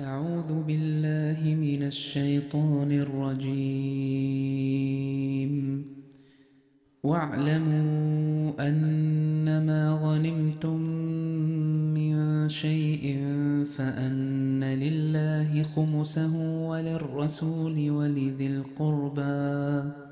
أعوذ 0.00 0.62
بالله 0.62 1.54
من 1.54 1.82
الشيطان 1.82 2.92
الرجيم. 2.92 3.52
واعلموا 7.02 8.68
أنما 8.68 9.98
غنمتم 10.02 10.80
من 11.94 12.48
شيء 12.48 13.18
فأن 13.76 14.64
لله 14.64 15.62
خمسه 15.62 16.64
وللرسول 16.68 17.90
ولذي 17.90 18.46
القربى. 18.46 20.11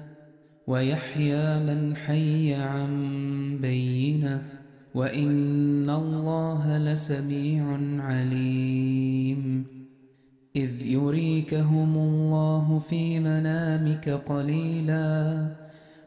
ويحيى 0.67 1.59
من 1.59 1.95
حي 1.95 2.53
عن 2.53 2.91
بينه 3.61 4.43
وإن 4.95 5.89
الله 5.89 6.77
لسميع 6.77 7.63
عليم 7.99 9.65
إذ 10.55 10.81
يريكهم 10.81 11.97
الله 11.97 12.79
في 12.89 13.19
منامك 13.19 14.09
قليلا 14.09 15.47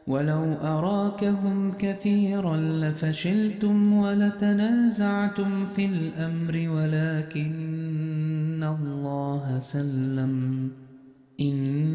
ولو 0.07 0.53
أراكهم 0.53 1.71
كثيرا 1.77 2.57
لفشلتم 2.57 3.93
ولتنازعتم 3.93 5.65
في 5.65 5.85
الأمر 5.85 6.69
ولكن 6.69 8.63
الله 8.63 9.59
سلم 9.59 10.71
إنه 11.39 11.94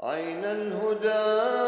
عين 0.00 0.44
الهدى 0.44 1.65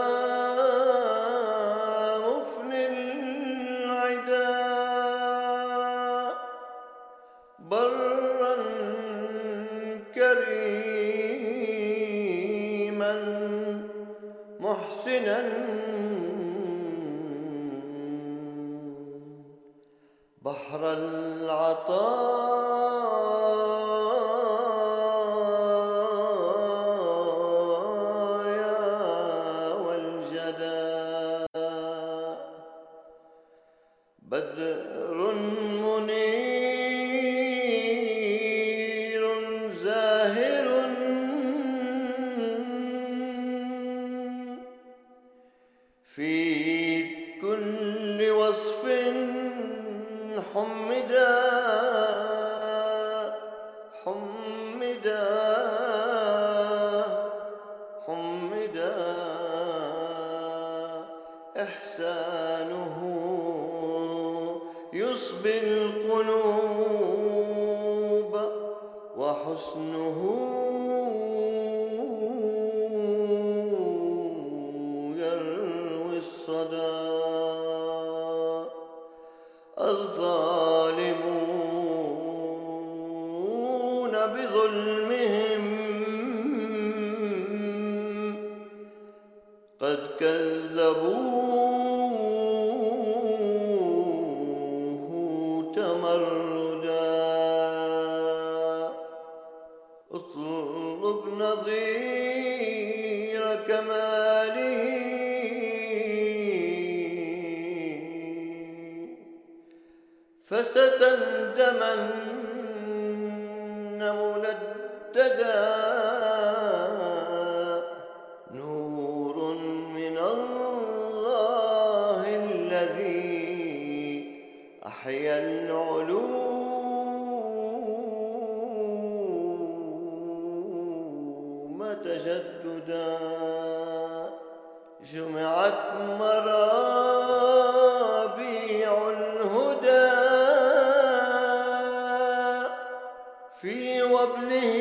في 143.63 144.03
وبله 144.03 144.73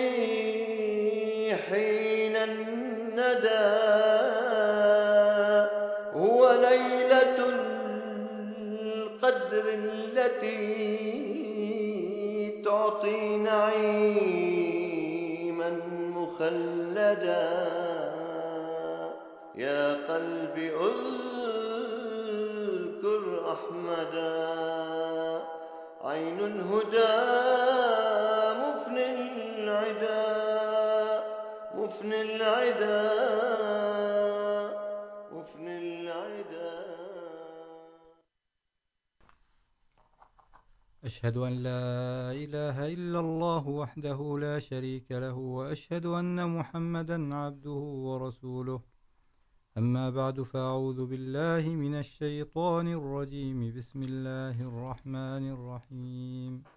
حين 1.69 2.35
الندى. 2.35 3.77
هو 6.13 6.51
ليلة 6.51 7.38
القدر 8.83 9.63
التي 9.74 10.68
تعطي 12.65 13.38
نعيما 13.38 13.77
مخلدا. 16.15 17.68
يا 19.56 19.94
قلب 19.94 20.57
أذكر 22.97 23.24
أحمدا. 23.51 24.57
عين 26.03 26.39
الهدى. 26.39 28.16
العدا، 29.67 30.23
مفن 31.75 32.11
العدا 32.13 32.99
مفن 35.35 35.67
العدا. 35.67 36.71
أشهد 41.03 41.37
أن 41.37 41.53
لا 41.67 42.31
إله 42.43 42.77
إلا 42.95 43.19
الله 43.19 43.67
وحده 43.67 44.19
لا 44.39 44.59
شريك 44.59 45.11
له، 45.11 45.37
وأشهد 45.57 46.05
أن 46.05 46.37
محمدا 46.57 47.35
عبده 47.35 47.81
ورسوله. 48.07 48.81
أما 49.77 50.09
بعد، 50.09 50.41
فأعوذ 50.41 50.99
بالله 51.05 51.63
من 51.83 51.93
الشيطان 51.95 52.87
الرجيم. 52.99 53.59
بسم 53.77 53.99
الله 54.09 54.55
الرحمن 54.69 55.43
الرحيم. 55.55 56.76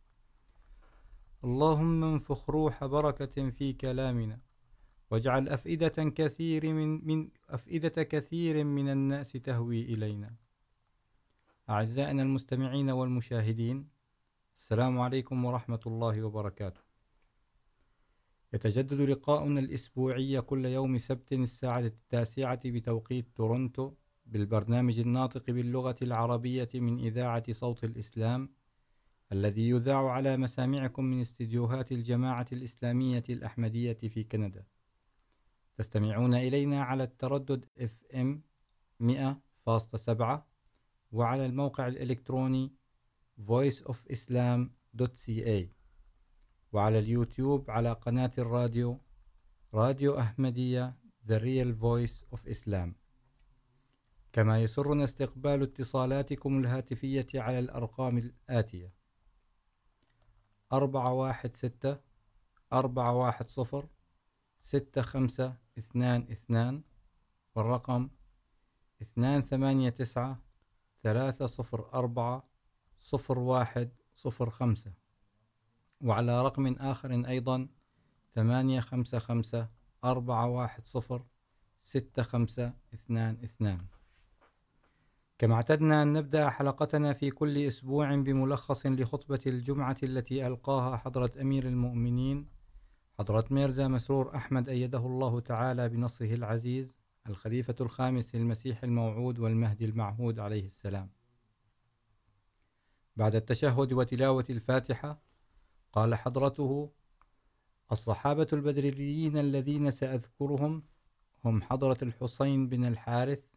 اللهم 1.43 2.03
انفخ 2.03 2.49
روح 2.49 2.85
بركة 2.85 3.49
في 3.49 3.73
كلامنا 3.73 4.39
واجعل 5.11 5.49
أفئدة 5.49 6.09
كثير 6.09 6.73
من, 6.73 7.07
من 7.07 7.29
أفئدة 7.49 8.03
كثير 8.03 8.63
من 8.63 8.89
الناس 8.89 9.31
تهوي 9.31 9.81
إلينا. 9.81 10.35
أعزائنا 11.69 12.23
المستمعين 12.23 12.89
والمشاهدين 12.89 13.87
السلام 14.55 14.99
عليكم 14.99 15.45
ورحمة 15.45 15.79
الله 15.87 16.23
وبركاته. 16.23 16.81
يتجدد 18.53 19.01
لقاؤنا 19.01 19.59
الإسبوعي 19.59 20.41
كل 20.41 20.65
يوم 20.65 20.97
سبت 20.97 21.33
الساعة 21.33 21.79
التاسعة 21.79 22.61
بتوقيت 22.65 23.27
تورونتو 23.35 23.93
بالبرنامج 24.25 24.99
الناطق 24.99 25.51
باللغة 25.51 25.95
العربية 26.01 26.69
من 26.75 26.99
إذاعة 26.99 27.51
صوت 27.51 27.83
الإسلام 27.83 28.60
الذي 29.31 29.69
يذاع 29.69 30.11
على 30.11 30.37
مسامعكم 30.37 31.05
من 31.05 31.19
استديوهات 31.19 31.91
الجماعة 31.91 32.45
الإسلامية 32.51 33.23
الأحمدية 33.29 33.93
في 33.93 34.23
كندا. 34.23 34.65
تستمعون 35.77 36.33
إلينا 36.33 36.83
على 36.83 37.03
التردد 37.03 37.65
FM 37.79 38.39
100.7 38.99 40.45
وعلى 41.11 41.45
الموقع 41.45 41.87
الإلكتروني 41.87 42.73
voiceofislam.ca 43.39 45.67
وعلى 46.71 46.99
اليوتيوب 46.99 47.71
على 47.71 47.93
قناة 47.93 48.31
الراديو 48.37 49.01
radio 49.73 50.19
أحمدية 50.19 50.97
The 51.27 51.39
Real 51.39 51.73
Voice 51.81 52.23
of 52.35 52.47
Islam. 52.47 52.93
كما 54.33 54.63
يسرنا 54.63 55.03
استقبال 55.03 55.61
اتصالاتكم 55.61 56.59
الهاتفية 56.59 57.27
على 57.35 57.59
الأرقام 57.59 58.17
الآتية. 58.17 59.00
أربعة 60.73 61.13
واحد 61.13 61.55
ستة، 61.55 61.97
أربعة 62.73 63.13
واحد 63.13 63.49
صفر، 63.49 63.87
ستة 64.59 65.01
خمسة 65.01 65.57
اثنان 65.77 66.21
اثنان، 66.31 66.83
والرقم 67.55 68.09
اثنان 69.01 69.41
ثمانية 69.41 69.89
تسعة، 69.89 70.39
ثلاثة 71.03 71.45
صفر 71.45 71.93
أربعة، 71.93 72.43
صفر 72.99 73.39
واحد 73.39 73.89
صفر 74.15 74.49
خمسة. 74.49 74.93
وعلى 76.01 76.41
رقم 76.41 76.75
آخر 76.75 77.27
أيضا 77.27 77.67
ثمانية 78.35 78.79
خمسة 78.79 79.19
خمسة، 79.19 79.69
أربعة 80.03 80.47
واحد 80.47 80.85
صفر، 80.85 81.25
ستة 81.81 82.23
خمسة 82.23 82.73
اثنان 82.93 83.37
اثنان. 83.43 83.87
كما 85.41 85.55
اعتدنا 85.55 86.03
أن 86.03 86.13
نبدأ 86.13 86.49
حلقتنا 86.49 87.13
في 87.13 87.31
كل 87.31 87.57
أسبوع 87.57 88.15
بملخص 88.15 88.85
لخطبة 88.85 89.39
الجمعة 89.47 89.95
التي 90.03 90.47
ألقاها 90.47 90.97
حضرة 90.97 91.31
أمير 91.41 91.67
المؤمنين، 91.67 92.47
حضرة 93.19 93.45
ميرزا 93.51 93.87
مسرور 93.87 94.35
أحمد 94.35 94.69
أيده 94.69 94.97
الله 94.97 95.39
تعالى 95.39 95.89
بنصره 95.89 96.33
العزيز، 96.33 96.97
الخليفة 97.29 97.75
الخامس 97.81 98.35
للمسيح 98.35 98.83
الموعود 98.83 99.39
والمهدي 99.39 99.85
المعهود 99.85 100.39
عليه 100.39 100.65
السلام. 100.65 101.09
بعد 103.15 103.35
التشهد 103.35 103.93
وتلاوة 103.93 104.45
الفاتحة، 104.49 105.21
قال 105.93 106.15
حضرته 106.15 106.91
الصحابة 107.91 108.47
البدريين 108.53 109.37
الذين 109.37 109.91
سأذكرهم 109.91 110.83
هم 111.45 111.61
حضرة 111.61 111.97
الحسين 112.01 112.69
بن 112.69 112.85
الحارث 112.85 113.50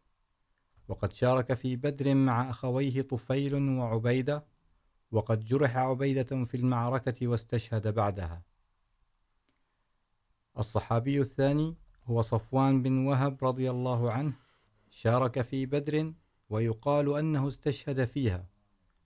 وقد 0.87 1.13
شارك 1.13 1.53
في 1.53 1.75
بدر 1.75 2.15
مع 2.15 2.49
أخويه 2.49 3.01
طفيل 3.01 3.55
وعبيدة، 3.55 4.45
وقد 5.11 5.45
جرح 5.45 5.77
عبيدة 5.77 6.45
في 6.45 6.57
المعركة 6.57 7.27
واستشهد 7.27 7.87
بعدها. 7.87 8.43
الصحابي 10.59 11.21
الثاني 11.21 11.77
هو 12.05 12.21
صفوان 12.21 12.83
بن 12.83 12.97
وهب 12.97 13.45
رضي 13.45 13.69
الله 13.71 14.11
عنه، 14.11 14.33
شارك 14.89 15.41
في 15.41 15.65
بدر 15.65 16.13
ويقال 16.49 17.17
أنه 17.17 17.47
استشهد 17.47 18.05
فيها، 18.05 18.47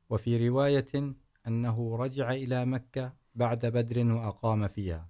وفي 0.10 0.50
رواية 0.50 1.16
أنه 1.48 1.96
رجع 1.96 2.32
إلى 2.32 2.66
مكة 2.66 3.14
بعد 3.36 3.66
بدر 3.66 4.14
وأقام 4.14 4.68
فيها. 4.68 5.10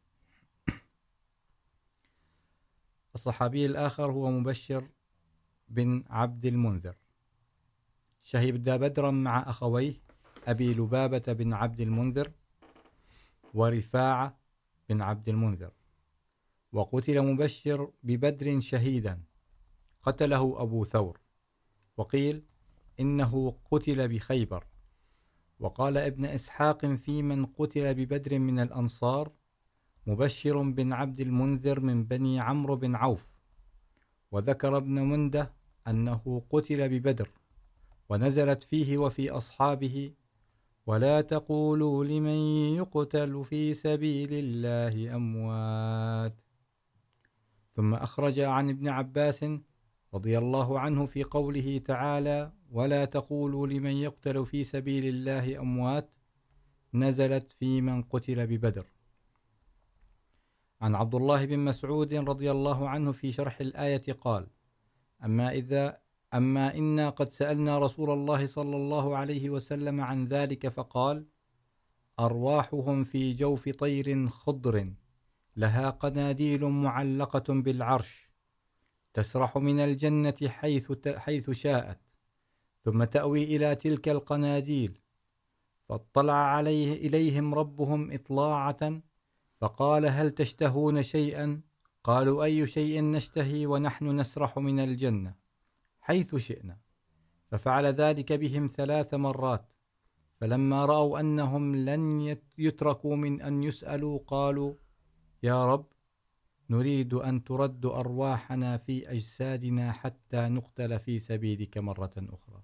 الصحابي 3.15 3.65
الآخر 3.65 4.11
هو 4.11 4.31
مبشر 4.31 4.89
بن 5.69 6.03
عبد 6.09 6.45
المنذر. 6.45 6.95
شهد 8.23 8.69
بدرا 8.69 9.11
مع 9.11 9.49
أخويه 9.49 10.01
أبي 10.47 10.73
لبابة 10.73 11.33
بن 11.33 11.53
عبد 11.53 11.81
المنذر 11.81 12.31
ورفاعة 13.53 14.39
بن 14.89 15.01
عبد 15.01 15.29
المنذر. 15.29 15.71
وقتل 16.71 17.21
مبشر 17.21 17.91
ببدر 18.03 18.59
شهيدا. 18.59 19.21
قتله 20.03 20.61
أبو 20.61 20.85
ثور. 20.85 21.19
وقيل 21.97 22.43
إنه 22.99 23.57
قتل 23.71 24.07
بخيبر. 24.07 24.65
وقال 25.59 25.97
ابن 25.97 26.25
إسحاق 26.25 26.85
في 26.85 27.21
من 27.21 27.45
قتل 27.45 27.93
ببدر 27.93 28.39
من 28.39 28.59
الأنصار 28.59 29.31
مبشر 30.07 30.61
بن 30.61 30.93
عبد 30.93 31.19
المنذر 31.19 31.79
من 31.79 32.03
بني 32.05 32.39
عمرو 32.39 32.75
بن 32.75 32.95
عوف. 32.95 33.29
وذكر 34.31 34.77
ابن 34.77 35.01
منده 35.01 35.58
أنه 35.89 36.43
قتل 36.49 36.89
ببدر 36.89 37.29
ونزلت 38.09 38.63
فيه 38.63 38.97
وفي 38.97 39.29
أصحابه 39.29 40.13
ولا 40.87 41.21
تقولوا 41.21 42.05
لمن 42.05 42.39
يقتل 42.75 43.45
في 43.45 43.73
سبيل 43.73 44.29
الله 44.31 45.15
أموات. 45.15 46.35
ثم 47.75 47.93
أخرج 47.93 48.39
عن 48.39 48.69
ابن 48.69 48.87
عباس 48.87 49.45
رضي 50.13 50.37
الله 50.37 50.79
عنه 50.79 51.05
في 51.05 51.23
قوله 51.23 51.81
تعالى 51.85 52.51
ولا 52.71 53.05
تقولوا 53.05 53.67
لمن 53.67 53.91
يقتل 53.91 54.45
في 54.45 54.63
سبيل 54.63 55.05
الله 55.05 55.59
أموات. 55.59 56.09
نزلت 56.93 57.53
في 57.53 57.81
من 57.81 58.03
قتل 58.03 58.47
ببدر. 58.47 58.85
عن 60.81 60.95
عبد 60.95 61.15
الله 61.15 61.45
بن 61.45 61.59
مسعود 61.59 62.13
رضي 62.13 62.51
الله 62.51 62.89
عنه 62.89 63.11
في 63.11 63.31
شرح 63.31 63.61
الآية 63.61 64.13
قال 64.21 64.47
أما 65.25 65.51
إذا، 65.51 65.99
أما 66.33 66.75
إنا 66.75 67.09
قد 67.09 67.29
سألنا 67.29 67.79
رسول 67.79 68.09
الله 68.11 68.45
صلى 68.45 68.75
الله 68.75 69.17
عليه 69.17 69.49
وسلم 69.49 70.01
عن 70.01 70.25
ذلك 70.25 70.67
فقال، 70.67 71.25
أرواحهم 72.19 73.03
في 73.03 73.33
جوف 73.33 73.69
طير 73.69 74.27
خضر، 74.27 74.93
لها 75.55 75.89
قناديل 75.89 76.65
معلقة 76.65 77.53
بالعرش، 77.53 78.29
تسرح 79.13 79.57
من 79.57 79.79
الجنة 79.79 80.35
حيث 80.47 81.07
حيث 81.07 81.51
شاءت، 81.51 81.99
ثم 82.85 83.03
تأوي 83.03 83.43
إلى 83.43 83.75
تلك 83.75 84.09
القناديل، 84.09 85.01
فاطلع 85.89 86.33
عليه، 86.33 86.93
إليهم 86.93 87.55
ربهم 87.55 88.11
إطلاعة، 88.11 89.01
فقال 89.61 90.05
هل 90.05 90.31
تشتهون 90.31 91.03
شيئا؟ 91.03 91.61
قالوا 92.03 92.43
أي 92.43 92.67
شيء 92.67 93.03
نشتهي 93.03 93.65
ونحن 93.65 94.19
نسرح 94.19 94.59
من 94.59 94.79
الجنة 94.79 95.35
حيث 95.99 96.35
شئنا. 96.35 96.77
ففعل 97.47 97.85
ذلك 97.85 98.33
بهم 98.33 98.67
ثلاث 98.67 99.13
مرات. 99.13 99.73
فلما 100.39 100.85
رأوا 100.85 101.19
أنهم 101.19 101.75
لن 101.75 102.35
يتركوا 102.57 103.15
من 103.15 103.41
أن 103.41 103.63
يسألوا 103.63 104.19
قالوا 104.27 104.73
يا 105.43 105.73
رب، 105.73 105.85
نريد 106.69 107.13
أن 107.13 107.43
ترد 107.43 107.85
أرواحنا 107.85 108.77
في 108.77 109.11
أجسادنا 109.11 109.91
حتى 109.91 110.47
نقتل 110.47 110.99
في 110.99 111.19
سبيلك 111.19 111.77
مرة 111.77 112.13
أخرى. 112.17 112.63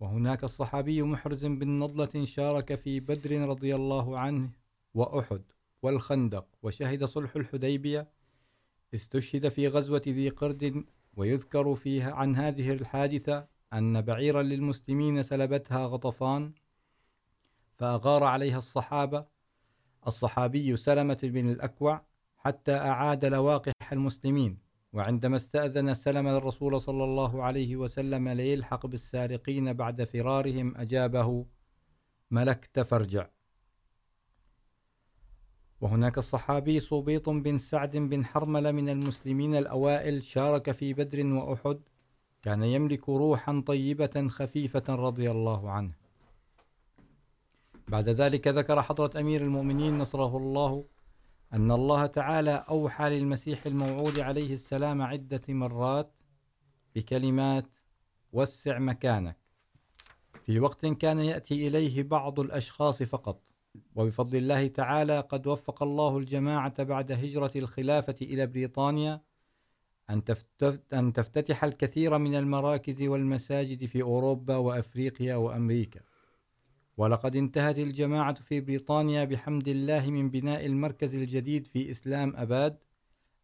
وهناك 0.00 0.44
الصحابي 0.44 1.02
محرز 1.02 1.46
بن 1.46 1.78
نضلة 1.78 2.24
شارك 2.24 2.74
في 2.74 3.00
بدر 3.00 3.48
رضي 3.48 3.74
الله 3.74 4.18
عنه 4.18 4.50
وأحد. 4.94 5.42
والخندق، 5.82 6.46
وشهد 6.62 7.04
صلح 7.04 7.36
الحديبية، 7.36 8.08
استشهد 8.94 9.48
في 9.48 9.68
غزوة 9.68 10.02
ذي 10.08 10.28
قرد، 10.28 10.84
ويذكر 11.16 11.74
فيها 11.74 12.12
عن 12.12 12.36
هذه 12.36 12.72
الحادثة 12.72 13.48
أن 13.72 14.02
بعيرا 14.02 14.42
للمسلمين 14.42 15.22
سلبتها 15.22 15.86
غطفان، 15.86 16.52
فأغار 17.74 18.24
عليها 18.24 18.58
الصحابة، 18.58 19.26
الصحابي 20.06 20.76
سلمة 20.76 21.18
بن 21.22 21.50
الأكوع، 21.50 22.06
حتى 22.38 22.72
أعاد 22.72 23.24
لواقح 23.24 23.72
المسلمين، 23.92 24.58
وعندما 24.92 25.36
استأذن 25.36 25.94
سلم 25.94 26.28
الرسول 26.28 26.80
صلى 26.80 27.04
الله 27.04 27.44
عليه 27.44 27.76
وسلم 27.76 28.28
ليلحق 28.28 28.86
بالسارقين 28.86 29.72
بعد 29.72 30.04
فرارهم، 30.04 30.76
أجابه 30.76 31.46
ملكت 32.30 32.80
فرجع 32.80 33.28
وهناك 35.80 36.18
الصحابي 36.18 36.80
صبيط 36.80 37.28
بن 37.28 37.58
سعد 37.58 37.96
بن 37.96 38.24
حرمل 38.24 38.72
من 38.72 38.88
المسلمين 38.88 39.54
الأوائل 39.54 40.22
شارك 40.22 40.70
في 40.70 40.94
بدر 40.94 41.26
وأحد 41.26 41.80
كان 42.42 42.62
يملك 42.62 43.08
روحا 43.08 43.62
طيبة 43.66 44.28
خفيفة 44.28 44.94
رضي 44.94 45.30
الله 45.30 45.70
عنه. 45.70 45.92
بعد 47.88 48.08
ذلك 48.08 48.48
ذكر 48.48 48.82
حضرة 48.82 49.20
أمير 49.20 49.42
المؤمنين 49.42 49.98
نصره 49.98 50.36
الله 50.36 50.84
أن 51.52 51.70
الله 51.70 52.06
تعالى 52.06 52.64
أوحى 52.68 53.18
للمسيح 53.18 53.66
الموعود 53.66 54.18
عليه 54.18 54.54
السلام 54.54 55.02
عدة 55.02 55.42
مرات 55.48 56.12
بكلمات 56.94 57.76
وسع 58.32 58.78
مكانك. 58.78 59.36
في 60.42 60.60
وقت 60.60 60.86
كان 60.86 61.18
يأتي 61.18 61.68
إليه 61.68 62.02
بعض 62.02 62.40
الأشخاص 62.40 63.02
فقط. 63.02 63.40
وبفضل 63.94 64.38
الله 64.38 64.66
تعالى 64.66 65.20
قد 65.20 65.46
وفق 65.46 65.82
الله 65.82 66.18
الجماعة 66.18 66.82
بعد 66.82 67.12
هجرة 67.12 67.50
الخلافة 67.56 68.14
إلى 68.22 68.46
بريطانيا 68.46 69.20
أن 70.92 71.12
تفتتح 71.12 71.64
الكثير 71.64 72.18
من 72.18 72.34
المراكز 72.34 73.02
والمساجد 73.02 73.84
في 73.84 74.02
أوروبا 74.02 74.56
وأفريقيا 74.56 75.34
وأمريكا. 75.34 76.00
ولقد 76.96 77.36
انتهت 77.36 77.78
الجماعة 77.78 78.34
في 78.34 78.60
بريطانيا 78.60 79.24
بحمد 79.24 79.68
الله 79.68 80.10
من 80.10 80.30
بناء 80.30 80.66
المركز 80.66 81.14
الجديد 81.14 81.66
في 81.66 81.90
إسلام 81.90 82.36
أباد، 82.36 82.78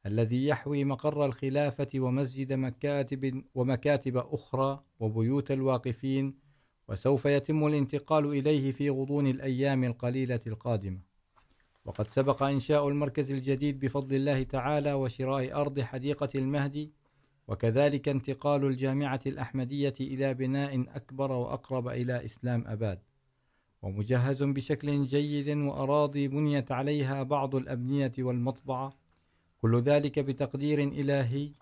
الذي 0.07 0.47
يحوي 0.47 0.85
مقر 0.85 1.27
الخلافة 1.27 1.89
ومسجد 1.95 2.53
مكاتب، 2.53 3.45
ومكاتب 3.55 4.17
أخرى 4.17 4.85
وبيوت 5.01 5.51
الواقفين 5.51 6.44
وسوف 6.89 7.25
يتم 7.25 7.67
الانتقال 7.67 8.27
إليه 8.27 8.73
في 8.73 8.91
غضون 8.91 9.27
الأيام 9.27 9.85
القليلة 9.85 10.41
القادمة. 10.47 10.99
وقد 11.85 12.09
سبق 12.09 12.43
إنشاء 12.43 12.89
المركز 12.89 13.33
الجديد 13.33 13.81
بفضل 13.81 14.17
الله 14.17 14.43
تعالى 14.43 14.93
وشراء 14.93 15.53
أرض 15.61 15.81
حديقة 15.81 16.29
المهدي، 16.35 16.93
وكذلك 17.49 18.09
انتقال 18.09 18.65
الجامعة 18.65 19.21
الأحمدية 19.27 19.95
إلى 20.01 20.35
بناء 20.35 20.81
أكبر 20.81 21.33
وأقرب 21.33 21.89
إلى 21.89 22.25
إسلام 22.25 22.65
أباد. 22.67 22.99
ومجهز 23.83 24.43
بشكل 24.43 25.07
جيد 25.07 25.49
وأراضي 25.57 26.29
بنيت 26.29 26.73
عليها 26.73 27.23
بعض 27.23 27.55
الأبنية 27.55 28.13
والمطبعة. 28.19 28.93
كل 29.63 29.81
ذلك 29.81 30.19
بتقدير 30.19 30.83
إلهي، 30.83 31.53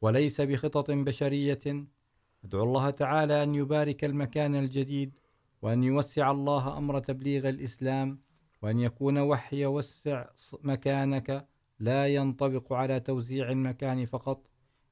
وليس 0.00 0.40
بخطط 0.40 0.90
بشرية 0.90 1.86
أدعو 2.44 2.62
الله 2.62 2.90
تعالى 2.90 3.42
أن 3.42 3.54
يبارك 3.54 4.04
المكان 4.04 4.54
الجديد 4.54 5.12
وأن 5.62 5.84
يوسع 5.84 6.30
الله 6.30 6.78
أمر 6.78 6.98
تبليغ 6.98 7.48
الإسلام 7.48 8.18
وأن 8.62 8.78
يكون 8.78 9.18
وحي 9.18 9.66
وسع 9.66 10.26
مكانك 10.62 11.46
لا 11.80 12.06
ينطبق 12.06 12.72
على 12.72 13.00
توزيع 13.00 13.50
المكان 13.50 14.06
فقط 14.06 14.46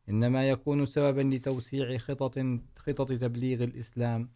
إنما 0.08 0.48
يكون 0.48 0.84
سببا 0.84 1.20
لتوسيع 1.20 1.98
خطط, 1.98 2.38
خطط 2.76 3.08
تبليغ 3.12 3.64
الإسلام. 3.64 4.30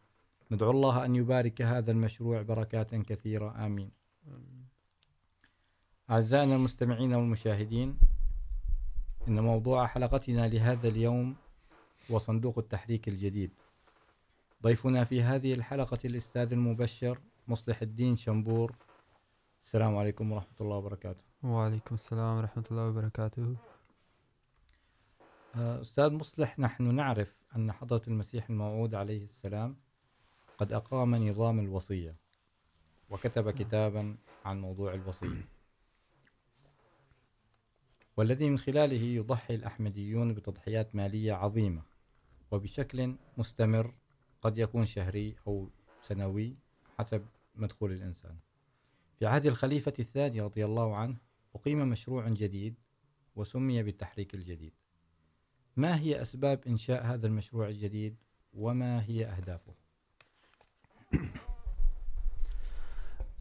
ندعو 0.51 0.71
الله 0.71 1.05
أن 1.05 1.15
يبارك 1.17 1.63
هذا 1.63 1.91
المشروع 1.93 2.43
بركات 2.43 2.95
كثيرة. 2.95 3.67
آمين. 3.67 3.91
أعزائنا 6.11 6.57
المستمعين 6.57 7.15
والمشاهدين 7.15 7.99
إن 9.29 9.41
موضوع 9.41 9.87
حلقتنا 9.87 10.49
لهذا 10.49 10.89
اليوم 10.89 11.37
هو 12.11 12.19
صندوق 12.19 12.59
التحريك 12.59 13.09
الجديد. 13.09 13.51
ضيفنا 14.63 15.05
في 15.05 15.23
هذه 15.23 15.53
الحلقة 15.53 15.99
الأستاذ 16.05 16.53
المبشر 16.53 17.19
مصلح 17.49 17.83
الدين 17.83 18.17
شنبور. 18.17 18.77
السلام 19.61 19.97
عليكم 19.97 20.33
ورحمة 20.33 20.57
الله 20.61 20.77
وبركاته. 20.77 21.21
وعليكم 21.43 21.95
السلام 21.95 22.37
ورحمة 22.39 22.65
الله 22.71 22.87
وبركاته. 22.87 23.57
أستاذ 25.55 26.13
مصلح 26.13 26.59
نحن 26.59 26.95
نعرف 26.95 27.37
أن 27.57 27.73
حضرة 27.73 28.03
المسيح 28.09 28.51
الموعود 28.51 28.95
عليه 28.95 29.25
السلام 29.25 29.77
قد 30.59 30.73
أقام 30.73 31.15
نظام 31.15 31.61
الوصية 31.61 32.17
وكتب 33.11 33.51
كتابا 33.51 34.17
عن 34.45 34.61
موضوع 34.61 34.95
الوصية. 34.95 35.49
والذي 38.17 38.51
من 38.51 38.59
خلاله 38.59 39.03
يضحي 39.03 39.55
الأحمديون 39.55 40.35
بتضحيات 40.35 40.95
مالية 40.95 41.33
عظيمة. 41.33 41.90
وبشكل 42.51 43.17
مستمر 43.39 43.95
قد 44.43 44.59
يكون 44.59 44.87
شهري 44.87 45.37
أو 45.47 45.71
سنوي 46.01 46.57
حسب 46.99 47.27
مدخول 47.55 47.93
الإنسان. 47.93 48.37
في 49.19 49.27
عهد 49.27 49.47
الخليفة 49.47 49.93
الثاني 49.99 50.41
رضي 50.41 50.65
الله 50.65 50.97
عنه 50.97 51.17
أقيم 51.55 51.89
مشروع 51.89 52.29
جديد 52.29 52.75
وسمي 53.37 53.83
بالتحريك 53.83 54.35
الجديد. 54.35 54.73
ما 55.77 56.01
هي 56.01 56.23
أسباب 56.23 56.61
إنشاء 56.67 57.05
هذا 57.05 57.27
المشروع 57.27 57.69
الجديد 57.69 58.17
وما 58.53 59.05
هي 59.05 59.27
أهدافه؟ 59.27 59.75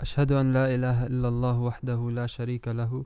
أشهد 0.02 0.32
أن 0.32 0.54
لا 0.54 0.76
إله 0.76 1.06
إلا 1.08 1.28
الله 1.28 1.60
وحده 1.60 2.12
لا 2.12 2.28
شريك 2.28 2.68
له 2.68 3.06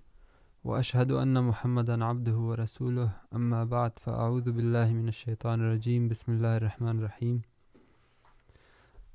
وأشهد 0.64 1.12
أن 1.12 1.44
محمدا 1.44 2.06
عبده 2.06 2.38
ورسوله. 2.38 3.12
أما 3.34 3.64
بعد، 3.64 4.00
فأعوذ 4.00 4.52
بالله 4.52 4.94
من 4.94 5.08
الشيطان 5.08 5.60
الرجيم. 5.60 6.08
بسم 6.08 6.32
الله 6.32 6.58
الرحمن 6.58 7.00
الرحيم. 7.00 7.42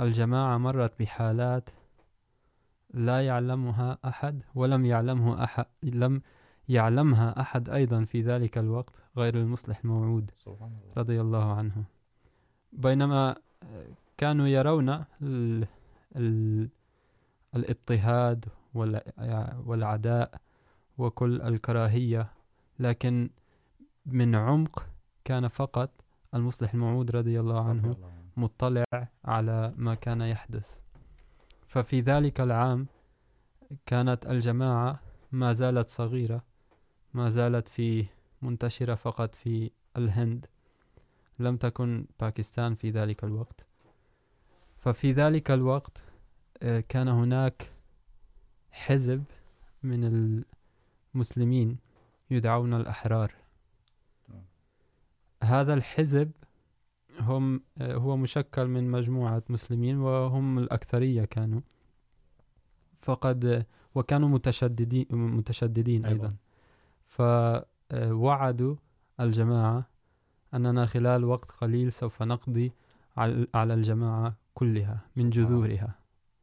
الجماعة 0.00 0.58
مرت 0.58 0.92
بحالات 1.00 1.70
لا 2.94 3.26
يعلمها 3.26 3.98
أحد 4.04 4.42
ولم 4.54 4.84
يعلمه 4.86 5.44
أحد 5.44 5.66
لم 5.82 6.22
يعلمها 6.68 7.40
أحد 7.40 7.68
أيضا 7.68 8.04
في 8.04 8.22
ذلك 8.22 8.58
الوقت 8.58 8.94
غير 9.16 9.34
المصلح 9.36 9.80
الموعود. 9.84 10.30
رضي 10.96 11.20
الله 11.20 11.52
عنه. 11.54 11.84
بينما 12.72 13.36
كانوا 14.18 14.46
يرون 14.46 15.04
ال 15.22 15.66
ال 16.16 16.68
الاضطهاد 17.56 18.44
والعداء 19.66 20.40
وكل 20.98 21.42
الكراهية 21.42 22.32
لكن 22.78 23.30
من 24.06 24.34
عمق 24.34 24.86
كان 25.24 25.48
فقط 25.48 25.90
المصلح 26.34 26.74
الموعود 26.74 27.10
رضي 27.10 27.40
الله 27.40 27.64
عنه. 27.68 27.96
مطلع 28.36 28.84
على 29.24 29.74
ما 29.76 29.94
كان 29.94 30.20
يحدث. 30.20 30.78
ففي 31.66 32.00
ذلك 32.00 32.40
العام 32.40 32.86
كانت 33.86 34.26
الجماعة 34.26 35.00
ما 35.32 35.52
زالت 35.52 35.88
صغيرة 35.88 36.44
ما 37.14 37.30
زالت 37.30 37.68
في 37.68 38.06
منتشرة 38.42 38.94
فقط 38.94 39.34
في 39.34 39.70
الهند. 39.96 40.46
لم 41.38 41.56
تكن 41.56 42.06
باكستان 42.20 42.74
في 42.74 42.90
ذلك 42.90 43.24
الوقت. 43.24 43.66
ففي 44.78 45.12
ذلك 45.12 45.50
الوقت 45.50 46.02
كان 46.88 47.08
هناك 47.08 47.72
حزب 48.70 49.24
من 49.82 50.04
المسلمين 51.14 51.78
يدعون 52.30 52.74
الأحرار. 52.74 53.34
هذا 55.42 55.74
الحزب 55.74 56.30
هم 57.20 57.60
هو 57.80 58.16
مشكل 58.16 58.66
من 58.66 58.90
مجموعة 58.90 59.42
مسلمين 59.48 59.98
وهم 59.98 60.58
الأكثرية 60.58 61.24
كانوا. 61.24 61.60
فقد 62.98 63.66
وكانوا 63.94 64.28
متشددين 64.28 65.06
متشددين 65.10 66.06
أيضا. 66.06 66.34
فوعدوا 67.04 68.76
الجماعة 69.20 69.86
أننا 70.54 70.86
خلال 70.86 71.24
وقت 71.24 71.50
قليل 71.50 71.92
سوف 71.92 72.22
نقضي 72.22 72.72
على 73.54 73.74
الجماعة 73.74 74.36
كلها 74.54 75.00
من 75.16 75.30
جذورها 75.30 75.94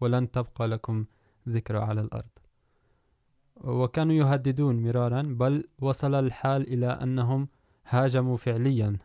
ولن 0.01 0.31
تبقى 0.31 0.67
لكم 0.67 1.05
ذكرى 1.49 1.77
على 1.77 2.01
الأرض. 2.01 2.29
وكانوا 3.57 4.13
يهددون 4.15 4.83
مرارا 4.83 5.21
بل 5.21 5.67
وصل 5.79 6.15
الحال 6.15 6.73
إلى 6.73 6.87
أنهم 6.87 7.47
هاجموا 7.85 8.37
فعليا 8.37 8.97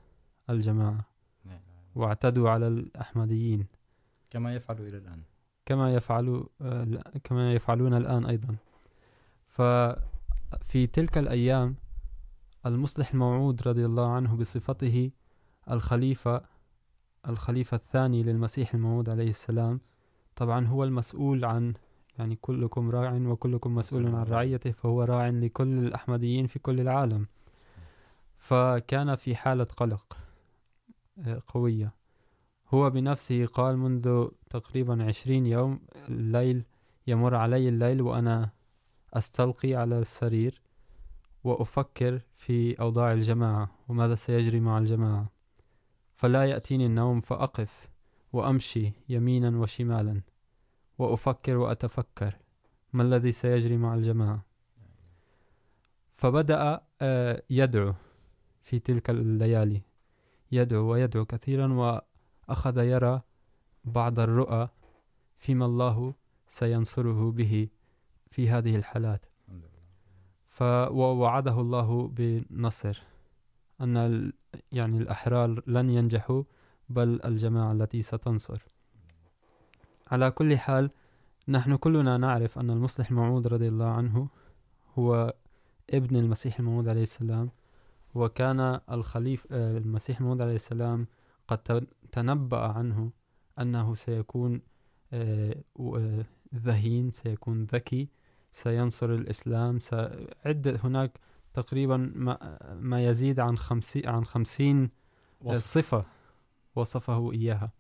الجماعة. 0.51 1.14
واعتدوا 1.95 2.51
على 2.51 2.69
الأحمديين. 2.69 3.67
كما 4.31 4.55
يفعلوا 4.55 4.87
إلى 4.87 4.99
الآن. 4.99 5.23
كما 5.67 5.95
يفعلوا 5.95 6.45
كما 7.25 7.53
يفعلون 7.53 7.95
الآن 7.95 8.27
أيضا. 8.27 8.57
ففي 9.47 10.87
تلك 10.93 11.19
الأيام 11.19 11.75
المصلح 12.67 13.13
الموعود 13.13 13.69
رضي 13.69 13.85
الله 13.85 14.13
عنه 14.13 14.37
بصفته 14.37 15.11
الخليفة 15.71 16.43
الخليفة 17.29 17.75
الثاني 17.75 18.23
للمسيح 18.23 18.75
الموعود 18.75 19.09
عليه 19.09 19.31
السلام 19.31 19.81
طبعا 20.37 20.67
هو 20.67 20.85
المسؤول 20.85 21.45
عن 21.45 21.75
يعني 22.19 22.37
كلكم 22.37 22.91
راع 22.91 23.15
وكلكم 23.15 23.75
مسؤول 23.75 24.07
عن 24.07 24.23
رعيته 24.23 24.71
فهو 24.71 25.03
راع 25.03 25.29
لكل 25.29 25.79
الأحمديين 25.79 26.47
في 26.47 26.59
كل 26.59 26.81
العالم. 26.81 27.27
فكان 28.39 29.15
في 29.15 29.37
حالة 29.37 29.65
قلق. 29.65 30.17
قوية. 31.49 31.95
هو 32.69 32.91
بنفسه 32.91 33.47
قال 33.47 33.77
منذ 33.77 34.29
تقريبا 34.51 35.05
عشرين 35.05 35.47
يوم 35.47 35.81
الليل 35.97 36.65
يمر 37.07 37.35
علي 37.35 37.69
الليل 37.69 38.03
وأنا 38.03 38.51
أستلقي 39.15 39.75
على 39.75 39.99
السرير 39.99 40.63
وأفكر 41.45 42.21
في 42.37 42.81
أوضاع 42.81 43.13
الجماعة 43.13 43.71
وماذا 43.89 44.15
سيجري 44.15 44.61
مع 44.61 44.79
الجماعة. 44.79 45.31
فلا 46.15 46.45
يأتيني 46.45 46.87
النوم 46.87 47.21
فأقف 47.21 47.89
وأمشي 48.33 48.93
يمينا 49.09 49.59
وشمالا 49.59 50.21
وأفكر 50.99 51.57
وأتفكر 51.57 52.37
ما 52.93 53.03
الذي 53.03 53.33
سيجري 53.33 53.77
مع 53.77 53.95
الجماعة. 53.95 54.45
فبدأ 56.11 56.81
يدعو 57.51 57.95
في 58.63 58.79
تلك 58.79 59.11
الليالي. 59.11 59.83
يدعو 60.53 60.93
ويدعو 60.93 61.25
كثيرا 61.25 61.73
وأخذ 61.73 62.79
يرى 62.79 63.21
بعض 63.85 64.21
الرؤى 64.21 64.69
فيما 65.37 65.67
الله 65.67 66.15
سينصره 66.47 67.31
به 67.31 67.69
في 68.31 68.51
هذه 68.51 68.77
الحالات. 68.77 69.27
فوعده 70.49 71.61
الله 71.61 72.09
بنصر. 72.09 73.03
أن 73.81 74.33
يعني 74.73 74.99
الأحرار 74.99 75.63
لن 75.67 75.91
ينجحوا، 75.91 76.43
بل 76.89 77.21
الجماعة 77.25 77.73
التي 77.73 78.03
ستنصر. 78.03 78.63
على 80.11 80.31
كل 80.31 80.59
حال، 80.59 80.91
نحن 81.49 81.77
كلنا 81.77 82.17
نعرف 82.17 82.59
أن 82.59 82.71
المصلح 82.71 83.11
الموعود 83.11 83.47
رضي 83.47 83.69
الله 83.69 83.87
عنه 83.87 84.29
هو 84.99 85.35
ابن 85.91 86.17
المسيح 86.17 86.59
الموعود 86.59 86.89
عليه 86.89 87.03
السلام. 87.03 87.51
وكان 88.15 88.81
الخليف 88.91 89.47
المسيح 89.53 90.19
الموعود 90.19 90.43
عليه 90.43 90.55
السلام 90.55 91.07
قد 91.49 91.87
تنبأ 92.13 92.59
عنه 92.59 93.11
أنه 93.59 93.95
سيكون 93.95 94.61
ذهين 96.55 97.11
سيكون 97.11 97.65
ذكي 97.65 98.09
سينصر 98.53 99.11
الإسلام 99.15 99.81
سعد 99.81 100.81
هناك 100.85 101.19
تقريبا 101.55 101.97
ما 102.81 103.05
يزيد 103.05 103.41
عن 103.41 103.59
خمسين 103.59 104.09
عن 104.09 104.25
خمسين 104.25 104.91
صفة 105.53 106.05
وصفه 106.75 107.33
إياها. 107.33 107.71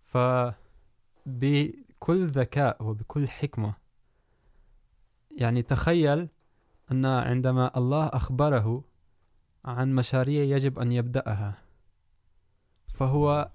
فبكل 0.00 0.56
ذكاء 2.26 2.82
وبكل 2.84 3.28
حكمة 3.28 3.74
يعني 5.38 5.62
تخيل 5.62 6.28
أن 6.92 7.06
عندما 7.06 7.78
الله 7.78 8.06
أخبره 8.06 8.84
عن 9.64 9.94
مشاريع 9.94 10.56
يجب 10.56 10.78
أن 10.78 10.92
يبدأها. 10.92 11.54
فهو 12.94 13.50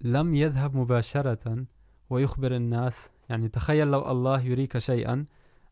لم 0.00 0.34
يذهب 0.34 0.76
مباشرة 0.76 1.64
ويخبر 2.10 2.56
الناس 2.56 3.10
يعني 3.28 3.48
تخيل 3.48 3.90
لو 3.90 4.10
الله 4.10 4.40
يريك 4.40 4.78
شيئا 4.78 5.26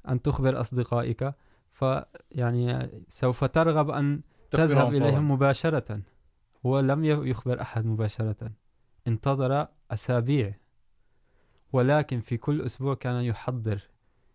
أن 0.08 0.22
تخبر 0.22 0.60
أصدقائك 0.60 1.34
فيعني 1.72 2.90
سوف 3.08 3.44
ترغب 3.44 3.90
أن 3.90 4.20
تذهب 4.50 4.94
إليهم 4.94 5.30
مباشرة. 5.30 6.00
هو 6.66 6.80
لم 6.80 7.04
يخبر 7.04 7.60
أحد 7.60 7.86
مباشرة. 7.86 8.52
انتظر 9.06 9.66
أسابيع. 9.90 10.54
ولكن 11.72 12.20
في 12.20 12.36
كل 12.36 12.62
أسبوع 12.62 12.94
كان 12.94 13.22
يحضر 13.24 13.88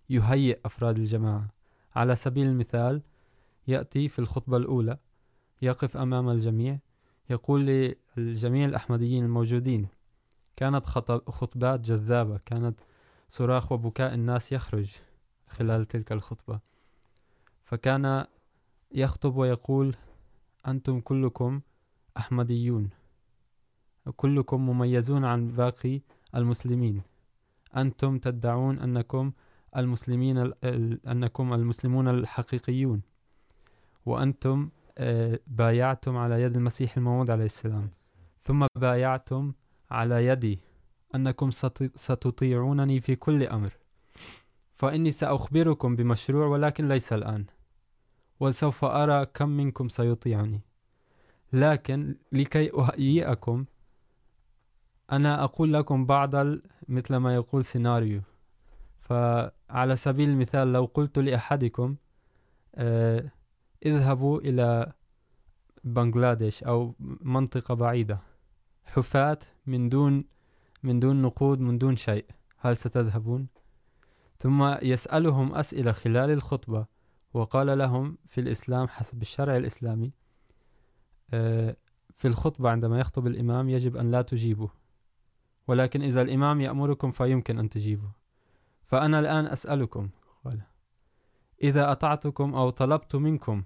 يهيئ 0.09 0.59
أفراد 0.65 0.97
الجماعة. 0.97 1.47
على 1.95 2.15
سبيل 2.15 2.47
المثال 2.47 3.01
يأتي 3.67 4.07
في 4.07 4.19
الخطبة 4.19 4.57
الأولى 4.57 4.97
يقف 5.61 5.97
أمام 5.97 6.29
الجميع. 6.29 6.79
يقول 7.29 7.93
للجميع 8.17 8.65
الأحمديين 8.65 9.23
الموجودين، 9.23 9.87
كانت 10.55 10.85
خطبات 11.29 11.79
جذابة، 11.79 12.39
كانت 12.45 12.79
صراخ 13.29 13.71
وبكاء 13.71 14.13
الناس 14.13 14.51
يخرج 14.51 14.91
خلال 15.47 15.85
تلك 15.85 16.11
الخطبة. 16.11 16.59
فكان 17.63 18.25
يخطب 18.91 19.35
ويقول، 19.35 19.95
أنتم 20.67 20.99
كلكم 20.99 21.61
أحمديون، 22.17 22.89
كلكم 24.15 24.69
مميزون 24.69 25.25
عن 25.25 25.47
باقي 25.47 26.01
المسلمين. 26.35 27.01
أنتم 27.77 28.17
تدعون 28.17 28.79
أنكم 28.79 29.31
المسلمين 29.77 30.53
أنكم 31.07 31.53
المسلمون 31.53 32.07
الحقيقيون، 32.07 33.01
وأنتم 34.05 34.69
بايعتم 35.47 36.17
على 36.17 36.41
يد 36.41 36.57
المسيح 36.57 36.97
الموعود 36.97 37.31
عليه 37.31 37.45
السلام. 37.45 37.89
ثم 38.43 38.65
بايعتم 38.75 39.53
على 39.91 40.25
يدي 40.25 40.59
أنكم 41.15 41.51
ستطيعونني 41.95 42.99
في 42.99 43.15
كل 43.15 43.43
أمر. 43.43 43.73
فإني 44.75 45.11
سأخبركم 45.11 45.95
بمشروع 45.95 46.47
ولكن 46.47 46.87
ليس 46.87 47.13
الآن. 47.13 47.45
وسوف 48.39 48.85
أرى 48.85 49.25
كم 49.25 49.49
منكم 49.49 49.89
سيطيعني. 49.89 50.61
لكن 51.53 52.15
لكي 52.31 52.71
أهيئكم، 52.73 53.65
أنا 55.11 55.43
أقول 55.43 55.73
لكم 55.73 56.05
بعض 56.05 56.35
مثل 56.87 57.15
ما 57.15 57.35
يقول 57.35 57.65
سيناريو. 57.65 58.21
فعلى 58.99 59.95
سبيل 59.95 60.29
المثال، 60.29 60.73
لو 60.73 60.85
قلت 60.85 61.19
لأحدكم 61.19 61.95
اه 62.75 63.31
اذهبوا 63.85 64.39
إلى 64.39 64.93
بنغلاديش 65.83 66.63
أو 66.63 66.95
منطقة 67.21 67.73
بعيدة. 67.73 68.19
حفاة 68.85 69.39
من 69.65 69.89
دون 69.89 70.25
من 70.83 70.99
دون 70.99 71.21
نقود، 71.21 71.59
من 71.59 71.77
دون 71.77 71.95
شيء. 71.95 72.25
هل 72.57 72.77
ستذهبون؟ 72.77 73.47
ثم 74.37 74.75
يسألهم 74.81 75.55
أسئلة 75.55 75.91
خلال 75.91 76.29
الخطبة، 76.29 76.85
وقال 77.33 77.77
لهم 77.77 78.17
في 78.25 78.41
الإسلام، 78.41 78.87
حسب 78.87 79.21
الشرع 79.21 79.57
الإسلامي 79.57 80.11
في 82.17 82.25
الخطبة 82.25 82.69
عندما 82.69 82.99
يخطب 82.99 83.27
الإمام 83.27 83.69
يجب 83.69 83.97
أن 83.97 84.11
لا 84.11 84.21
تجيبوا 84.21 84.67
ولكن 85.67 86.01
إذا 86.01 86.21
الإمام 86.21 86.61
يأمركم 86.61 87.11
فيمكن 87.11 87.59
أن 87.59 87.69
تجيبوا 87.69 88.09
فأنا 88.85 89.19
الآن 89.19 89.45
أسألكم، 89.45 90.09
قال. 90.45 90.61
إذا 91.63 91.91
أطعتكم 91.91 92.55
أو 92.55 92.69
طلبت 92.69 93.15
منكم 93.15 93.63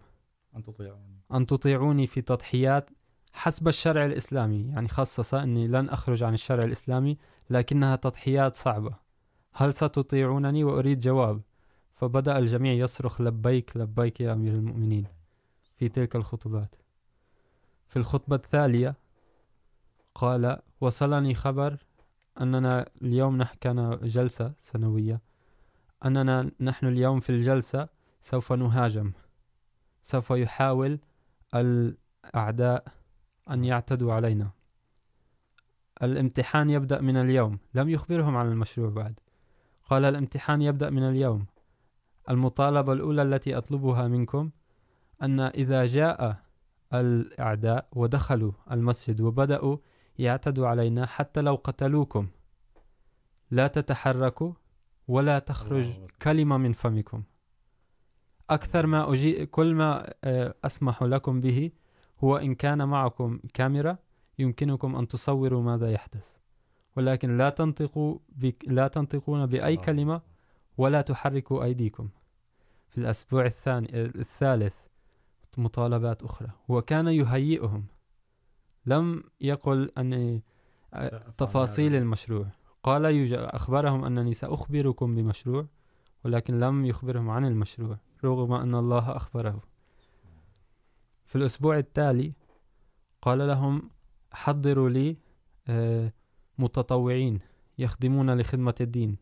أن 0.56 0.64
تطيعوني. 0.64 1.22
أن 1.34 1.46
تطيعوني 1.46 2.08
في 2.08 2.22
تضحيات 2.22 2.90
حسب 3.34 3.68
الشرع 3.68 4.06
الإسلامي 4.06 4.68
يعني 4.68 4.88
خصص 4.88 5.34
أني 5.34 5.68
لن 5.68 5.90
أخرج 5.90 6.24
عن 6.24 6.34
الشرع 6.34 6.64
الإسلامي 6.64 7.18
لكنها 7.50 7.96
تضحيات 7.96 8.56
صعبة. 8.56 8.96
هل 9.54 9.74
ستطيعونني 9.74 10.64
وأريد 10.64 11.00
جواب؟ 11.00 11.42
فبدأ 11.94 12.38
الجميع 12.38 12.74
يصرخ 12.74 13.22
لبيك 13.22 13.78
لبيك 13.78 14.22
يا 14.22 14.34
أمير 14.34 14.54
المؤمنين. 14.54 15.08
في 15.78 15.90
تلك 15.90 16.16
الخطبات. 16.16 16.76
في 17.88 17.98
الخطبة 17.98 18.36
الثالية 18.36 18.96
قال 20.16 20.60
وصلني 20.82 21.36
خبر 21.36 21.78
أننا 22.42 22.86
اليوم 23.02 23.44
كان 23.44 24.00
جلسة 24.04 24.54
سنوية 24.62 25.22
أننا 26.06 26.52
نحن 26.60 26.88
اليوم 26.88 27.20
في 27.20 27.30
الجلسة 27.30 27.90
سوف 28.22 28.54
نهاجم. 28.54 29.12
سوف 30.04 30.32
يحاول 30.32 31.00
الأعداء 31.56 32.84
أن 33.50 33.64
يعتدوا 33.64 34.14
علينا. 34.14 34.52
الامتحان 36.04 36.70
يبدأ 36.70 37.02
من 37.02 37.18
اليوم. 37.18 37.60
لم 37.74 37.90
يخبرهم 37.90 38.38
عن 38.38 38.48
المشروع 38.52 38.90
بعد. 38.90 39.20
قال 39.84 40.06
الامتحان 40.06 40.62
يبدأ 40.62 40.90
من 40.90 41.04
اليوم. 41.04 41.46
المطالبة 42.30 42.94
الأولى 42.94 43.22
التي 43.22 43.58
أطلبها 43.58 44.08
منكم 44.08 44.50
أن 45.24 45.40
إذا 45.40 45.86
جاء 45.86 46.38
الأعداء 46.94 47.88
ودخلوا 47.92 48.52
المسجد 48.72 49.22
وبدأوا 49.22 49.78
يعتدوا 50.20 50.68
علينا 50.68 51.06
حتى 51.06 51.42
لو 51.42 51.56
قتلوكم. 51.56 52.28
لا 53.52 53.68
تتحركوا 53.68 54.54
ولا 55.12 55.40
تخرج 55.40 55.86
كلمة 56.22 56.58
من 56.58 56.74
فمكم. 56.74 57.24
أكثر 58.50 58.88
ما 58.88 59.14
أجي 59.14 59.46
كل 59.46 59.76
ما 59.76 60.14
أسمح 60.66 61.04
لكم 61.04 61.42
به 61.42 61.72
هو 62.24 62.38
إن 62.38 62.56
كان 62.56 62.88
معكم 62.88 63.40
كاميرا 63.54 63.98
يمكنكم 64.40 64.96
أن 64.96 65.08
تصوروا 65.08 65.64
ماذا 65.64 65.92
يحدث. 65.92 66.28
ولكن 66.96 67.38
لا 67.38 67.50
تنطقوا 67.50 68.20
بك 68.30 68.64
لا 68.68 68.88
تنطقون 68.88 69.46
بأي 69.46 69.78
كلمة 69.78 70.22
ولا 70.78 71.02
تحركوا 71.02 71.64
أيديكم. 71.64 72.10
في 72.90 72.98
الأسبوع 72.98 73.46
الثاني 73.46 73.88
الثالث 74.06 74.76
مطالبات 75.58 76.24
أخرى. 76.24 76.50
وكان 76.68 77.08
يهيئهم. 77.08 77.86
لم 78.86 79.24
يقل 79.42 79.92
أن 79.98 80.42
تفاصيل 81.38 81.96
المشروع. 81.96 82.48
قال 82.84 83.34
أخبرهم 83.34 84.06
أنني 84.06 84.34
سأخبركم 84.34 85.16
بمشروع، 85.16 85.68
ولكن 86.26 86.60
لم 86.60 86.86
يخبرهم 86.86 87.30
عن 87.30 87.46
المشروع، 87.46 87.98
رغم 88.24 88.54
أن 88.54 88.76
الله 88.76 89.16
أخبره. 89.16 89.64
في 91.26 91.36
الأسبوع 91.36 91.78
التالي 91.78 92.34
قال 93.22 93.48
لهم، 93.48 93.90
حضروا 94.34 94.90
لي 94.90 95.18
متطوعين 96.58 97.40
يخدمون 97.78 98.42
لخدمة 98.42 98.76
الدين. 98.82 99.18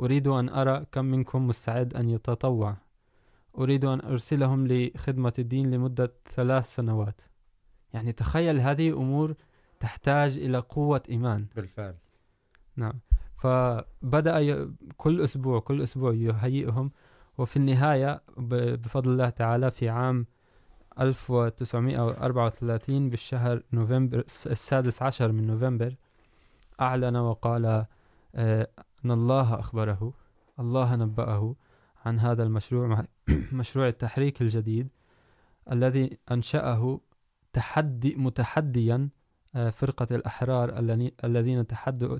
أريد 0.00 0.28
أن 0.28 0.48
أرى 0.48 0.86
كم 0.92 1.04
منكم 1.04 1.46
مستعد 1.46 1.94
أن 1.94 2.10
يتطوع. 2.10 2.76
أريد 3.58 3.84
أن 3.84 4.00
أرسلهم 4.00 4.66
لخدمة 4.66 5.32
الدين 5.38 5.70
لمدة 5.70 6.12
ثلاث 6.34 6.74
سنوات. 6.74 7.20
يعني 7.94 8.12
تخيل 8.12 8.60
هذه 8.60 8.90
أمور 8.92 9.34
تحتاج 9.80 10.38
إلى 10.38 10.58
قوة 10.58 11.02
إيمان. 11.10 11.46
بالفعل. 11.56 11.94
نعم. 12.76 13.00
فبدأ 13.38 14.68
كل 14.96 15.20
أسبوع 15.20 15.60
كل 15.60 15.82
أسبوع 15.82 16.14
يهيئهم. 16.14 16.90
وفي 17.38 17.56
النهاية 17.56 18.22
بفضل 18.36 19.12
الله 19.12 19.28
تعالى 19.28 19.70
في 19.70 19.88
عام 19.88 20.26
1934 21.00 23.10
بالشهر 23.10 23.62
نوفمبر 23.72 24.18
السادس 24.46 25.02
عشر 25.02 25.32
من 25.32 25.46
نوفمبر، 25.46 25.94
أعلن 26.80 27.16
وقال 27.16 27.86
أن 28.34 29.10
الله 29.10 29.60
أخبره، 29.60 30.12
الله 30.60 30.96
نبأه 30.96 31.54
عن 32.04 32.18
هذا 32.18 32.42
المشروع، 32.42 33.04
مشروع 33.52 33.88
التحريك 33.88 34.42
الجديد 34.42 34.88
الذي 35.72 36.18
أنشأه 36.30 37.00
تحدي 37.52 38.14
متحديا 38.14 39.08
فرقة 39.54 40.16
الأحرار 40.16 40.78
الذين 41.24 41.66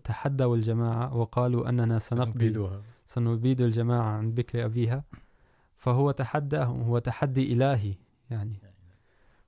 تحدوا 0.04 0.54
الجماعة 0.54 1.16
وقالوا 1.16 1.68
أننا 1.68 1.98
سنقضي 1.98 2.68
سنبيد 3.06 3.60
الجماعة 3.60 4.08
عن 4.08 4.30
بكر 4.32 4.64
أبيها. 4.64 5.04
فهو 5.76 6.10
تحداهم 6.10 6.82
هو 6.82 6.98
تحدي 6.98 7.52
إلهي 7.52 7.94
يعني. 8.30 8.58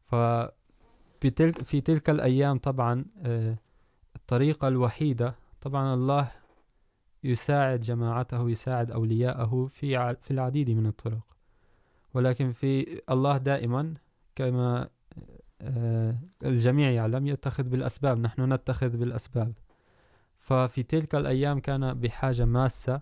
فبتلك 0.05 1.63
في 1.63 1.81
تلك 1.81 2.11
الأيام 2.11 2.59
طبعا 2.59 3.05
الطريقة 4.17 4.69
الوحيدة 4.69 5.35
طبعا 5.61 5.95
الله 5.95 6.31
يساعد 7.25 7.81
جماعته 7.81 8.51
يساعد 8.51 8.91
أولياءه 8.91 9.67
في 9.67 10.17
في 10.21 10.31
العديد 10.31 10.71
من 10.71 10.87
الطرق. 10.87 11.27
ولكن 12.15 12.53
في 12.53 13.01
الله 13.11 13.37
دائما 13.37 13.95
كما 14.35 14.89
الجميع 16.45 16.91
يعلم 16.91 17.27
يتخذ 17.27 17.63
بالأسباب 17.63 18.19
نحن 18.19 18.53
نتخذ 18.53 18.97
بالأسباب. 18.97 19.53
ففي 20.39 20.83
تلك 20.83 21.15
الأيام 21.15 21.61
كان 21.61 21.95
بحاجة 21.95 22.45
ماسة 22.45 23.01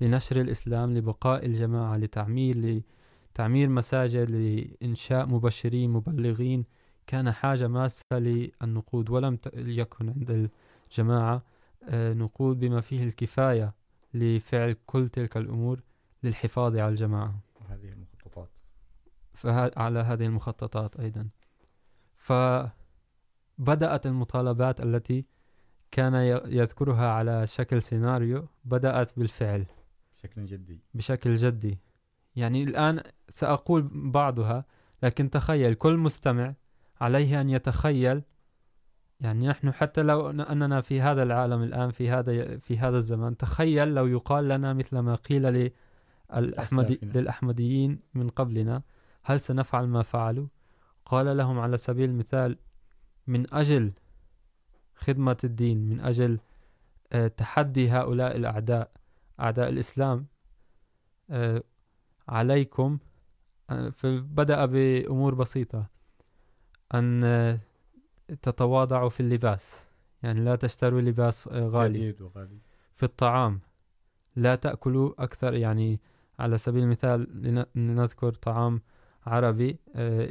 لنشر 0.00 0.40
الإسلام 0.40 0.94
لبقاء 0.94 1.46
الجماعة 1.46 1.96
لتعمير 1.96 2.82
لتعمير 3.30 3.68
مساجد 3.68 4.30
لإنشاء 4.30 5.26
مبشرين 5.26 5.90
مبلغين. 5.90 6.64
كان 7.06 7.32
حاجة 7.32 7.68
ماسة 7.68 8.02
للنقود 8.12 9.10
ولم 9.10 9.38
يكن 9.54 10.08
عند 10.08 10.50
الجماعة 10.90 11.42
نقود 11.92 12.58
بما 12.58 12.80
فيه 12.80 13.04
الكفاية 13.04 13.74
لفعل 14.14 14.76
كل 14.86 15.08
تلك 15.08 15.36
الأمور 15.36 15.80
للحفاظ 16.22 16.76
على 16.76 16.88
الجماعة. 16.88 17.40
هذه 17.68 17.92
المخططات. 17.92 18.48
على 19.76 19.98
هذه 19.98 20.24
المخططات 20.24 21.00
أيضا. 21.00 21.28
فبدأت 22.26 24.06
المطالبات 24.06 24.80
التي 24.80 25.24
كان 25.90 26.14
يذكرها 26.46 27.08
على 27.08 27.46
شكل 27.46 27.82
سيناريو 27.82 28.48
بدأت 28.64 29.18
بالفعل. 29.18 29.66
بشكل 30.16 30.44
جدي. 30.44 30.80
بشكل 30.94 31.34
جدي. 31.34 31.78
يعني 32.36 32.62
الآن 32.62 33.02
سأقول 33.28 33.90
بعضها 33.92 34.64
لكن 35.02 35.30
تخيل 35.30 35.74
كل 35.74 35.96
مستمع 35.96 36.54
عليه 37.00 37.40
أن 37.40 37.50
يتخيل 37.50 38.22
يعني 39.20 39.48
نحن 39.48 39.72
حتى 39.72 40.02
لو 40.02 40.30
أننا 40.30 40.80
في 40.80 41.00
هذا 41.00 41.22
العالم 41.22 41.62
الآن 41.62 41.90
في 41.90 42.10
هذا 42.10 42.58
في 42.58 42.78
هذا 42.78 42.96
الزمان 42.96 43.36
تخيل 43.36 43.94
لو 43.94 44.06
يقال 44.06 44.48
لنا 44.48 44.72
مثل 44.72 44.98
ما 44.98 45.14
قيل 45.14 45.72
للأحمدي 46.32 47.00
للأحمديين 47.02 48.00
من 48.14 48.28
قبلنا 48.28 48.82
هل 49.22 49.40
سنفعل 49.40 49.86
ما 49.86 50.02
فعلوا؟ 50.02 50.46
قال 51.06 51.36
لهم 51.36 51.58
على 51.58 51.76
سبيل 51.76 52.10
المثال 52.10 52.58
من 53.26 53.54
أجل 53.54 53.92
خدمة 54.94 55.36
الدين 55.44 55.88
من 55.88 56.00
أجل 56.00 56.38
تحدي 57.36 57.90
هؤلاء 57.90 58.36
الأعداء 58.36 58.90
أعداء 59.40 59.68
الإسلام 59.68 60.26
عليكم 62.28 62.98
فبدأ 63.90 64.66
بأمور 64.66 65.34
بسيطة 65.34 65.86
أن 66.94 67.58
تتواضعوا 68.42 69.08
في 69.08 69.20
اللباس. 69.20 69.86
يعني 70.22 70.40
لا 70.40 70.56
تشتروا 70.56 71.00
لباس 71.00 71.48
غالي. 71.48 71.98
جديد 71.98 72.22
وغالي. 72.22 72.58
في 72.94 73.02
الطعام. 73.02 73.60
لا 74.36 74.54
تأكلوا 74.54 75.12
أكثر. 75.18 75.54
يعني 75.54 76.00
على 76.38 76.58
سبيل 76.58 76.82
المثال 76.82 77.42
لنذكر 77.74 78.34
طعام 78.34 78.80
عربي 79.26 79.78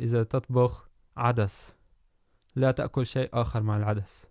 إذا 0.04 0.24
تطبخ 0.24 0.90
عدس. 1.18 1.76
لا 2.56 2.72
تأكل 2.72 3.06
شيء 3.06 3.30
آخر 3.34 3.64
مع 3.64 3.78
العدس. 3.78 4.28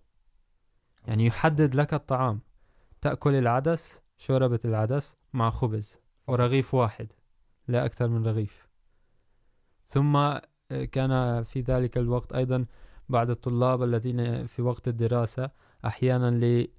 يعني 1.07 1.27
يحدد 1.27 1.75
لك 1.75 1.95
الطعام. 1.95 2.41
تأكل 3.01 3.35
العدس 3.35 4.03
شوربة 4.17 4.61
العدس 4.65 5.15
مع 5.33 5.51
خبز 5.51 5.99
ورغيف 6.27 6.75
واحد 6.75 7.13
لا 7.69 7.85
أكثر 7.85 8.09
من 8.09 8.27
رغيف. 8.27 8.69
ثم 9.85 10.39
كان 10.93 11.43
في 11.43 11.61
ذلك 11.61 11.99
الوقت 11.99 12.33
أيضا 12.33 12.67
بعض 13.09 13.31
الطلاب 13.31 13.83
الذين 13.83 14.47
في 14.47 14.63
وقت 14.63 14.89
الدراسة 14.89 15.51
أحيانا 15.85 16.31
لي 16.31 16.71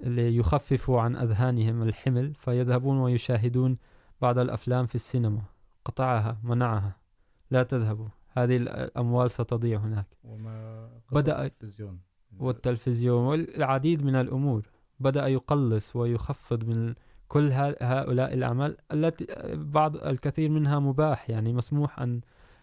ليخففوا 0.00 1.00
عن 1.00 1.16
أذهانهم 1.16 1.82
الحمل 1.82 2.34
فيذهبون 2.34 2.98
ويشاهدون 2.98 3.78
بعض 4.20 4.38
الأفلام 4.38 4.86
في 4.86 4.94
السينما. 4.94 5.42
قطعها 5.84 6.38
منعها. 6.42 6.96
لا 7.50 7.62
تذهبوا 7.62 8.08
هذه 8.30 8.56
الأموال 8.56 9.30
ستضيع 9.30 9.78
هناك. 9.78 10.06
وما 10.24 10.88
بدأ 11.12 11.44
التلفزيون. 11.44 12.00
والتلفزيون 12.38 13.24
والعديد 13.26 14.04
من 14.04 14.16
الأمور. 14.16 14.68
بدأ 15.00 15.26
يقلص 15.26 15.96
ويخفض 15.96 16.64
من 16.64 16.94
كل 17.28 17.52
هؤلاء 17.82 18.34
الأعمال 18.34 18.76
التي 18.92 19.26
بعض 19.54 19.96
الكثير 19.96 20.50
منها 20.50 20.78
مباح 20.78 21.30
يعني 21.30 21.52
مسموح 21.52 22.00
أن 22.00 22.20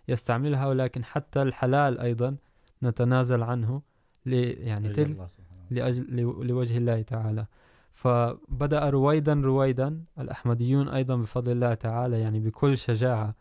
يستعملها 0.07 0.67
ولكن 0.67 1.03
حتى 1.03 1.41
الحلال 1.41 1.99
أيضا 1.99 2.35
نتنازل 2.83 3.43
عنه 3.43 3.81
يعني 4.25 4.89
تل 4.89 5.27
لأجل 5.71 6.15
لوجه 6.47 6.77
الله 6.77 7.01
تعالى. 7.01 7.45
فبدأ 7.93 8.89
رويدا 8.89 9.33
رويدا 9.33 10.03
الأحمديون 10.19 10.89
أيضا 10.89 11.15
بفضل 11.15 11.51
الله 11.51 11.73
تعالى 11.73 12.19
يعني 12.19 12.39
بكل 12.39 12.77
شجاعة 12.77 13.35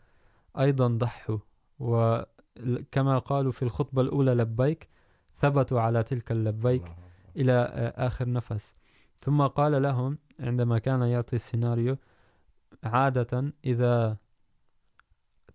أيضا 0.59 0.87
ضحوا. 0.87 1.37
وكما 1.79 3.17
قالوا 3.17 3.51
في 3.51 3.63
الخطبة 3.63 4.01
الأولى 4.01 4.33
لبيك 4.33 4.89
ثبتوا 5.35 5.81
على 5.81 6.03
تلك 6.03 6.31
اللبيك. 6.31 6.95
إلى 7.37 7.53
آخر 7.95 8.29
نفس. 8.29 8.73
ثم 9.19 9.47
قال 9.47 9.81
لهم 9.81 10.17
عندما 10.39 10.79
كان 10.79 11.01
يعطي 11.01 11.35
السيناريو 11.35 11.97
عادة 12.83 13.53
إذا 13.65 14.17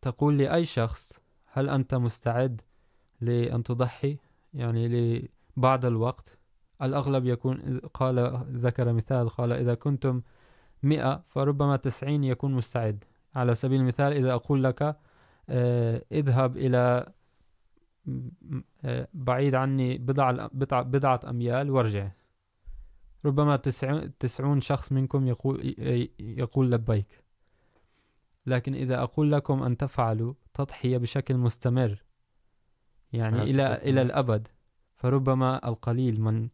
تقول 0.02 0.38
لأي 0.38 0.64
شخص 0.64 1.12
هل 1.52 1.68
أنت 1.68 1.94
مستعد 1.94 2.60
لأن 3.20 3.62
تضحي؟ 3.62 4.18
يعني 4.54 4.88
لبعض 5.56 5.84
الوقت. 5.84 6.38
الأغلب 6.82 7.26
يكون 7.26 7.80
قال 7.94 8.44
ذكر 8.52 8.92
مثال 8.92 9.28
قال 9.28 9.52
إذا 9.52 9.74
كنتم 9.74 10.22
مئة 10.82 11.24
فربما 11.28 11.76
تسعين 11.76 12.24
يكون 12.24 12.54
مستعد. 12.54 13.04
على 13.36 13.54
سبيل 13.54 13.80
المثال 13.80 14.12
إذا 14.12 14.32
أقول 14.32 14.64
لك 14.64 14.96
اذهب 16.12 16.56
إلى 16.56 17.12
بعيد 19.14 19.54
عني 19.54 19.98
بضع 19.98 20.48
بضعة 20.82 21.20
أميال 21.28 21.70
وارجع. 21.70 22.10
ربما 23.24 23.56
تسعون 24.18 24.60
شخص 24.60 24.92
منكم 24.92 25.26
يقول 25.26 25.74
يقول 26.18 26.70
لبيك. 26.70 27.24
لكن 28.46 28.74
إذا 28.74 29.02
أقول 29.02 29.32
لكم 29.32 29.62
أن 29.62 29.76
تفعلوا 29.76 30.34
تضحية 30.54 30.98
بشكل 30.98 31.36
مستمر. 31.36 32.04
يعني 33.12 33.42
إلى 33.42 33.72
إلى 33.72 34.02
الأبد. 34.02 34.48
فربما 34.96 35.68
القليل 35.68 36.20
من 36.20 36.48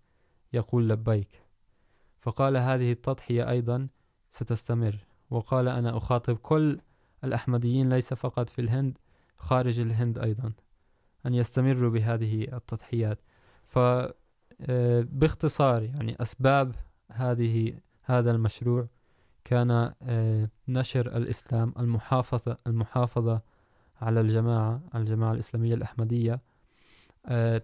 يقول 0.53 0.89
لبيك. 0.89 1.43
فقال 2.21 2.57
هذه 2.57 2.93
التضحية 2.93 3.51
أيضا 3.51 3.89
ستستمر. 4.31 5.05
وقال 5.31 5.69
أنا 5.69 5.97
أخاطب 5.97 6.37
كل 6.37 6.79
الأحمديين 7.25 7.89
ليس 7.89 8.15
فقط 8.15 8.49
في 8.49 8.61
الهند، 8.61 8.99
خارج 9.37 9.81
الهند 9.81 10.19
أيضا، 10.19 10.53
أن 11.27 11.35
يستمروا 11.35 11.91
بهذه 11.91 12.43
التضحيات. 12.57 13.19
فباختصار 14.59 15.83
يعني 15.83 16.17
أسباب 16.23 16.75
هذه، 17.13 17.75
هذا 18.03 18.31
المشروع 18.31 18.87
كان 19.45 19.93
نشر 20.69 21.17
الإسلام 21.17 21.75
المحافظة 21.81 22.59
المحافظة 22.67 23.41
على 24.01 24.21
الجماعة 24.21 24.81
الجماعة 24.95 25.33
الإسلامية 25.33 25.75
الأحمدية. 25.75 26.41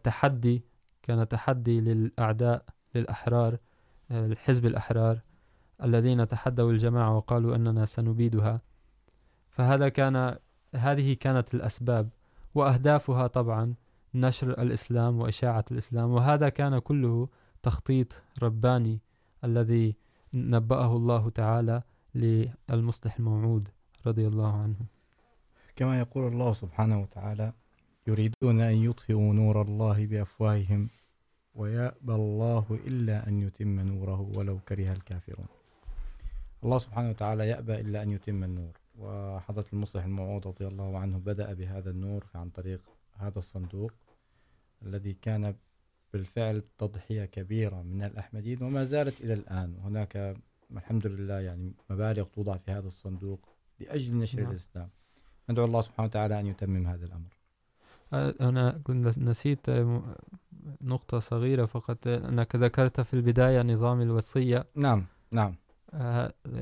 تحدي، 0.02 0.64
كان 1.02 1.28
تحدي 1.28 1.80
للأعداء، 1.80 2.62
للأحرار 2.94 3.58
الحزب 4.10 4.66
الأحرار. 4.66 5.20
الذين 5.84 6.28
تحدوا 6.28 6.72
الجماعة 6.72 7.16
وقالوا 7.16 7.56
أننا 7.56 7.86
سنبيدها. 7.86 8.60
فهذا 9.50 9.88
كان 9.88 10.36
هذه 10.74 11.12
كانت 11.14 11.54
الأسباب، 11.54 12.08
وأهدافها 12.54 13.26
طبعا 13.26 13.74
نشر 14.14 14.50
الإسلام 14.50 15.20
وإشاعة 15.20 15.64
الإسلام، 15.70 16.10
وهذا 16.10 16.48
كان 16.48 16.78
كله 16.78 17.28
تخطيط 17.62 18.22
رباني 18.42 19.00
الذي 19.44 19.96
نبأه 20.34 20.96
الله 20.96 21.30
تعالى 21.30 21.82
للمصلح 22.14 23.16
الموعود 23.16 23.68
رضي 24.06 24.26
الله 24.26 24.52
عنه. 24.56 24.76
كما 25.76 26.00
يقول 26.00 26.32
الله 26.32 26.52
سبحانه 26.52 27.00
وتعالى 27.00 27.52
يريدون 28.06 28.60
أن 28.60 28.76
يطفئوا 28.76 29.34
نور 29.34 29.62
الله 29.62 30.06
بأفواههم، 30.06 30.88
ويأبى 31.54 32.14
الله 32.14 32.66
إلا 32.86 33.28
أن 33.28 33.40
يتم 33.40 33.80
نوره 33.80 34.30
ولو 34.36 34.58
كره 34.58 34.92
الكافرون. 34.92 35.46
الله 36.64 36.78
سبحانه 36.78 37.10
وتعالى 37.10 37.48
يأبى 37.48 37.80
إلا 37.80 38.02
أن 38.02 38.10
يتم 38.10 38.44
النور. 38.44 38.80
وحضرة 38.98 39.64
المصلح 39.72 40.04
الموعود 40.04 40.46
رضي 40.46 40.66
الله 40.66 40.98
عنه 40.98 41.18
بدأ 41.18 41.52
بهذا 41.52 41.90
النور 41.90 42.24
عن 42.34 42.50
طريق 42.50 42.80
هذا 43.16 43.38
الصندوق 43.38 43.92
الذي 44.82 45.12
كان 45.12 45.54
بالفعل 46.12 46.62
تضحية 46.78 47.24
كبيرة 47.24 47.82
من 47.82 48.02
الأحمديين 48.02 48.62
وما 48.62 48.84
زالت 48.84 49.20
إلى 49.20 49.34
الآن. 49.34 49.76
هناك 49.84 50.36
الحمد 50.76 51.06
لله 51.06 51.40
يعني 51.40 51.72
مبالغ 51.90 52.24
توضع 52.24 52.56
في 52.56 52.70
هذا 52.70 52.86
الصندوق 52.86 53.40
لأجل 53.80 54.18
نشر 54.18 54.40
نعم. 54.40 54.50
الإسلام. 54.50 54.88
ندعو 55.50 55.64
الله 55.64 55.80
سبحانه 55.80 56.06
وتعالى 56.06 56.40
أن 56.40 56.46
يتمم 56.46 56.86
هذا 56.86 57.06
الأمر. 57.06 57.36
أنا 58.40 58.80
نسيت 59.18 59.66
نقطة 60.80 61.18
صغيرة 61.18 61.66
فقط. 61.66 62.06
أنك 62.06 62.56
ذكرت 62.56 63.00
في 63.00 63.14
البداية 63.14 63.62
نظام 63.62 64.00
الوصية. 64.00 64.66
نعم 64.74 65.06
نعم. 65.32 65.54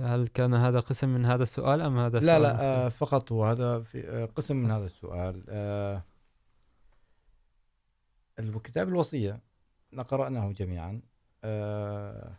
هل 0.02 0.28
كان 0.34 0.54
هذا 0.54 0.80
قسم 0.80 1.08
من 1.08 1.24
هذا 1.24 1.42
السؤال 1.42 1.80
أم 1.80 1.98
هذا 1.98 2.18
لا 2.18 2.38
لا 2.38 2.60
آه 2.60 2.88
فقط 2.88 3.32
هو 3.32 3.44
هذا 3.44 3.80
في 3.80 4.28
قسم 4.36 4.56
من 4.56 4.70
هذا 4.70 4.84
السؤال. 4.84 5.44
آه 5.48 6.02
الكتاب 8.38 8.88
الوصية 8.88 9.40
قرأناه 10.08 10.52
جميعا 10.52 11.00
آه 11.44 12.32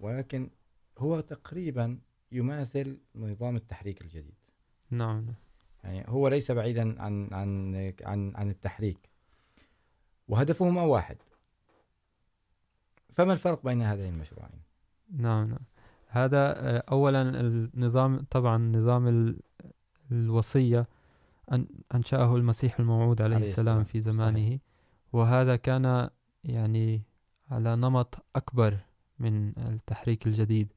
ولكن 0.00 0.50
هو 0.98 1.20
تقريبا 1.20 1.98
يماثل 2.32 2.98
نظام 3.14 3.56
التحريك 3.56 4.02
الجديد. 4.02 4.34
نعم. 4.90 5.26
يعني 5.84 6.04
هو 6.08 6.28
ليس 6.28 6.50
بعيدا 6.50 7.02
عن 7.02 7.28
عن 7.32 7.74
عن 8.02 8.32
عن 8.36 8.50
التحريك. 8.50 9.10
وهدفهما 10.28 10.82
واحد. 10.82 11.16
فما 13.14 13.32
الفرق 13.32 13.64
بين 13.64 13.82
هذين 13.82 14.14
المشروعين؟ 14.14 14.60
نعم 15.12 15.48
نعم. 15.48 15.58
هذا 16.12 16.52
اولا 16.78 17.22
النظام 17.40 18.26
طبعا 18.30 18.58
نظام 18.58 19.34
الوصيه 20.12 20.88
انشاه 21.94 22.36
المسيح 22.36 22.80
الموعود 22.80 23.22
عليه, 23.22 23.36
عليه 23.36 23.46
السلام 23.46 23.84
في 23.84 24.00
زمانه. 24.00 24.46
صحيح. 24.46 24.60
وهذا 25.12 25.56
كان 25.56 26.10
يعني 26.44 27.02
على 27.50 27.76
نمط 27.76 28.26
اكبر 28.36 28.78
من 29.18 29.58
التحريك 29.58 30.26
الجديد. 30.26 30.72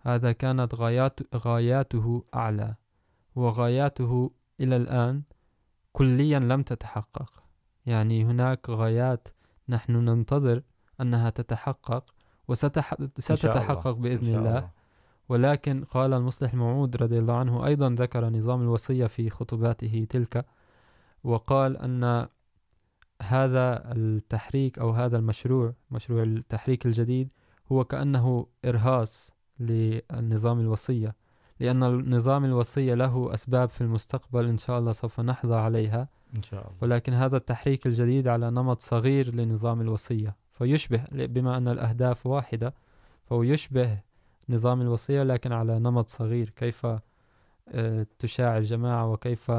هذا 0.00 0.32
كانت 0.32 0.74
غايات 0.74 1.20
غاياته 1.36 2.24
اعلى 2.34 2.74
وغاياته 3.34 4.30
الى 4.60 4.76
الان 4.76 5.22
كليا 5.92 6.38
لم 6.38 6.62
تتحقق. 6.62 7.42
يعني 7.86 8.24
هناك 8.24 8.70
غايات 8.70 9.28
نحن 9.68 9.92
ننتظر 9.92 10.62
انها 11.00 11.30
تتحقق. 11.30 12.13
وستتحقق 12.48 13.90
بإذن 13.90 14.26
الله. 14.26 14.38
الله 14.38 14.70
ولكن 15.28 15.84
قال 15.84 16.12
المصلح 16.12 16.52
الموعود 16.52 16.96
رضي 16.96 17.18
الله 17.18 17.34
عنه 17.34 17.66
أيضا 17.66 17.90
ذكر 17.90 18.28
نظام 18.28 18.62
الوصية 18.62 19.06
في 19.06 19.30
خطباته 19.30 20.06
تلك 20.10 20.46
وقال 21.24 21.76
أن 21.76 22.26
هذا 23.22 23.92
التحريك 23.92 24.78
أو 24.78 24.90
هذا 24.90 25.16
المشروع 25.16 25.74
مشروع 25.90 26.22
التحريك 26.22 26.86
الجديد 26.86 27.32
هو 27.72 27.84
كأنه 27.84 28.46
إرهاص 28.64 29.32
للنظام 29.60 30.60
الوصية 30.60 31.14
لأن 31.60 31.82
النظام 31.82 32.44
الوصية 32.44 32.94
له 32.94 33.34
أسباب 33.34 33.68
في 33.68 33.80
المستقبل 33.80 34.48
إن 34.48 34.58
شاء 34.58 34.78
الله 34.78 34.92
سوف 34.92 35.20
نحظى 35.20 35.54
عليها 35.54 36.08
إن 36.36 36.42
شاء 36.42 36.60
الله. 36.60 36.76
ولكن 36.82 37.12
هذا 37.12 37.36
التحريك 37.36 37.86
الجديد 37.86 38.28
على 38.28 38.50
نمط 38.50 38.80
صغير 38.80 39.34
لنظام 39.34 39.80
الوصية 39.80 40.36
فيشبه 40.54 41.04
بما 41.12 41.56
أن 41.56 41.68
الأهداف 41.68 42.26
واحدة، 42.26 42.74
فهو 43.24 43.42
يشبه 43.42 43.98
نظام 44.48 44.80
الوصية 44.80 45.22
لكن 45.22 45.52
على 45.52 45.78
نمط 45.78 46.08
صغير. 46.08 46.50
كيف 46.50 46.86
تشاع 48.18 48.58
الجماعة 48.58 49.10
وكيف 49.10 49.52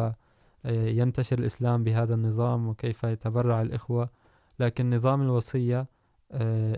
ينتشر 0.66 1.40
الإسلام 1.40 1.84
بهذا 1.84 2.16
النظام 2.16 2.68
وكيف 2.68 3.04
يتبرع 3.04 3.62
الإخوة. 3.62 4.10
لكن 4.60 4.96
نظام 4.96 5.22
الوصية 5.22 5.88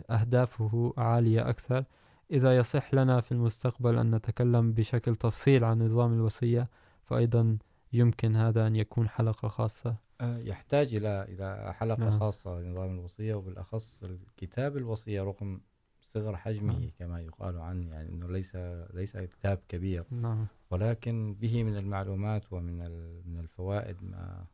أهدافه 0.09 0.93
عالية 0.97 1.49
أكثر. 1.49 1.83
إذا 2.31 2.57
يصح 2.57 2.93
لنا 2.93 3.21
في 3.21 3.31
المستقبل 3.31 3.97
أن 3.97 4.15
نتكلم 4.15 4.73
بشكل 4.73 5.15
تفصيل 5.15 5.63
عن 5.63 5.81
نظام 5.81 6.13
الوصية، 6.13 6.67
فأيضا 7.03 7.57
يمكن 7.93 8.35
هذا 8.35 8.67
أن 8.67 8.75
يكون 8.75 9.09
حلقة 9.09 9.47
خاصة. 9.47 9.95
يحتاج 10.21 10.95
إلى 10.95 11.23
إلى 11.23 11.73
حلقة 11.73 11.99
نعم. 11.99 12.19
خاصة 12.19 12.59
لنظام 12.59 12.99
الوصية 12.99 13.33
وبالأخص 13.33 14.03
الكتاب 14.03 14.77
الوصية 14.77 15.23
رغم 15.23 15.61
صغر 16.01 16.37
حجمه 16.37 16.79
نعم. 16.79 16.89
كما 16.99 17.21
يقال 17.21 17.57
عنه 17.57 17.95
يعني 17.95 18.09
أنه 18.09 18.27
ليس 18.27 18.55
ليس 18.93 19.17
كتاب 19.17 19.59
كبير 19.69 20.05
نعم. 20.11 20.47
ولكن 20.71 21.33
به 21.33 21.63
من 21.63 21.77
المعلومات 21.77 22.53
ومن 22.53 22.77
من 23.25 23.39
الفوائد 23.39 24.03
ما 24.03 24.45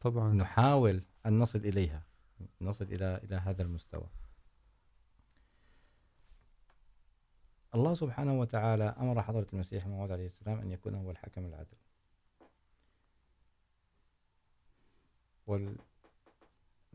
طبعا 0.00 0.32
نحاول 0.32 1.02
أن 1.26 1.38
نصل 1.38 1.58
إليها 1.58 2.02
نصل 2.60 2.84
إلى 2.84 3.20
إلى 3.24 3.36
هذا 3.36 3.62
المستوى 3.62 4.08
الله 7.74 7.94
سبحانه 7.94 8.40
وتعالى 8.40 8.84
أمر 8.84 9.22
حضرة 9.22 9.46
المسيح 9.52 9.84
الموعود 9.84 10.12
عليه 10.12 10.26
السلام 10.26 10.58
أن 10.58 10.70
يكون 10.70 10.94
هو 10.94 11.10
الحكم 11.10 11.46
العدل 11.46 11.76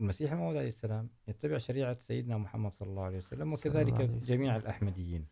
المسيح 0.00 0.32
الموعود 0.32 0.56
عليه 0.56 0.68
السلام 0.68 1.08
يتبع 1.28 1.58
شريعة 1.58 1.98
سيدنا 2.00 2.36
محمد 2.38 2.70
صلى 2.70 2.88
الله 2.88 3.02
عليه 3.02 3.16
وسلم 3.18 3.42
الله 3.42 3.58
عليه 3.64 3.70
وكذلك 3.70 3.94
وسلم. 3.94 4.18
جميع 4.18 4.56
الأحمديين 4.56 5.26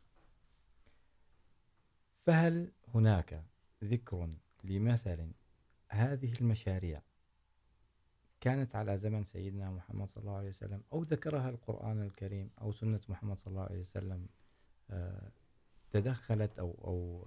فهل 2.27 2.73
هناك 2.95 3.45
ذكر 3.85 4.29
لمثل 4.65 5.33
هذه 5.89 6.33
المشاريع 6.41 7.03
كانت 8.41 8.77
على 8.77 8.99
زمن 8.99 9.25
سيدنا 9.25 9.71
محمد 9.71 10.09
صلى 10.09 10.21
الله 10.23 10.37
عليه 10.37 10.49
وسلم 10.49 10.83
أو 10.93 11.03
ذكرها 11.03 11.51
القرآن 11.51 12.03
الكريم 12.03 12.51
أو 12.61 12.73
سنة 12.73 13.01
محمد 13.09 13.37
صلى 13.37 13.51
الله 13.51 13.63
عليه 13.63 13.81
وسلم 13.81 14.27
تدخلت 15.91 16.59
أو 16.59 16.75
أو 16.85 17.27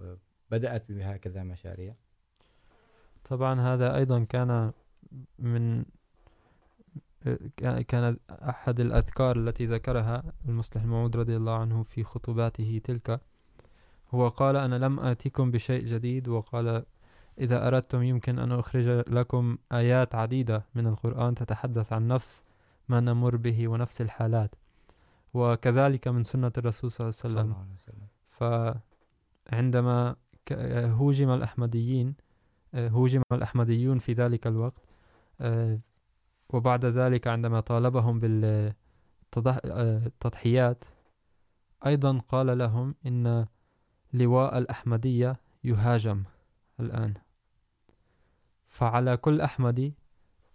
بدأت 0.51 0.91
بهكذا 0.91 1.43
مشاريع 1.43 1.95
طبعا 3.23 3.62
هذا 3.62 3.95
أيضا 3.95 4.23
كان 4.23 4.73
من 5.40 5.86
كان 7.88 8.18
أحد 8.32 8.80
الأذكار 8.80 9.38
التي 9.38 9.66
ذكرها 9.66 10.24
المصلح 10.48 10.82
الموعود 10.84 11.18
رضي 11.18 11.38
الله 11.38 11.58
عنه 11.60 11.84
في 11.84 12.04
خطباته 12.04 12.82
تلك 12.84 13.22
هو 14.14 14.28
قال 14.28 14.56
أنا 14.56 14.76
لم 14.76 15.00
آتيكم 15.00 15.52
بشيء 15.52 15.86
جديد 15.86 16.28
وقال 16.28 16.84
إذا 17.40 17.68
أردتم 17.68 18.04
يمكن 18.04 18.40
أن 18.40 18.52
أخرج 18.52 18.88
لكم 19.08 19.58
آيات 19.72 20.16
عديدة 20.16 20.66
من 20.76 20.88
القرآن 20.88 21.36
تتحدث 21.36 21.94
عن 21.94 22.08
نفس 22.08 22.42
ما 22.90 23.00
نمر 23.00 23.36
به 23.36 23.68
ونفس 23.68 24.02
الحالات 24.02 24.56
وكذلك 25.34 26.08
من 26.08 26.24
سنة 26.24 26.52
الرسول 26.58 26.92
صلى 26.92 27.06
الله 27.10 27.20
عليه 27.24 27.32
صلى 27.32 27.32
وسلم 27.32 27.42
الله 27.42 27.58
عليه 27.58 27.74
وسلم. 27.74 28.82
فعندما 29.46 30.16
هوجم 31.00 31.30
الأحمديين 31.30 32.16
هوجم 32.76 33.22
الأحمديون 33.32 34.00
في 34.00 34.14
ذلك 34.14 34.48
الوقت 34.48 34.82
وبعد 36.49 36.86
ذلك 36.86 37.27
عندما 37.27 37.60
طالبهم 37.60 38.19
بالتضحيات 39.34 40.84
أيضا 41.86 42.17
قال 42.17 42.58
لهم 42.58 42.95
إن 43.06 43.47
لواء 44.13 44.58
الأحمدية 44.58 45.39
يهاجم 45.63 46.23
الآن. 46.80 47.13
فعلى 48.69 49.17
كل 49.17 49.41
أحمدي 49.41 49.93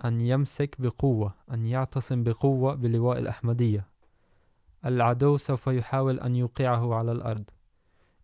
أن 0.05 0.21
يمسك 0.21 0.77
بقوة، 0.79 1.35
أن 1.51 1.67
يعتصم 1.67 2.23
بقوة 2.23 2.75
بلواء 2.75 3.19
الأحمدية. 3.19 3.89
العدو 4.85 5.37
سوف 5.37 5.67
يحاول 5.67 6.21
أن 6.21 6.37
يوقعه 6.37 6.95
على 6.95 7.13
الأرض. 7.13 7.51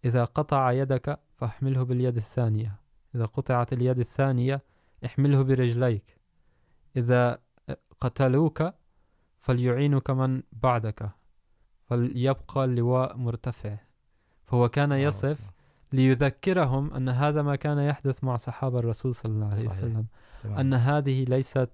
إذا 0.05 0.25
قطع 0.25 0.73
يدك 0.73 1.21
فاحمله 1.37 1.83
باليد 1.83 2.17
الثانية. 2.17 2.77
إذا 3.15 3.25
قطعت 3.25 3.73
اليد 3.73 3.99
الثانية 3.99 4.63
احمله 5.05 5.43
برجليك. 5.43 6.22
إذا 6.97 7.39
قتلوك 8.01 8.73
فليعينك 9.39 10.11
من 10.11 10.43
بعدك 10.53 11.11
فليبقى 11.85 12.65
اللواء 12.65 13.17
مرتفع 13.17 13.77
فهو 14.45 14.69
كان 14.69 14.93
يصف 14.93 15.51
ليذكرهم 15.93 16.95
أن 16.95 17.09
هذا 17.09 17.43
ما 17.43 17.57
كان 17.57 17.79
يحدث 17.79 18.25
مع 18.25 18.37
صحابة 18.37 18.79
الرسول 18.79 19.15
صلى 19.15 19.33
الله 19.33 19.47
عليه 19.47 19.69
صحيح. 19.69 19.83
وسلم. 19.83 20.07
تمام. 20.43 20.59
أن 20.59 20.75
هذه 20.75 21.25
ليست 21.25 21.71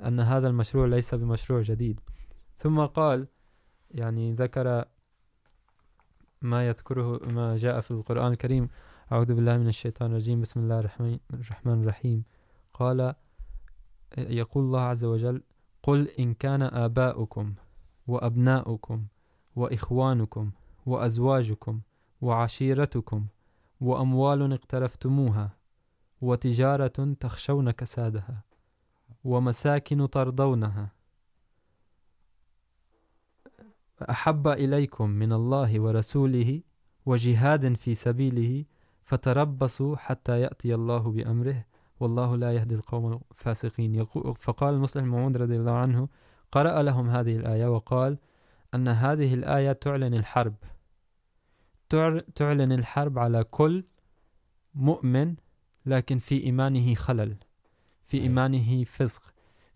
أن 0.00 0.20
هذا 0.20 0.48
المشروع 0.48 0.86
ليس 0.86 1.14
بمشروع 1.14 1.62
جديد. 1.62 2.00
ثم 2.58 2.80
قال 2.86 3.26
يعني 3.90 4.32
ذكر 4.32 4.84
ما 6.42 6.68
يذكره 6.68 7.20
ما 7.26 7.56
جاء 7.56 7.80
في 7.80 7.90
القرآن 7.90 8.32
الكريم. 8.32 8.68
أعوذ 9.12 9.34
بالله 9.34 9.56
من 9.56 9.68
الشيطان 9.68 10.10
الرجيم. 10.10 10.40
بسم 10.40 10.60
الله 10.60 10.76
الرحمن 10.76 11.18
الرحمن 11.34 11.82
الرحيم. 11.82 12.24
قال 12.74 13.14
يقول 14.18 14.64
الله 14.64 14.80
عز 14.80 15.04
وجل، 15.04 15.42
قل 15.82 16.08
إن 16.08 16.34
كان 16.34 16.62
آباؤكم 16.62 17.54
وأبناؤكم 18.06 19.06
وإخوانكم 19.56 20.50
وأزواجكم 20.86 21.80
وعشيرتكم 22.20 23.26
وأموال 23.80 24.52
اقترفتموها 24.52 25.50
وتجارة 26.20 27.14
تخشون 27.20 27.70
كسادها 27.70 28.42
ومساكن 29.24 30.10
ترضونها 30.10 30.92
أحب 34.10 34.48
إليكم 34.48 35.10
من 35.10 35.32
الله 35.32 35.80
ورسوله 35.80 36.60
وجهاد 37.06 37.76
في 37.76 37.94
سبيله 37.94 38.64
فتربصوا 39.02 39.96
حتى 39.96 40.40
يأتي 40.40 40.74
الله 40.74 40.98
بأمره 40.98 41.64
والله 42.00 42.36
لا 42.36 42.52
يهدي 42.52 42.74
القوم 42.74 43.20
الفاسقين. 43.30 44.04
فقال 44.38 44.74
المصلح 44.74 45.02
الموعود 45.02 45.36
رضي 45.36 45.56
الله 45.56 45.72
عنه 45.72 46.08
قرأ 46.52 46.82
لهم 46.82 47.10
هذه 47.10 47.36
الآية 47.36 47.66
وقال 47.66 48.18
أن 48.74 48.88
هذه 48.88 49.34
الآية 49.34 49.72
تعلن 49.72 50.14
الحرب. 50.14 50.54
تعلن 52.34 52.72
الحرب 52.72 53.18
على 53.18 53.44
كل 53.44 53.84
مؤمن 54.74 55.34
لكن 55.86 56.18
في 56.18 56.44
إيمانه 56.44 56.94
خلل 56.94 57.36
في 58.04 58.20
إيمانه 58.20 58.84
فسق 58.84 59.22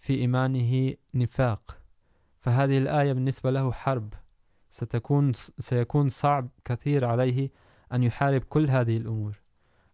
في 0.00 0.14
إيمانه 0.14 0.94
نفاق. 1.14 1.78
فهذه 2.40 2.78
الآية 2.78 3.12
بالنسبة 3.12 3.50
له 3.50 3.72
حرب. 3.72 4.14
ستكون 4.70 5.32
سيكون 5.58 6.08
صعب 6.08 6.48
كثير 6.64 7.04
عليه 7.04 7.50
أن 7.92 8.02
يحارب 8.02 8.40
كل 8.40 8.70
هذه 8.70 8.96
الأمور 8.96 9.40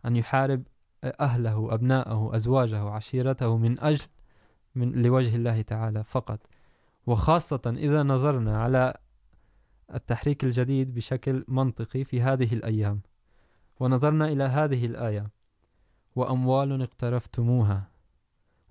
أن 0.05 0.17
يحارب 0.17 0.62
أهله 1.05 1.75
أبناءه 1.75 2.37
أزواجه 2.37 2.91
عشيرته 2.91 3.57
من 3.57 3.81
أجل 3.81 4.07
من 4.75 5.03
لوجه 5.03 5.37
الله 5.37 5.63
تعالى 5.63 6.05
فقط. 6.05 6.41
وخاصة 7.07 7.75
إذا 7.77 8.03
نظرنا 8.03 8.63
على 8.63 8.95
التحريك 9.95 10.45
الجديد 10.45 10.95
بشكل 10.95 11.45
منطقي 11.49 12.05
في 12.05 12.23
هذه 12.23 12.55
الأيام. 12.55 13.01
ونظرنا 13.81 14.29
إلى 14.29 14.45
هذه 14.45 14.87
الآية. 14.87 15.31
وأموال 16.17 16.83
اقترفتموها. 16.83 17.89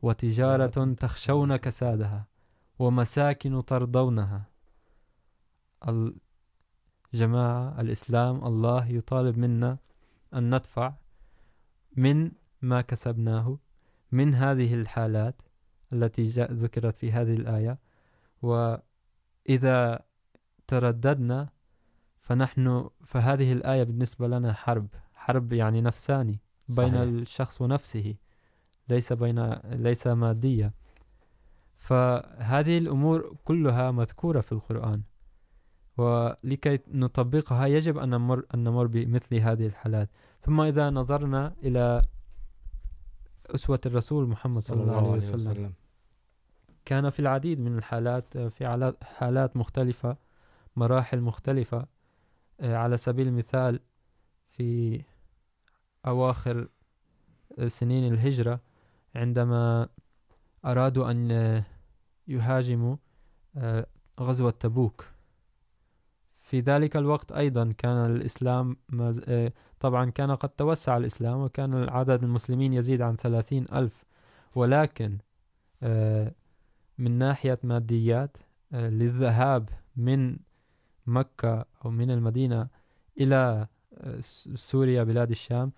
وتجارة 0.01 0.93
تخشون 0.93 1.55
كسادها. 1.55 2.27
ومساكن 2.79 3.65
ترضونها. 3.65 4.43
الجماعة 7.13 7.81
الإسلام 7.81 8.45
الله 8.45 8.87
يطالب 8.87 9.37
منا 9.37 9.77
أن 10.33 10.55
ندفع 10.55 10.93
من 11.95 12.31
ما 12.61 12.81
كسبناه 12.81 13.59
من 14.11 14.35
هذه 14.35 14.73
الحالات 14.73 15.41
التي 15.93 16.23
جاء 16.23 16.51
ذكرت 16.53 16.95
في 16.97 17.11
هذه 17.11 17.33
الآية. 17.35 17.79
وإذا 18.41 20.05
ترددنا 20.67 21.49
فنحن 22.19 22.89
فهذه 23.05 23.51
الآية 23.51 23.83
بالنسبة 23.83 24.27
لنا 24.27 24.53
حرب. 24.53 24.87
حرب 25.13 25.53
يعني 25.53 25.81
نفساني 25.81 26.39
بين 26.69 26.91
صحيح. 26.91 27.01
الشخص 27.01 27.61
ونفسه 27.61 28.15
ليس 28.89 29.13
بين 29.13 29.49
ليس 29.63 30.07
مادية. 30.07 30.73
فهذه 31.77 32.77
الأمور 32.77 33.35
كلها 33.43 33.91
مذكورة 33.91 34.41
في 34.41 34.51
القرآن. 34.51 35.01
ولكي 35.97 36.79
نطبقها 36.87 37.65
يجب 37.65 37.97
أن 37.97 38.09
نمر, 38.09 38.45
أن 38.53 38.63
نمر 38.63 38.87
بمثل 38.87 39.35
هذه 39.35 39.67
الحالات. 39.67 40.09
ثم 40.45 40.61
إذا 40.61 40.89
نظرنا 40.89 41.53
إلى 41.63 42.01
أسوة 43.45 43.79
الرسول 43.85 44.27
محمد 44.27 44.59
صلى 44.61 44.81
الله 44.81 45.11
عليه 45.11 45.33
وسلم, 45.33 45.73
كان 46.85 47.09
في 47.09 47.19
العديد 47.19 47.59
من 47.59 47.77
الحالات 47.77 48.37
في 48.37 48.95
حالات 49.03 49.57
مختلفة 49.57 50.17
مراحل 50.75 51.21
مختلفة 51.21 51.85
على 52.59 52.97
سبيل 52.97 53.27
المثال 53.27 53.79
في 54.49 55.01
أواخر 56.05 56.67
سنين 57.67 58.13
الهجرة 58.13 58.59
عندما 59.15 59.89
أرادوا 60.65 61.11
أن 61.11 61.63
يهاجموا 62.27 62.95
غزوة 64.19 64.51
تبوك. 64.51 65.05
في 66.41 66.59
ذلك 66.59 66.97
الوقت 66.97 67.31
أيضا 67.31 67.73
كان 67.77 68.11
الإسلام 68.11 68.77
طبعا 69.85 70.09
كان 70.09 70.31
قد 70.31 70.49
توسع 70.49 70.97
الإسلام 70.97 71.41
وكان 71.41 71.89
عدد 71.89 72.23
المسلمين 72.23 72.73
يزيد 72.73 73.01
عن 73.01 73.15
ثلاثين 73.15 73.65
ألف 73.73 74.05
ولكن 74.55 75.17
من 76.97 77.11
ناحية 77.11 77.59
ماديات 77.63 78.37
للذهاب 78.71 79.69
من 79.95 80.37
مكة 81.07 81.65
أو 81.85 81.91
من 81.91 82.11
المدينة 82.11 82.67
إلى 83.19 83.67
سوريا 84.55 85.03
بلاد 85.03 85.29
الشام 85.29 85.71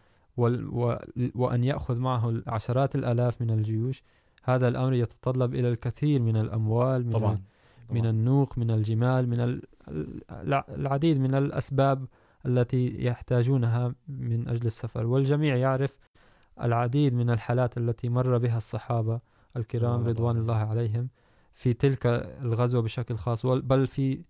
وأن 1.36 1.64
يأخذ 1.64 1.98
معه 1.98 2.42
عشرات 2.48 2.96
الآلاف 2.96 3.42
من 3.42 3.50
الجيوش 3.50 4.04
هذا 4.44 4.68
الأمر 4.68 4.94
يتطلب 4.94 5.56
إلى 5.56 5.70
الكثير 5.70 6.22
من 6.22 6.38
الأموال 6.38 7.06
من, 7.06 7.14
طبعا. 7.14 7.42
من 7.90 8.06
النوق 8.06 8.58
من 8.58 8.72
الجمال 8.72 9.30
من 9.30 9.62
العديد 10.70 11.20
من 11.20 11.36
الأسباب 11.36 12.06
التي 12.46 13.06
يحتاجونها 13.06 13.96
من 14.08 14.48
أجل 14.48 14.66
السفر. 14.66 15.06
والجميع 15.06 15.56
يعرف 15.56 15.98
العديد 16.62 17.14
من 17.14 17.30
الحالات 17.30 17.78
التي 17.78 18.10
مر 18.10 18.38
بها 18.38 18.58
الصحابة 18.58 19.20
الكرام 19.58 20.08
رضوان 20.08 20.38
الله 20.38 20.56
عليهم 20.56 21.10
في 21.54 21.74
تلك 21.74 22.06
الغزوة 22.42 22.82
بشكل 22.82 23.16
خاص. 23.16 23.46
بل 23.46 23.88
في 23.88 24.22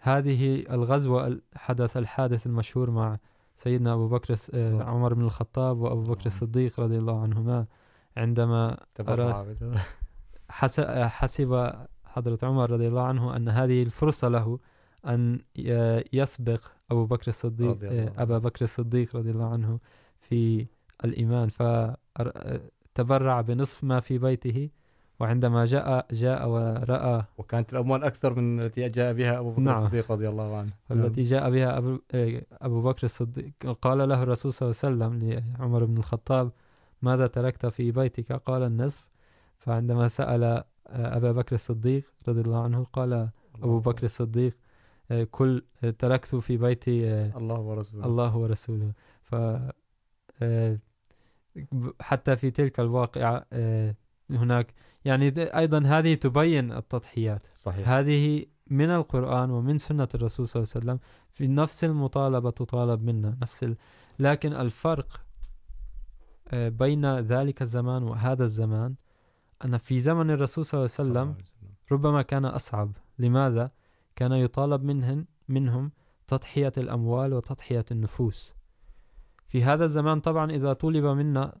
هذه 0.00 0.64
الغزوة 0.70 1.40
حدث 1.54 1.96
الحادث 1.96 2.46
المشهور 2.46 2.90
مع 2.90 3.18
سيدنا 3.56 3.94
أبو 3.94 4.08
بكر 4.08 4.34
عمر 4.82 5.14
بن 5.14 5.22
الخطاب 5.22 5.78
وأبو 5.78 6.02
بكر 6.02 6.26
الصديق 6.26 6.80
رضي 6.80 6.98
الله 6.98 7.22
عنهما 7.22 7.66
عندما 8.16 8.76
حسب 11.08 11.72
حضرة 12.04 12.38
عمر 12.42 12.70
رضي 12.70 12.88
الله 12.88 13.02
عنه 13.02 13.36
أن 13.36 13.48
هذه 13.48 13.82
الفرصة 13.82 14.28
له 14.28 14.58
أن 15.06 15.40
يسبق 16.12 16.60
أبو 16.90 17.06
بكر 17.06 17.28
الصديق 17.28 17.78
أبا 18.20 18.38
بكر 18.38 18.64
الصديق 18.64 19.16
رضي 19.16 19.30
الله 19.30 19.48
عنه 19.48 19.78
في 20.20 20.66
الإيمان. 21.04 21.48
فتبرع 21.48 23.40
بنصف 23.40 23.84
ما 23.84 24.00
في 24.00 24.18
بيته 24.18 24.70
وعندما 25.20 25.64
جاء 25.64 26.06
جاء 26.12 26.48
ورأى 26.48 27.24
وكانت 27.38 27.72
الأموال 27.72 28.04
أكثر 28.04 28.34
من 28.34 28.60
التي 28.60 28.88
جاء 28.88 29.12
بها 29.12 29.38
أبو 29.38 29.50
بكر 29.50 29.60
نعم. 29.60 29.84
الصديق 29.84 30.12
رضي 30.12 30.28
الله 30.28 30.56
عنه. 30.56 30.72
التي 30.90 31.22
جاء 31.22 31.50
بها 31.50 31.78
أبو, 31.78 31.98
أبو 32.52 32.82
بكر 32.82 33.04
الصديق. 33.04 33.52
قال 33.82 34.08
له 34.08 34.22
الرسول 34.22 34.52
صلى 34.52 34.70
الله 34.70 35.06
عليه 35.06 35.16
وسلم 35.16 35.42
لعمر 35.58 35.84
بن 35.84 35.98
الخطاب 35.98 36.50
ماذا 37.02 37.26
تركت 37.26 37.66
في 37.66 37.90
بيتك؟ 37.90 38.32
قال 38.32 38.62
النصف. 38.62 39.06
فعندما 39.58 40.08
سأل 40.08 40.64
أبا 40.86 41.32
بكر 41.32 41.54
الصديق 41.54 42.04
رضي 42.28 42.40
الله 42.40 42.62
عنه 42.62 42.84
قال 42.84 43.28
أبو 43.62 43.78
بكر 43.78 44.04
الصديق 44.04 44.56
كل 45.30 45.64
تركت 45.98 46.36
في 46.36 46.56
بيتي 46.56 47.10
الله 47.36 47.60
ورسوله. 47.60 48.06
الله 48.06 48.36
ورسوله. 48.36 48.92
ف 49.22 49.34
حتى 52.00 52.36
في 52.36 52.50
تلك 52.50 52.80
الواقعة 52.80 53.46
هناك. 54.30 54.74
يعني 55.04 55.32
أيضا 55.36 55.78
هذه 55.78 56.14
تبين 56.14 56.72
التضحيات. 56.72 57.42
صحيح. 57.54 57.88
هذه 57.88 58.44
من 58.66 58.90
القرآن 58.90 59.50
ومن 59.50 59.78
سنة 59.78 60.08
الرسول 60.14 60.48
صلى 60.48 60.62
الله 60.62 60.72
عليه 60.74 60.84
وسلم. 60.84 60.98
في 61.32 61.46
نفس 61.46 61.84
المطالبة 61.84 62.50
تطالب 62.50 63.02
منا 63.02 63.36
نفس 63.42 63.64
ال... 63.64 63.76
لكن 64.18 64.52
الفرق 64.52 65.20
بين 66.52 67.18
ذلك 67.18 67.62
الزمان 67.62 68.02
وهذا 68.02 68.44
الزمان 68.44 68.94
أن 69.64 69.78
في 69.78 70.00
زمن 70.00 70.30
الرسول 70.30 70.64
صلى 70.64 70.78
الله 70.78 70.90
عليه 70.98 71.10
وسلم. 71.10 71.34
ربما 71.92 72.22
كان 72.22 72.44
أصعب. 72.44 72.92
لماذا؟ 73.18 73.70
كان 74.16 74.32
يطالب 74.32 74.84
منهم, 74.84 75.26
منهم 75.48 75.90
تضحية 76.26 76.72
الأموال 76.78 77.34
وتضحية 77.34 77.84
النفوس. 77.90 78.54
في 79.46 79.64
هذا 79.64 79.84
الزمان 79.84 80.20
طبعا 80.20 80.50
إذا 80.50 80.72
طلب 80.72 81.04
منا 81.04 81.58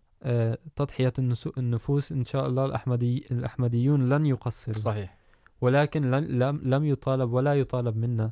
تضحية 0.76 1.12
النفوس 1.58 2.12
إن 2.12 2.24
شاء 2.24 2.46
الله 2.46 2.64
الأحمدي 2.64 3.26
الأحمديون 3.30 4.08
لن 4.08 4.26
يقصروا. 4.26 4.78
صحيح. 4.78 5.18
ولكن 5.60 6.10
لم 6.10 6.60
لم 6.62 6.84
يطالب 6.84 7.32
ولا 7.32 7.54
يطالب 7.54 7.96
منا 7.96 8.30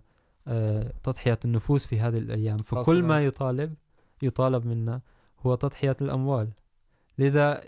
تضحية 1.03 1.39
النفوس 1.45 1.87
في 1.87 2.01
هذه 2.01 2.19
الأيام. 2.19 2.57
فكل 2.57 3.03
ما 3.03 3.25
يطالب 3.25 3.75
يطالب 4.23 4.67
منا 4.67 5.01
هو 5.47 5.55
تضحية 5.55 5.97
الأموال. 6.01 6.49
لذا 7.19 7.65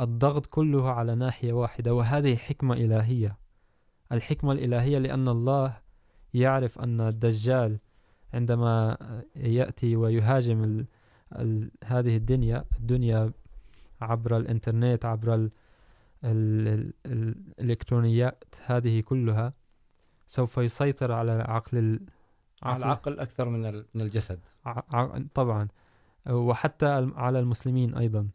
الضغط 0.00 0.46
كله 0.46 0.90
على 0.90 1.14
ناحية 1.14 1.52
واحدة 1.52 1.94
وهذه 1.94 2.36
حكمة 2.36 2.74
إلهية. 2.74 3.43
الحكمة 4.14 4.52
الإلهية 4.52 4.98
لأن 4.98 5.28
الله 5.28 5.76
يعرف 6.34 6.78
أن 6.78 7.00
الدجال 7.00 7.78
عندما 8.34 8.96
يأتي 9.36 9.96
ويهاجم 9.96 10.64
ال 10.64 10.86
ال 11.32 11.70
هذه 11.84 12.16
الدنيا 12.16 12.64
الدنيا 12.78 13.32
عبر 14.00 14.36
الانترنت 14.36 15.04
عبر 15.04 15.34
ال 15.34 15.50
ال 16.24 16.92
ال 17.06 17.34
الإلكترونيات 17.60 18.44
هذه 18.66 19.00
كلها 19.00 19.52
سوف 20.26 20.58
يسيطر 20.58 21.12
على 21.12 21.32
عقل 21.32 21.78
العقل 21.78 22.00
على 22.62 22.76
العقل 22.76 23.18
أكثر 23.18 23.48
من 23.48 23.84
من 23.94 24.00
الجسد. 24.00 24.40
طبعا. 25.34 25.68
وحتى 26.30 27.10
على 27.16 27.38
المسلمين 27.38 27.94
أيضا. 27.94 28.28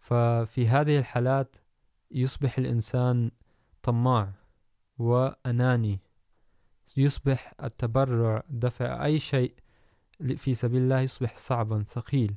ففي 0.00 0.68
هذه 0.68 0.98
الحالات 0.98 1.56
يصبح 2.10 2.58
الإنسان 2.58 3.30
طماع. 3.82 4.32
وأناني. 5.02 6.00
يصبح 6.96 7.54
التبرع 7.64 8.42
دفع 8.48 9.04
أي 9.04 9.18
شيء 9.18 9.54
في 10.36 10.54
سبيل 10.54 10.82
الله 10.82 11.00
يصبح 11.00 11.38
صعبا 11.38 11.82
ثقيل. 11.82 12.34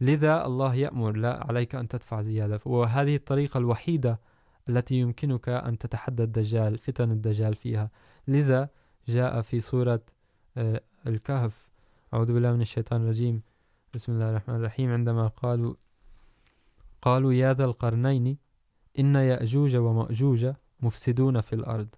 لذا 0.00 0.46
الله 0.46 0.74
يأمر، 0.74 1.16
لا 1.16 1.44
عليك 1.46 1.74
أن 1.74 1.88
تدفع 1.88 2.22
زيادة. 2.22 2.60
وهذه 2.64 3.16
الطريقة 3.16 3.58
الوحيدة 3.58 4.20
التي 4.68 4.94
يمكنك 4.94 5.48
أن 5.48 5.78
تتحدى 5.78 6.22
الدجال، 6.22 6.78
فتن 6.78 7.10
الدجال 7.10 7.54
فيها. 7.54 7.90
لذا 8.28 8.68
جاء 9.08 9.40
في 9.40 9.60
سورة 9.60 10.02
الكهف. 11.06 11.68
أعوذ 12.14 12.32
بالله 12.32 12.52
من 12.52 12.60
الشيطان 12.60 13.02
الرجيم. 13.02 13.42
بسم 13.94 14.12
الله 14.12 14.26
الرحمن 14.26 14.56
الرحيم. 14.56 14.92
عندما 14.92 15.28
قالوا 15.28 15.74
قالوا 17.02 17.32
يا 17.32 17.52
ذا 17.52 17.64
القرنين 17.64 18.38
إن 18.98 19.14
يأجوج 19.14 19.76
ومأجوج 19.76 20.52
مفسدون 20.80 21.40
في 21.40 21.52
الأرض. 21.52 21.88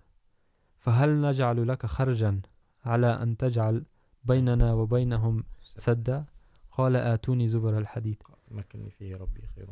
فهل 0.78 1.20
نجعل 1.20 1.68
لك 1.68 1.86
خرجا 1.86 2.40
على 2.84 3.06
أن 3.06 3.36
تجعل 3.36 3.84
بيننا 4.24 4.72
وبينهم 4.72 5.44
سدا؟ 5.60 6.24
قال 6.70 6.96
آتوني 6.96 7.48
زبر 7.48 7.78
الحديد. 7.78 8.22
مكني 8.50 8.90
فيه 8.90 9.16
ربي 9.16 9.42
خير 9.56 9.68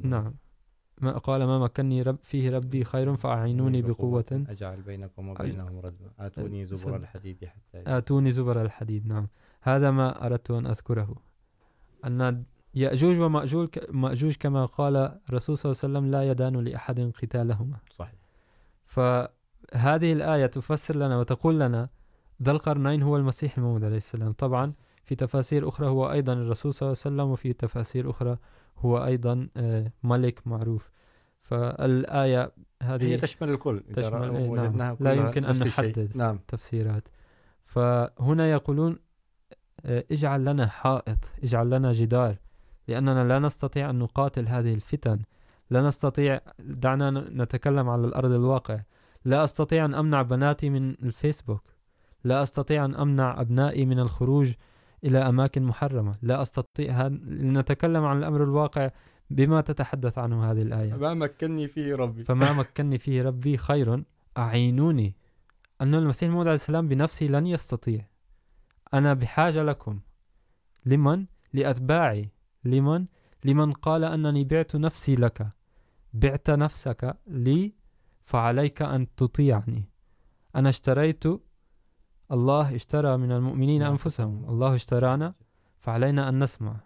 نعم. 0.00 0.34
ما 1.00 1.18
قال 1.18 1.44
ما 1.44 1.58
مكني 1.58 2.02
رب 2.02 2.18
فيه 2.22 2.50
ربي 2.50 2.84
خير 2.84 3.16
فأعينوني 3.16 3.82
بقوة. 3.82 4.44
أجعل 4.48 4.82
بينكم 4.82 5.28
وبينهم 5.28 5.78
ردما 5.78 6.10
آتوني 6.18 6.64
زبر 6.64 6.96
الحديد 6.96 7.44
حتى 7.44 7.82
آتوني 7.86 8.30
زبر 8.30 8.62
الحديد. 8.62 9.06
نعم. 9.06 9.28
هذا 9.60 9.90
ما 9.90 10.26
أردت 10.26 10.50
أن 10.50 10.66
أذكره. 10.66 11.16
أن 12.04 12.44
يأجوج 12.74 13.18
ومأجوج 13.18 13.68
مأجوج 13.90 14.34
كما 14.34 14.64
قال 14.64 14.96
الرسول 15.28 15.58
صلى 15.58 15.72
الله 15.72 15.82
عليه 15.82 15.94
وسلم 15.98 16.10
لا 16.10 16.30
يدان 16.30 16.56
لأحد 16.64 17.00
قتالهما. 17.00 17.78
صحيح. 17.90 18.17
فهذه 18.88 20.12
الآية 20.12 20.46
تفسر 20.46 20.96
لنا 20.96 21.18
وتقول 21.18 21.60
لنا 21.60 21.88
ذا 22.42 22.50
القرنين 22.50 23.02
هو 23.02 23.16
المسيح 23.16 23.58
الموعود 23.58 23.84
عليه 23.84 23.96
السلام. 23.96 24.32
طبعا 24.32 24.72
في 25.04 25.14
تفاسير 25.14 25.68
أخرى 25.68 25.86
هو 25.86 26.12
أيضا 26.12 26.32
الرسول 26.32 26.74
صلى 26.74 26.86
الله 26.86 26.98
عليه 27.04 27.14
وسلم 27.14 27.30
وفي 27.30 27.52
تفاسير 27.52 28.10
أخرى 28.10 28.38
هو 28.78 29.04
أيضا 29.04 29.48
ملك 30.02 30.46
معروف. 30.46 30.90
فالآية 31.40 32.52
هذه 32.82 33.04
هي 33.04 33.16
تشمل 33.16 33.48
الكل 33.48 33.82
تشمل 33.92 34.30
وجدناها 34.30 34.68
نعم. 34.70 34.96
لا 35.00 35.12
يمكن 35.12 35.44
أن 35.44 35.58
نحدد 35.58 36.16
نعم. 36.16 36.38
تفسيرات. 36.48 37.08
فهنا 37.64 38.50
يقولون 38.50 38.98
اجعل 39.84 40.44
لنا 40.44 40.66
حائط 40.66 41.18
اجعل 41.42 41.70
لنا 41.70 41.92
جدار 41.92 42.36
لأننا 42.88 43.28
لا 43.28 43.38
نستطيع 43.38 43.90
أن 43.90 43.98
نقاتل 43.98 44.48
هذه 44.48 44.74
الفتن. 44.74 45.18
لا 45.70 45.82
نستطيع 45.82 46.40
دعنا 46.58 47.10
نتكلم 47.10 47.88
على 47.88 48.06
الأرض 48.06 48.32
الواقع. 48.32 48.80
لا 49.24 49.44
أستطيع 49.44 49.84
أن 49.84 49.94
أمنع 49.94 50.22
بناتي 50.22 50.70
من 50.70 50.90
الفيسبوك. 50.90 51.62
لا 52.24 52.42
أستطيع 52.42 52.84
أن 52.84 52.94
أمنع 52.94 53.40
أبنائي 53.40 53.86
من 53.86 53.98
الخروج 53.98 54.52
إلى 55.04 55.18
أماكن 55.18 55.62
محرمة. 55.62 56.16
لا 56.22 56.42
أستطيع 56.42 57.08
نتكلم 57.28 58.04
عن 58.04 58.18
الأمر 58.18 58.44
الواقع 58.44 58.90
بما 59.30 59.60
تتحدث 59.60 60.18
عنه 60.18 60.50
هذه 60.50 60.62
الآية. 60.62 60.92
فما 60.92 61.14
مكنني 61.14 61.68
فيه 61.68 61.94
ربي. 61.94 62.22
فما 62.22 62.52
مكنني 62.52 62.98
فيه 62.98 63.22
ربي 63.22 63.56
خير. 63.56 64.02
أعينوني. 64.38 65.16
أن 65.80 65.94
المسيح 65.94 66.26
الموعود 66.26 66.46
عليه 66.46 66.54
السلام 66.54 66.88
بنفسه 66.88 67.26
لن 67.26 67.46
يستطيع. 67.46 68.06
أنا 68.94 69.14
بحاجة 69.14 69.62
لكم. 69.62 70.00
لمن؟ 70.86 71.26
لأتباعي. 71.52 72.30
لمن؟ 72.64 73.06
لمن 73.44 73.72
قال 73.72 74.04
أنني 74.04 74.44
بعت 74.44 74.76
نفسي 74.76 75.14
لك. 75.14 75.48
بعت 76.12 76.50
نفسك 76.50 77.16
لي 77.26 77.74
فعليك 78.24 78.82
أن 78.82 79.14
تطيعني. 79.14 79.84
أنا 80.56 80.68
اشتريت 80.68 81.24
الله 82.32 82.74
اشترى 82.74 83.16
من 83.16 83.32
المؤمنين 83.32 83.82
أنفسهم. 83.82 84.44
الله 84.48 84.74
اشترانا 84.74 85.34
فعلينا 85.78 86.28
أن 86.28 86.44
نسمع. 86.44 86.76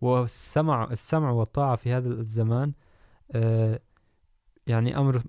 والسمع 0.00 0.84
السمع 0.90 1.30
والطاعة 1.30 1.76
في 1.76 1.92
هذا 1.92 2.08
الزمان 2.08 2.72
يعني 4.66 4.98
أمر 4.98 5.22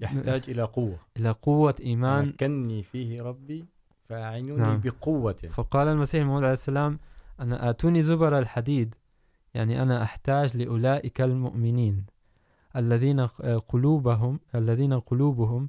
يحتاج 0.00 0.50
إلى 0.50 0.62
قوة. 0.62 0.98
إلى 1.16 1.30
قوة 1.30 1.74
إيمان. 1.80 2.28
مكنني 2.28 2.82
فيه 2.82 3.22
ربي 3.22 3.64
فأعينوني 4.02 4.62
نعم. 4.62 4.80
بقوة. 4.80 5.32
فقال 5.32 5.88
المسيح 5.88 6.20
الموعود 6.20 6.42
عليه 6.42 6.52
السلام 6.52 6.98
أنا 7.40 7.70
آتوني 7.70 8.02
زبر 8.02 8.38
الحديد 8.38 8.94
يعني 9.54 9.82
أنا 9.82 10.02
أحتاج 10.02 10.56
لأولئك 10.56 11.20
المؤمنين. 11.20 12.06
الذين 12.76 13.20
قلوبهم 13.68 14.40
الذين 14.54 14.92
قلوبهم 15.00 15.68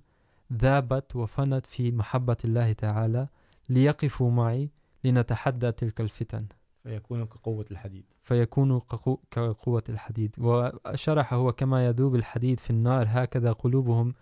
ذابت 0.54 1.16
وفنت 1.16 1.66
في 1.66 1.92
محبة 1.92 2.38
الله 2.46 2.74
تعالى 2.74 3.28
ليقفوا 3.70 4.32
معي 4.32 4.70
لنتحدى 5.04 5.72
تلك 5.72 6.02
الفتن. 6.02 6.46
فيكون 6.84 7.26
كقوة 7.26 7.66
الحديد. 7.72 8.06
فيكون 8.22 8.80
كقوة 9.32 9.84
الحديد. 9.90 10.36
وشرح 10.40 11.34
هو 11.34 11.52
كما 11.52 11.86
يذوب 11.86 12.16
الحديد 12.16 12.60
في 12.60 12.70
النار 12.70 13.06
هكذا 13.10 13.52
قلوبهم 13.52 14.14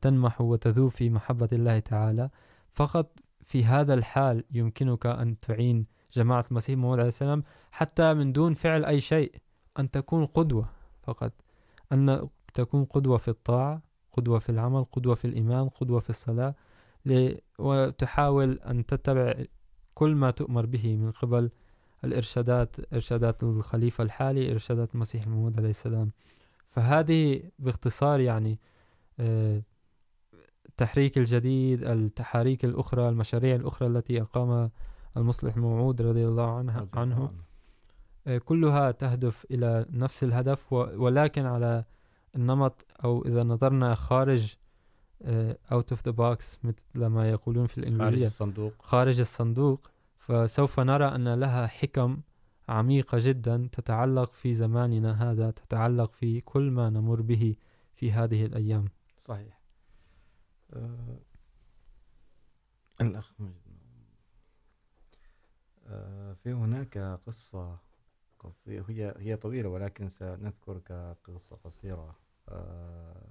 تنمح 0.00 0.40
وتذوب 0.40 0.90
في 0.90 1.10
محبة 1.10 1.48
الله 1.52 1.78
تعالى. 1.78 2.30
فقط 2.72 3.18
في 3.44 3.64
هذا 3.64 3.94
الحال 3.94 4.44
يمكنك 4.50 5.06
أن 5.06 5.40
تعين 5.40 5.86
جماعة 6.12 6.44
المسيح 6.50 6.78
موعود 6.78 6.98
عليه 6.98 7.08
السلام 7.08 7.42
حتى 7.72 8.14
من 8.14 8.32
دون 8.32 8.54
فعل 8.54 8.84
أي 8.84 9.00
شيء 9.00 9.32
أن 9.78 9.90
تكون 9.90 10.26
قدوة 10.26 10.68
فقط. 11.02 11.32
أن 11.92 12.28
تكون 12.54 12.84
قدوة 12.84 13.16
في 13.16 13.28
الطاعة 13.28 13.82
قدوة 14.12 14.38
في 14.38 14.48
العمل 14.48 14.84
قدوة 14.92 15.14
في 15.14 15.24
الإيمان 15.24 15.68
قدوة 15.68 16.00
في 16.00 16.10
الصلاة 16.10 16.54
وتحاول 17.58 18.58
أن 18.58 18.86
تتبع 18.86 19.34
كل 19.94 20.14
ما 20.14 20.30
تؤمر 20.30 20.66
به 20.66 20.96
من 20.96 21.10
قبل 21.10 21.50
الإرشادات 22.04 22.94
إرشادات 22.94 23.42
الخليفة 23.42 24.04
الحالي 24.04 24.52
إرشادات 24.52 24.94
المسيح 24.94 25.24
الموعود 25.24 25.58
عليه 25.58 25.70
السلام. 25.70 26.10
فهذه 26.66 27.42
باختصار 27.58 28.20
يعني 28.20 28.58
التحريك 30.68 31.18
الجديد 31.18 31.84
التحاريك 31.84 32.64
الأخرى 32.64 33.08
المشاريع 33.08 33.54
الأخرى 33.54 33.88
التي 33.88 34.22
أقام 34.22 34.70
المصلح 35.16 35.56
الموعود 35.56 36.02
رضي 36.02 36.26
الله 36.26 36.58
عنه, 36.58 36.88
عنه. 36.94 37.30
كلها 38.44 38.90
تهدف 38.90 39.46
إلى 39.50 39.86
نفس 39.90 40.24
الهدف 40.24 40.72
ولكن 40.72 41.46
على 41.46 41.84
النمط 42.36 42.86
أو 43.04 43.24
إذا 43.24 43.42
نظرنا 43.44 43.94
خارج 43.94 44.56
out 45.72 45.92
of 45.92 45.98
the 46.08 46.12
box 46.12 46.58
مثل 46.64 47.06
ما 47.06 47.30
يقولون 47.30 47.66
في 47.66 47.78
الإنجليزية. 47.78 48.16
خارج 48.16 48.22
الصندوق. 48.22 48.72
خارج 48.82 49.20
الصندوق. 49.20 49.90
فسوف 50.18 50.80
نرى 50.80 51.04
أن 51.04 51.34
لها 51.34 51.66
حكم 51.66 52.20
عميقة 52.68 53.18
جدا 53.20 53.68
تتعلق 53.72 54.32
في 54.32 54.54
زماننا 54.54 55.30
هذا 55.30 55.50
تتعلق 55.50 56.12
في 56.12 56.40
كل 56.40 56.70
ما 56.70 56.90
نمر 56.90 57.20
به 57.22 57.56
في 57.94 58.12
هذه 58.12 58.46
الأيام. 58.46 58.88
صحيح. 59.18 59.60
أه 60.72 61.18
الأخ 63.00 63.32
أه 65.86 66.32
في 66.32 66.52
هناك 66.52 66.98
قصة 67.26 67.85
قصيرة 68.38 68.84
هي 68.88 69.14
هي 69.18 69.36
طويلة 69.36 69.68
ولكن 69.68 70.08
سنذكر 70.08 70.78
كقصة 70.78 71.56
قصيرة. 71.56 72.16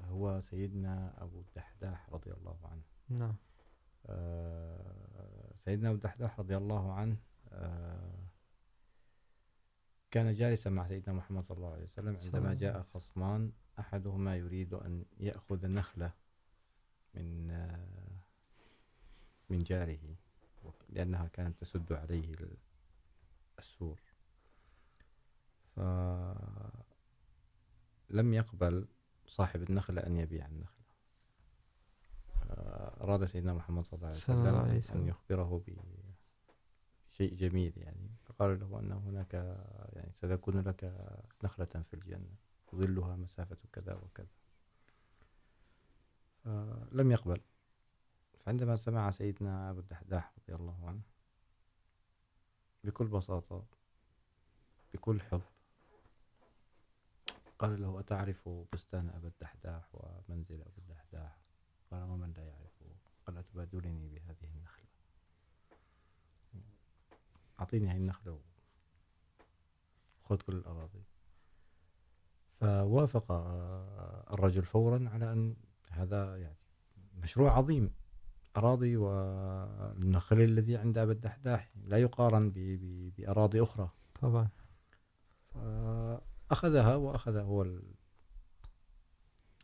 هو 0.04 0.40
سيدنا 0.40 1.24
أبو 1.24 1.40
الدحداح 1.40 2.10
رضي 2.10 2.32
الله 2.34 2.60
عنه. 2.64 2.84
نعم. 3.10 3.36
سيدنا 5.56 5.90
أبو 5.90 5.96
الدحداح 5.96 6.40
رضي 6.40 6.58
الله 6.58 6.94
عنه 6.94 7.18
كان 10.12 10.34
جالسا 10.34 10.70
مع 10.70 10.88
سيدنا 10.88 11.16
محمد 11.16 11.44
صلى 11.44 11.58
الله 11.58 11.74
عليه 11.74 11.84
وسلم 11.84 12.16
عندما 12.16 12.54
جاء 12.54 12.82
خصمان. 12.82 13.52
أحدهما 13.80 14.36
يريد 14.36 14.74
أن 14.74 15.06
يأخذ 15.18 15.68
نخلة 15.68 16.14
من 17.14 17.48
من 19.50 19.60
جاره 19.60 20.16
لأنها 20.90 21.28
كانت 21.28 21.62
تسد 21.62 21.94
عليه 21.94 22.36
السور. 23.60 24.02
فلم 25.76 26.34
يقبل 28.34 28.88
صاحب 29.26 29.62
النخلة 29.70 30.02
أن 30.02 30.18
يبيع 30.18 30.46
النخلة. 30.46 30.86
أراد 33.02 33.26
سيدنا 33.26 33.54
محمد 33.54 33.86
صلى 33.86 33.98
الله 33.98 34.08
عليه 34.08 34.18
وسلم 34.18 34.98
أن 35.02 35.08
يخبره 35.08 35.64
بشيء 37.12 37.36
جميل 37.36 37.74
يعني. 37.78 38.10
فقال 38.26 38.60
له 38.60 38.80
أن 38.80 38.92
هناك 38.92 39.34
يعني 39.94 40.12
ستكون 40.14 40.60
لك 40.62 40.94
نخلة 41.44 41.66
في 41.66 41.94
الجنة 41.94 42.36
ظلها 42.76 43.16
مسافة 43.16 43.58
كذا 43.74 43.94
وكذا. 43.94 44.28
لم 46.92 47.12
يقبل. 47.12 47.42
فعندما 48.40 48.76
سمع 48.76 49.12
سيدنا 49.12 49.70
أبو 49.70 49.80
الدحداح 49.80 50.34
رضي 50.38 50.54
الله 50.54 50.88
عنه 50.88 51.02
بكل 52.84 53.08
بساطة 53.08 53.66
بكل 54.94 55.22
حب 55.22 55.42
قال 57.60 57.82
له 57.82 58.00
أتعرف 58.00 58.50
بستان 58.74 59.10
أبو 59.10 59.28
الدحداح 59.28 59.90
ومنزل 59.94 60.62
أبو 60.62 60.78
الدحداح؟ 60.78 61.40
قال 61.92 62.04
ومن 62.04 62.34
لا 62.34 62.44
يعرفه؟ 62.44 62.86
قال 63.28 63.38
أتبادلني 63.38 64.10
بهذه 64.10 64.44
النخلة. 64.44 64.86
أعطيني 67.60 67.88
هذه 67.88 67.98
النخلة 67.98 68.40
وخذ 70.24 70.42
كل 70.42 70.56
الأراضي. 70.56 71.04
فوافق 72.60 73.32
الرجل 74.32 74.64
فوراً 74.64 75.10
على 75.10 75.34
أن 75.34 75.56
هذا 75.90 76.38
يعني 76.38 76.58
مشروع 77.14 77.58
عظيم. 77.58 77.94
أراضي 78.58 78.98
والنخل 78.98 80.42
الذي 80.42 80.78
عند 80.78 80.98
أبا 80.98 81.12
الدحداح 81.12 81.72
لا 81.76 81.98
يقارن 81.98 82.52
بأراضي 83.18 83.64
أخرى. 83.64 83.90
طبعا. 84.22 84.50
فأخذها 86.50 86.96
وأخذ 86.96 87.38
هو 87.38 87.68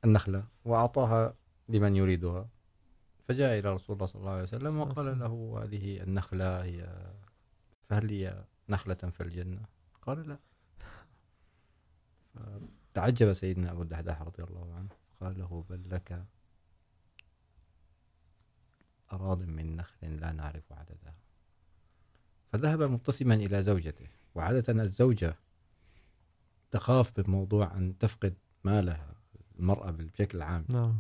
النخلة 0.06 0.48
وأعطاها 0.66 1.36
لمن 1.70 1.96
يريدها. 1.96 2.50
فجاء 3.28 3.60
إلى 3.60 3.74
رسول 3.74 3.96
الله 3.96 4.06
صلى 4.06 4.20
الله 4.20 4.32
عليه 4.32 4.44
وسلم 4.44 4.78
وقال 4.78 5.20
له 5.20 5.64
هذه 5.64 6.04
النخلة 6.04 6.64
هي 6.64 7.12
فهل 7.90 8.10
هي 8.10 8.46
نخلة 8.70 8.94
في 8.96 9.24
الجنة؟ 9.24 9.66
قال 10.02 10.30
لا. 10.30 10.38
تعجب 12.94 13.34
سيدنا 13.34 13.72
أبو 13.72 13.82
الدحداح 13.82 14.22
رضي 14.22 14.44
الله 14.44 14.74
عنه 14.74 14.90
قال 15.22 15.40
له 15.40 15.66
بل 15.70 15.90
لك 15.90 16.26
أراض 19.14 19.44
من 19.44 19.76
نخل 19.76 20.16
لا 20.16 20.32
نعرف 20.32 20.74
عددها. 20.74 21.16
فذهب 22.52 22.82
مبتسما 22.82 23.36
إلى 23.36 23.64
زوجته 23.64 24.08
وعادة 24.36 24.84
الزوجة 24.84 25.36
تخاف 26.72 27.20
بموضوع 27.20 27.78
أن 27.78 27.98
تفقد 27.98 28.34
مالها 28.64 29.16
المرأة 29.60 29.92
بشكل 29.92 30.42
عام 30.42 30.66
نعم. 30.70 31.00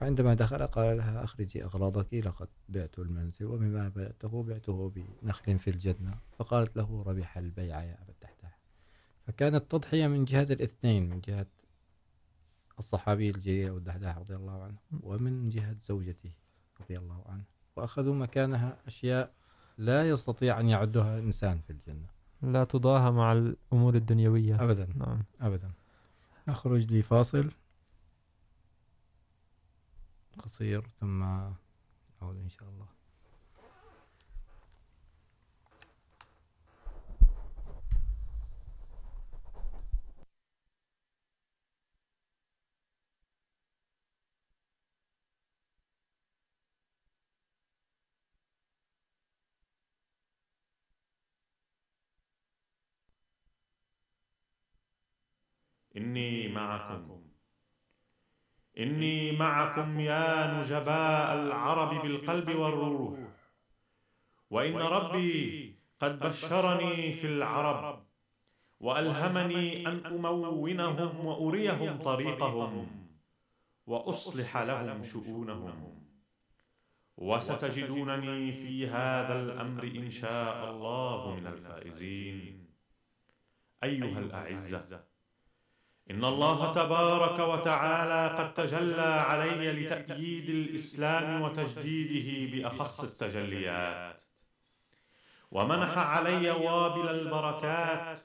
فعندما 0.00 0.34
دخل 0.34 0.66
قال 0.66 0.96
لها 0.96 1.24
أخرجي 1.24 1.64
أغراضك 1.64 2.14
لقد 2.14 2.48
بعت 2.68 2.98
المنزل 2.98 3.46
ومما 3.46 3.88
بعته 3.88 4.42
بعته 4.42 4.92
بنخل 5.22 5.58
في 5.58 5.70
الجنة. 5.70 6.18
فقالت 6.38 6.76
له 6.76 7.02
ربح 7.02 7.38
البيع 7.38 7.84
يا 7.84 8.02
أبا 8.02 8.12
الدحداح 8.12 8.58
فكانت 9.26 9.70
تضحية 9.70 10.06
من 10.06 10.24
جهة 10.24 10.46
الاثنين 10.50 11.10
من 11.10 11.20
جهة 11.20 11.46
الصحابي 12.78 13.30
الجليل 13.30 13.68
أبو 13.68 13.78
الدحداح 13.78 14.18
رضي 14.18 14.36
الله 14.36 14.62
عنه 14.62 14.76
ومن 15.02 15.50
جهة 15.50 15.76
زوجته 15.82 16.32
رضي 16.80 16.98
الله 16.98 17.24
عنه. 17.26 17.44
وأخذوا 17.76 18.14
مكانها 18.14 18.78
أشياء 18.86 19.34
لا 19.78 20.08
يستطيع 20.08 20.60
أن 20.60 20.68
يعدها 20.68 21.18
إنسان 21.18 21.60
في 21.60 21.70
الجنة. 21.70 22.19
لا 22.42 22.64
تضاهى 22.64 23.10
مع 23.10 23.32
الأمور 23.32 23.94
الدنيوية. 23.94 24.64
أبدا. 24.64 24.88
نعم. 24.96 25.22
أبدا. 25.40 25.70
نخرج 26.48 26.92
لفاصل. 26.92 27.50
قصير 30.38 30.90
ثم 31.00 31.18
نعود 31.18 32.36
إن 32.36 32.48
شاء 32.48 32.68
الله. 32.68 32.99
إني 56.00 56.48
معكم. 56.48 57.22
إني 58.78 59.32
معكم 59.32 60.00
يا 60.00 60.60
نجباء 60.60 61.42
العرب 61.42 62.02
بالقلب 62.02 62.48
والروح. 62.48 63.18
وإن 64.50 64.76
ربي 64.76 65.78
قد 66.00 66.18
بشرني 66.18 67.12
في 67.12 67.26
العرب. 67.26 68.06
وألهمني 68.80 69.86
أن 69.86 70.06
أمونهم 70.06 71.26
وأريهم 71.26 71.98
طريقهم. 71.98 73.06
وأصلح 73.86 74.56
لهم 74.56 75.02
شؤونهم. 75.02 76.00
وستجدونني 77.16 78.52
في 78.52 78.86
هذا 78.88 79.40
الأمر 79.40 79.84
إن 79.84 80.10
شاء 80.10 80.70
الله 80.70 81.34
من 81.34 81.46
الفائزين. 81.46 82.66
أيها 83.84 84.18
الأعزة. 84.18 85.09
إن 86.10 86.24
الله 86.24 86.74
تبارك 86.74 87.38
وتعالى 87.48 88.38
قد 88.38 88.54
تجلى 88.54 89.02
علي 89.02 89.72
لتأييد 89.72 90.48
الإسلام 90.48 91.42
وتجديده 91.42 92.56
بأخص 92.56 93.00
التجليات. 93.00 94.22
ومنح 95.50 95.98
علي 95.98 96.50
وابل 96.50 97.08
البركات، 97.08 98.22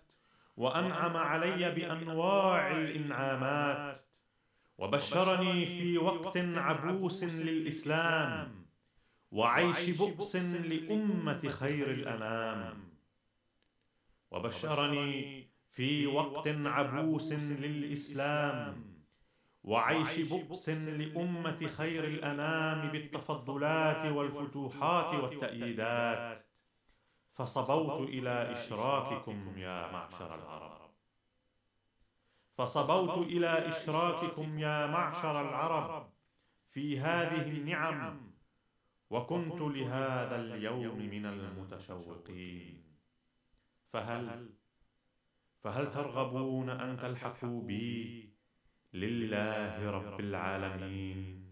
وأنعم 0.57 1.17
علي 1.17 1.71
بأنواع 1.71 2.71
الإنعامات، 2.71 4.05
وبشرني 4.77 5.65
في 5.65 5.97
وقت 5.97 6.37
عبوس 6.37 7.23
للإسلام، 7.23 8.65
وعيش 9.31 9.89
بؤس 9.89 10.35
لأمة 10.35 11.49
خير 11.49 11.91
الأنام. 11.91 12.89
وبشرني 14.31 15.54
في 15.75 16.07
وقت 16.07 16.47
عبوس 16.47 17.31
للإسلام. 17.33 18.95
وعيش 19.63 20.19
بؤس 20.19 20.69
لأمة 20.69 21.67
خير 21.67 22.03
الأنام 22.03 22.91
بالتفضلات 22.91 24.11
والفتوحات 24.11 25.23
والتأييدات. 25.23 26.45
فصبوت 27.33 28.09
إلى 28.09 28.51
إشراككم 28.51 29.57
يا 29.57 29.91
معشر 29.91 30.35
العرب. 30.35 30.91
فصبوت 32.57 33.27
إلى 33.27 33.67
إشراككم 33.67 34.59
يا 34.59 34.87
معشر 34.87 35.41
العرب. 35.41 36.09
في 36.69 36.99
هذه 36.99 37.51
النعم. 37.51 38.31
وكنت 39.09 39.61
لهذا 39.61 40.35
اليوم 40.35 40.97
من 40.97 41.25
المتشوقين. 41.25 42.83
فهل 43.93 44.54
فهل 45.65 45.91
ترغبون 45.91 46.69
أن 46.69 46.97
تلحقوا 46.97 47.61
بي؟ 47.61 48.29
لله 48.93 49.89
رب 49.89 50.19
العالمين. 50.19 51.45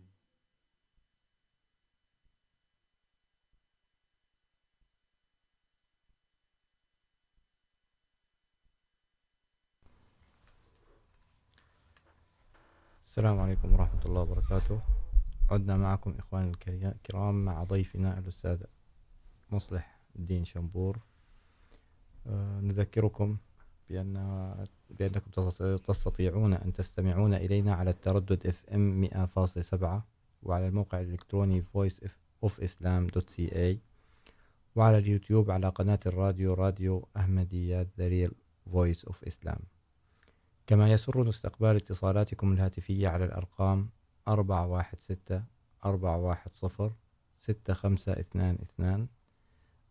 السلام 13.04 13.40
عليكم 13.40 13.74
ورحمة 13.74 14.06
الله 14.06 14.22
وبركاته. 14.22 14.82
عدنا 15.52 15.78
معكم 15.78 16.16
إخواني 16.20 16.52
الكرام 16.68 17.46
مع 17.46 17.64
ضيفنا 17.64 18.20
الأستاذ 18.20 18.64
مصلح 19.50 20.00
الدين 20.16 20.46
شنبور. 20.46 21.00
نذكركم 22.62 23.38
بأن 23.90 24.14
بأنكم 24.90 25.32
تستطيعون 25.78 26.54
أن 26.54 26.74
تستمعون 26.74 27.34
إلينا 27.34 27.74
على 27.74 27.90
التردد 27.90 28.52
FM 28.52 29.14
100.7 29.14 30.02
وعلى 30.44 30.68
الموقع 30.68 31.02
الإلكتروني 31.02 31.64
voiceofislam.ca 31.78 33.76
وعلى 34.76 34.98
اليوتيوب 34.98 35.52
على 35.52 35.70
قناة 35.70 36.00
الراديو 36.06 36.54
radio 36.54 37.08
أحمدية 37.18 37.88
The 37.98 38.30
Voice 38.74 39.10
of 39.10 39.16
Islam. 39.28 39.60
كما 40.68 40.92
يسرنا 40.92 41.30
استقبال 41.30 41.76
اتصالاتكم 41.76 42.54
الهاتفية 42.54 43.08
على 43.08 43.26
الأرقام 43.26 43.90
416 44.28 45.44
410 45.86 46.96
6522 47.34 49.08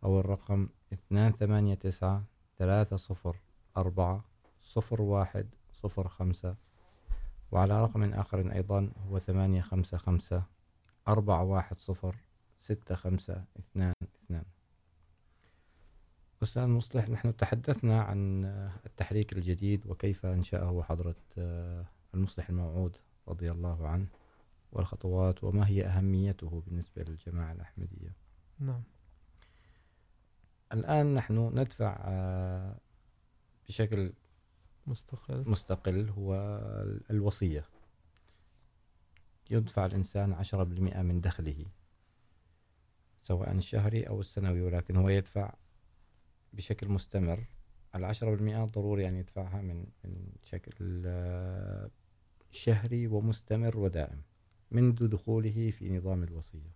أو 0.05 0.20
الرقم 0.20 0.68
289 1.11 3.52
304 3.75 4.25
01 4.91 5.47
05 6.09 6.57
وعلى 7.53 7.83
رقم 7.83 8.14
آخر 8.14 8.53
أيضا 8.53 8.93
هو 9.09 9.18
855 9.18 10.43
410 11.09 12.14
6522 12.59 14.43
أستاذ 16.43 16.66
مصلح 16.66 17.09
نحن 17.09 17.37
تحدثنا 17.37 18.03
عن 18.03 18.45
التحريك 18.87 19.33
الجديد 19.33 19.87
وكيف 19.87 20.27
أنشأه 20.27 20.83
حضرة 20.83 21.16
المصلح 22.14 22.49
الموعود 22.49 22.97
رضي 23.29 23.51
الله 23.51 23.89
عنه 23.89 24.07
والخطوات 24.73 25.45
وما 25.45 25.68
هي 25.68 25.87
أهميته 25.87 26.62
بالنسبة 26.66 27.03
للجماعة 27.03 27.53
الأحمدية. 27.53 28.16
نعم. 28.59 28.83
الآن 30.73 31.14
نحن 31.14 31.51
ندفع 31.55 31.97
بشكل 33.69 34.13
مستقل. 34.87 35.51
مستقل 35.51 36.09
هو 36.09 36.35
الوصية. 37.11 37.65
يدفع 39.51 39.87
الإنسان 39.87 40.33
عشرة 40.33 40.63
بالمئة 40.63 41.03
من 41.03 41.21
دخله 41.21 41.67
سواء 43.23 43.53
الشهري 43.53 44.03
أو 44.03 44.21
السنوي 44.21 44.61
ولكن 44.61 44.97
هو 44.97 45.09
يدفع 45.09 45.55
بشكل 46.53 46.89
مستمر. 46.89 47.45
العشرة 47.95 48.31
بالمئة 48.31 48.65
ضروري 48.65 49.09
أن 49.09 49.15
يدفعها 49.15 49.63
من 49.63 49.87
من 50.05 50.33
شكل 50.45 51.03
شهري 52.51 53.07
ومستمر 53.07 53.79
ودائم 53.79 54.23
منذ 54.71 55.09
دخوله 55.09 55.71
في 55.71 55.97
نظام 55.97 56.23
الوصية. 56.23 56.73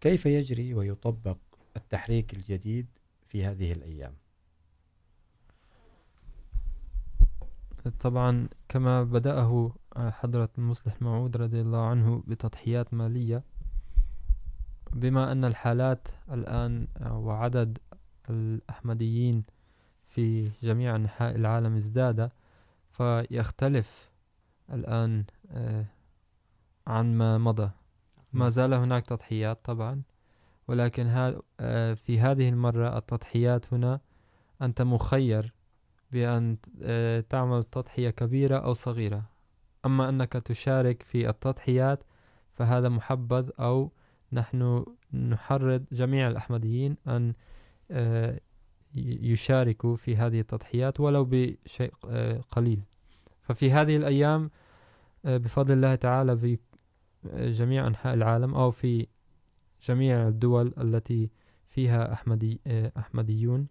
كيف 0.00 0.26
يجري 0.26 0.74
ويطبق 0.74 1.38
التحريك 1.76 2.34
الجديد 2.34 2.86
في 3.26 3.44
هذه 3.44 3.72
الأيام؟ 3.72 4.14
طبعا 7.90 8.48
كما 8.68 9.02
بدأه 9.02 9.72
حضرة 9.96 10.48
المصلح 10.58 10.96
الموعود 11.00 11.36
رضي 11.36 11.60
الله 11.60 11.86
عنه 11.86 12.22
بتضحيات 12.26 12.94
مالية 12.94 13.42
بما 14.92 15.32
أن 15.32 15.44
الحالات 15.44 16.08
الآن 16.32 16.86
وعدد 17.10 17.78
الأحمديين 18.30 19.44
في 20.02 20.50
جميع 20.62 20.96
أنحاء 20.96 21.36
العالم 21.36 21.76
ازداد 21.76 22.30
فيختلف 22.90 24.10
الآن 24.72 25.24
عن 26.86 27.14
ما 27.18 27.38
مضى. 27.38 27.70
ما 28.32 28.48
زال 28.48 28.74
هناك 28.74 29.06
تضحيات 29.06 29.64
طبعا 29.64 30.02
ولكن 30.68 31.04
في 31.94 32.20
هذه 32.20 32.48
المرة 32.48 32.98
التضحيات 32.98 33.74
هنا 33.74 34.00
أنت 34.62 34.82
مخير 34.82 35.52
بأن 36.12 36.56
تعمل 37.28 37.62
تضحية 37.62 38.10
كبيرة 38.10 38.56
أو 38.56 38.72
صغيرة. 38.72 39.30
أما 39.86 40.08
أنك 40.08 40.32
تشارك 40.32 41.02
في 41.02 41.28
التضحيات 41.28 42.04
فهذا 42.50 42.88
محبذ 42.88 43.50
أو 43.60 43.92
نحن 44.32 44.84
نحرض 45.14 45.84
جميع 45.92 46.28
الأحمديين 46.28 46.96
أن 47.08 47.34
يشاركوا 48.94 49.96
في 49.96 50.16
هذه 50.16 50.40
التضحيات 50.40 51.00
ولو 51.00 51.24
بشيء 51.30 51.94
قليل. 52.50 52.82
ففي 53.42 53.72
هذه 53.72 53.96
الأيام 53.96 54.50
بفضل 55.24 55.74
الله 55.74 55.94
تعالى 55.94 56.36
في 56.36 56.58
جميع 57.34 57.86
أنحاء 57.86 58.14
العالم 58.14 58.54
أو 58.54 58.70
في 58.70 59.06
جميع 59.82 60.28
الدول 60.28 60.74
التي 60.78 61.30
فيها 61.66 62.12
أحمدي 62.12 62.60
أحمديون 62.96 63.66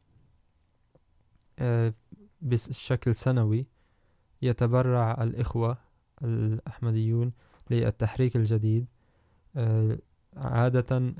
بشكل 2.45 3.15
سنوي 3.15 3.67
يتبرع 4.41 5.21
الإخوة 5.21 5.77
الأحمديون 6.23 7.31
للتحريك 7.69 8.35
الجديد 8.35 8.85
عادة 10.37 11.13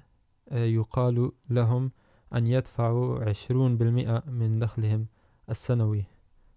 يقال 0.51 1.32
لهم 1.49 1.91
أن 2.36 2.47
يدفعوا 2.47 3.30
عشرون 3.30 3.78
بالمئة 3.78 4.23
من 4.28 4.59
دخلهم 4.59 5.07
السنوي. 5.49 6.05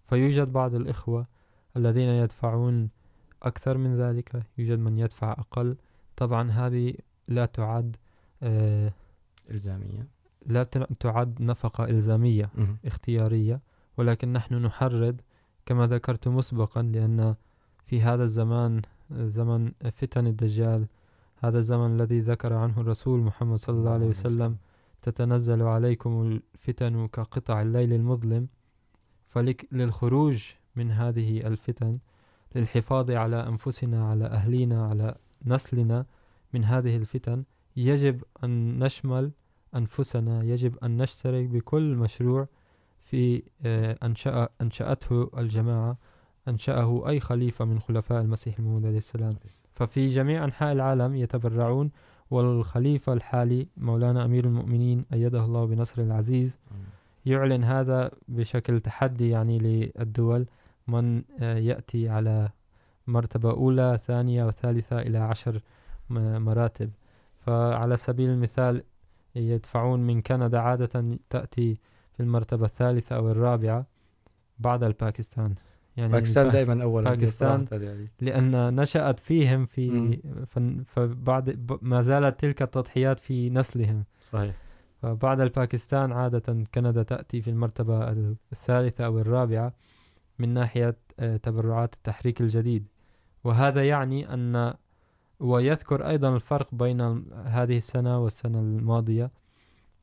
فيوجد 0.05 0.53
بعض 0.53 0.75
الإخوة 0.75 1.27
الذين 1.77 2.09
يدفعون 2.09 2.89
أكثر 3.43 3.77
من 3.77 3.97
ذلك 3.97 4.43
يوجد 4.57 4.79
من 4.79 4.97
يدفع 4.97 5.31
أقل. 5.31 5.77
طبعا 6.15 6.51
هذه 6.51 6.93
لا 7.27 7.45
تعد 7.45 7.95
إلزامية. 9.51 10.07
لا 10.45 10.63
تعد 10.99 11.41
نفقة 11.41 11.83
إلزامية 11.83 12.49
اختيارية. 12.85 13.61
ولكن 13.99 14.33
نحن 14.33 14.55
نحرض 14.55 15.21
كما 15.65 15.87
ذكرت 15.87 16.27
مسبقا 16.27 16.81
لأن 16.81 17.35
في 17.85 18.01
هذا 18.01 18.23
الزمان، 18.23 18.81
زمن 19.11 19.71
فتن 19.91 20.27
الدجال، 20.27 20.87
هذا 21.43 21.59
الزمن 21.59 21.95
الذي 21.95 22.19
ذكر 22.19 22.53
عنه 22.53 22.81
الرسول 22.81 23.19
محمد 23.19 23.57
صلى 23.57 23.77
الله 23.79 23.91
عليه 23.91 24.07
وسلم، 24.07 24.57
تتنزل 25.01 25.61
عليكم 25.61 26.11
الفتن 26.21 27.07
كقطع 27.07 27.61
الليل 27.61 27.93
المظلم 27.93 28.47
فللخروج 29.27 30.43
من 30.75 30.91
هذه 30.91 31.47
الفتن، 31.47 31.99
للحفاظ 32.55 33.11
على 33.11 33.47
أنفسنا، 33.47 34.09
على 34.09 34.25
أهلنا 34.25 34.87
على 34.87 35.15
نسلنا 35.45 36.05
من 36.53 36.63
هذه 36.63 36.97
الفتن، 36.97 37.43
يجب 37.75 38.23
أن 38.43 38.79
نشمل 38.83 39.31
أنفسنا، 39.75 40.43
يجب 40.43 40.77
أن 40.83 40.97
نشترك 40.97 41.45
بكل 41.45 41.95
مشروع 41.95 42.47
في 43.09 43.43
أنشأ 44.03 44.49
أنشأته 44.61 45.29
الجماعة 45.37 45.97
أنشأه 46.47 47.09
أي 47.09 47.19
خليفة 47.19 47.65
من 47.65 47.79
خلفاء 47.79 48.21
المسيح 48.21 48.59
الموعود 48.59 48.85
عليه 48.85 48.97
السلام. 48.97 49.35
ففي 49.73 50.07
جميع 50.07 50.43
أنحاء 50.43 50.71
العالم 50.71 51.15
يتبرعون 51.15 51.91
والخليفة 52.31 53.13
الحالي 53.13 53.67
مولانا 53.77 54.25
أمير 54.25 54.45
المؤمنين 54.45 55.05
أيده 55.13 55.45
الله 55.45 55.65
بنصر 55.65 56.01
العزيز. 56.01 56.59
يعلن 57.25 57.63
هذا 57.63 58.11
بشكل 58.27 58.79
تحدي 58.79 59.29
يعني 59.29 59.59
للدول 59.59 60.45
من 60.87 61.23
يأتي 61.41 62.09
على 62.09 62.49
مرتبة 63.07 63.51
أولى 63.51 63.99
ثانية 64.07 64.45
وثالثة 64.45 65.01
إلى 65.01 65.17
عشر 65.17 65.61
مراتب. 66.09 66.91
فعلى 67.39 67.97
سبيل 67.97 68.29
المثال 68.29 68.83
يدفعون 69.35 69.99
من 69.99 70.21
كندا 70.21 70.59
عادة 70.59 71.17
تأتي 71.29 71.77
في 72.19 72.25
المرتبة 72.25 72.65
الثالثة 72.65 73.15
أو 73.15 73.31
الرابعة 73.31 73.85
بعد 74.59 74.83
الباكستان. 74.83 75.55
يعني 75.97 76.11
باكستان 76.11 76.49
دائما 76.49 76.83
أول 76.83 77.03
باكستان 77.03 77.65
لأن 78.21 78.75
نشأت 78.75 79.19
فيهم 79.19 79.65
في 79.65 80.19
فبعد 80.85 81.77
ما 81.81 82.01
زالت 82.01 82.39
تلك 82.39 82.61
التضحيات 82.61 83.19
في 83.19 83.49
نسلهم. 83.49 84.03
صحيح. 84.23 84.55
فبعد 85.01 85.41
الباكستان 85.41 86.11
عادة 86.11 86.63
كندا 86.73 87.03
تأتي 87.03 87.41
في 87.41 87.49
المرتبة 87.49 88.11
الثالثة 88.51 89.05
أو 89.05 89.19
الرابعة 89.19 89.73
من 90.39 90.53
ناحية 90.53 90.97
تبرعات 91.43 91.93
التحريك 91.93 92.41
الجديد. 92.41 92.87
وهذا 93.43 93.87
يعني 93.87 94.33
أن 94.33 94.73
ويذكر 95.39 96.07
أيضا 96.07 96.35
الفرق 96.35 96.75
بين 96.75 97.01
هذه 97.45 97.77
السنة 97.77 98.23
والسنة 98.23 98.59
الماضية. 98.59 99.31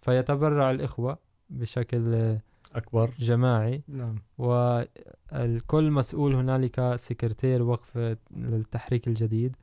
فيتبرع 0.00 0.70
الإخوة 0.70 1.25
بشكل 1.50 2.36
أكبر. 2.74 3.10
جماعي. 3.18 3.82
نعم. 3.88 4.18
والكل 4.38 5.90
مسؤول 5.90 6.34
هنالك 6.34 6.96
سكرتير 6.96 7.62
وقف 7.62 8.16
للتحريك 8.30 9.08
الجديد. 9.08 9.56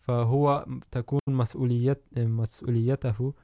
فهو 0.00 0.66
تكون 0.90 1.20
مسؤوليت 1.28 2.02
مسؤوليته 2.16 3.34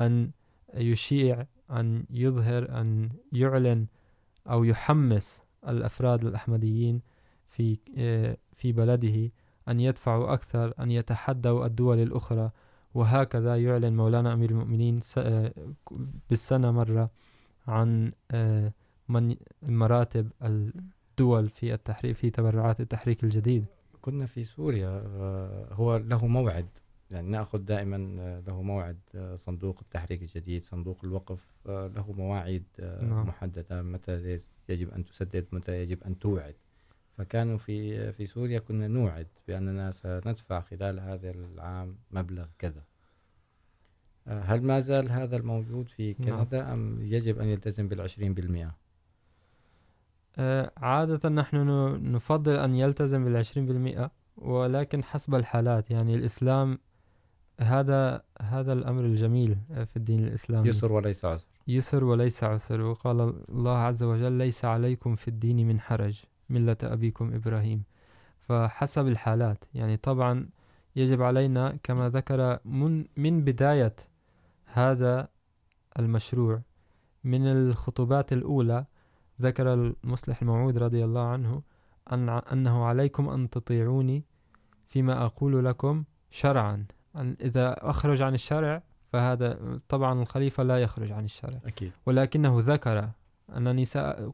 أن 0.00 0.30
يشيع 0.74 1.46
أن 1.70 2.04
يظهر 2.10 2.80
أن 2.80 3.08
يعلن 3.32 3.86
أو 4.50 4.64
يحمس 4.64 5.42
الأفراد 5.68 6.24
الأحمديين 6.24 7.00
في 7.48 7.78
في 8.56 8.72
بلده 8.72 9.30
أن 9.68 9.80
يدفعوا 9.80 10.32
أكثر 10.34 10.74
أن 10.80 10.90
يتحدوا 10.90 11.66
الدول 11.66 11.98
الأخرى 11.98 12.50
وهكذا 12.94 13.56
يعلن 13.56 13.96
مولانا 13.96 14.32
أمير 14.32 14.50
المؤمنين 14.50 15.00
بالسنة 16.30 16.70
مرة 16.70 17.10
عن 17.66 18.12
من 19.08 19.36
مراتب 19.62 20.30
الدول 20.42 21.48
في 21.48 21.74
التحريك 21.74 22.16
في 22.16 22.30
تبرعات 22.30 22.80
التحريك 22.80 23.24
الجديد. 23.24 23.64
كنا 24.00 24.26
في 24.26 24.44
سوريا 24.44 25.02
هو 25.72 25.96
له 25.96 26.26
موعد. 26.26 26.68
يعني 27.10 27.28
ناخذ 27.28 27.58
دائما 27.58 27.96
له 28.48 28.62
موعد 28.62 28.98
صندوق 29.34 29.78
التحريك 29.82 30.22
الجديد 30.22 30.62
صندوق 30.62 30.98
الوقف 31.04 31.46
له 31.66 32.12
مواعيد. 32.12 32.64
محدده 33.00 33.82
متى 33.82 34.38
يجب 34.68 34.90
ان 34.90 35.04
تسدد 35.04 35.46
متى 35.52 35.82
يجب 35.82 36.04
ان 36.04 36.18
توعد. 36.18 36.54
فكانوا 37.20 37.58
في 37.58 38.12
في 38.12 38.26
سوريا 38.26 38.58
كنا 38.58 38.88
نوعد 38.88 39.26
باننا 39.48 39.90
سندفع 39.90 40.60
خلال 40.60 41.00
هذا 41.00 41.30
العام 41.30 41.96
مبلغ 42.10 42.46
كذا. 42.58 42.84
هل 44.26 44.62
ما 44.62 44.80
زال 44.80 45.10
هذا 45.10 45.36
الموجود 45.36 45.88
في 45.88 46.14
كندا 46.14 46.62
نعم. 46.62 46.72
ام 46.72 47.02
يجب 47.02 47.38
ان 47.38 47.46
يلتزم 47.48 47.88
بالعشرين 47.88 48.34
بالمئة؟ 48.34 48.76
عادة 50.76 51.28
نحن 51.28 51.56
نفضل 52.12 52.56
أن 52.56 52.74
يلتزم 52.74 53.24
بالعشرين 53.24 53.66
بالمئة 53.66 54.10
ولكن 54.36 55.04
حسب 55.04 55.34
الحالات. 55.34 55.90
يعني 55.90 56.14
الإسلام 56.14 56.78
هذا 57.60 58.22
هذا 58.42 58.72
الأمر 58.72 59.04
الجميل 59.04 59.56
في 59.68 59.96
الدين 59.96 60.24
الإسلامي. 60.24 60.68
يسر 60.68 60.92
وليس 60.92 61.24
عسر. 61.24 61.46
يسر 61.68 62.04
وليس 62.04 62.44
عسر 62.44 62.80
وقال 62.80 63.20
الله 63.48 63.78
عز 63.78 64.02
وجل 64.02 64.32
ليس 64.32 64.64
عليكم 64.64 65.14
في 65.14 65.28
الدين 65.28 65.68
من 65.68 65.80
حرج. 65.80 66.24
ملة 66.50 66.76
أبيكم 66.82 67.34
إبراهيم. 67.34 67.82
فحسب 68.40 69.06
الحالات 69.06 69.64
يعني 69.74 69.96
طبعا 69.96 70.48
يجب 70.96 71.22
علينا 71.22 71.78
كما 71.82 72.08
ذكر 72.08 72.58
من, 72.64 73.04
من 73.16 73.44
بداية 73.44 73.96
هذا 74.64 75.28
المشروع 75.98 76.60
من 77.24 77.46
الخطبات 77.46 78.32
الأولى 78.32 78.84
ذكر 79.40 79.74
المصلح 79.74 80.42
الموعود 80.42 80.78
رضي 80.78 81.04
الله 81.04 81.26
عنه 81.26 81.62
أن 82.12 82.28
أنه 82.28 82.84
عليكم 82.84 83.28
أن 83.28 83.50
تطيعوني 83.50 84.24
فيما 84.88 85.24
أقول 85.24 85.64
لكم 85.64 86.04
شرعا. 86.30 86.86
إذا 87.40 87.90
أخرج 87.90 88.22
عن 88.22 88.34
الشرع 88.34 88.82
فهذا 89.12 89.80
طبعا 89.88 90.22
الخليفة 90.22 90.62
لا 90.62 90.78
يخرج 90.78 91.12
عن 91.12 91.24
الشرع. 91.24 91.60
أكيد. 91.66 91.92
ولكنه 92.06 92.56
ذكر 92.60 93.08
أنني 93.56 93.84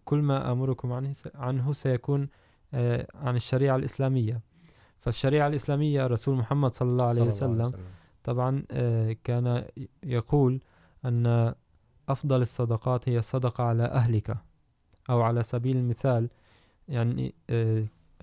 كل 0.04 0.18
ما 0.18 0.52
أمركم 0.52 0.92
عنه, 0.92 1.12
عنه 1.34 1.72
سيكون 1.72 2.28
عن 3.14 3.36
الشريعة 3.36 3.76
الإسلامية. 3.76 4.40
فالشريعة 5.00 5.48
الإسلامية 5.48 6.06
رسول 6.06 6.36
محمد 6.36 6.74
صلى 6.74 6.88
الله 6.88 7.06
عليه 7.06 7.22
وسلم 7.22 7.72
طبعا 8.24 8.62
كان 9.24 9.64
يقول 10.02 10.60
أن 11.04 11.54
أفضل 12.08 12.42
الصدقات 12.42 13.08
هي 13.08 13.18
الصدقة 13.18 13.64
على 13.64 13.82
أهلك 13.82 14.36
أو 15.10 15.22
على 15.22 15.42
سبيل 15.42 15.76
المثال. 15.76 16.28
يعني 16.88 17.34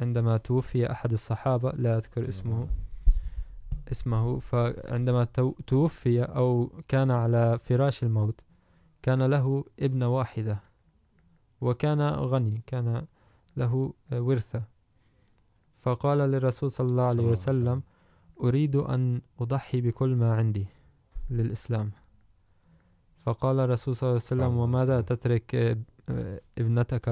عندما 0.02 0.38
توفي 0.38 0.91
أحد 0.91 1.12
الصحابة 1.12 1.72
لا 1.72 1.98
أذكر 1.98 2.30
اسمه 2.30 2.68
اسمه 3.91 4.39
فعندما 4.39 5.28
توفي 5.68 6.24
أو 6.24 6.72
كان 6.88 7.12
على 7.12 7.60
فراش 7.60 8.04
الموت 8.04 8.41
كان 9.02 9.22
له 9.22 9.66
ابن 9.80 10.04
واحدة. 10.04 10.60
وكان 11.66 12.01
غني 12.32 12.61
كان 12.68 13.05
له 13.57 13.93
ورثة. 14.11 14.61
فقال 15.84 16.18
للرسول 16.18 16.72
صلى 16.72 16.88
الله 16.88 17.07
عليه 17.14 17.28
وسلم 17.34 17.84
أريد 18.43 18.76
أن 18.76 19.22
أضحي 19.39 19.82
بكل 19.82 20.16
ما 20.16 20.30
عندي 20.36 20.68
للإسلام. 21.30 21.91
فقال 23.26 23.59
الرسول 23.59 23.95
صلى 23.95 24.07
الله 24.07 24.22
عليه 24.22 24.34
وسلم 24.34 24.57
وماذا 24.57 25.01
تترك 25.01 25.78
ابنتك 26.57 27.05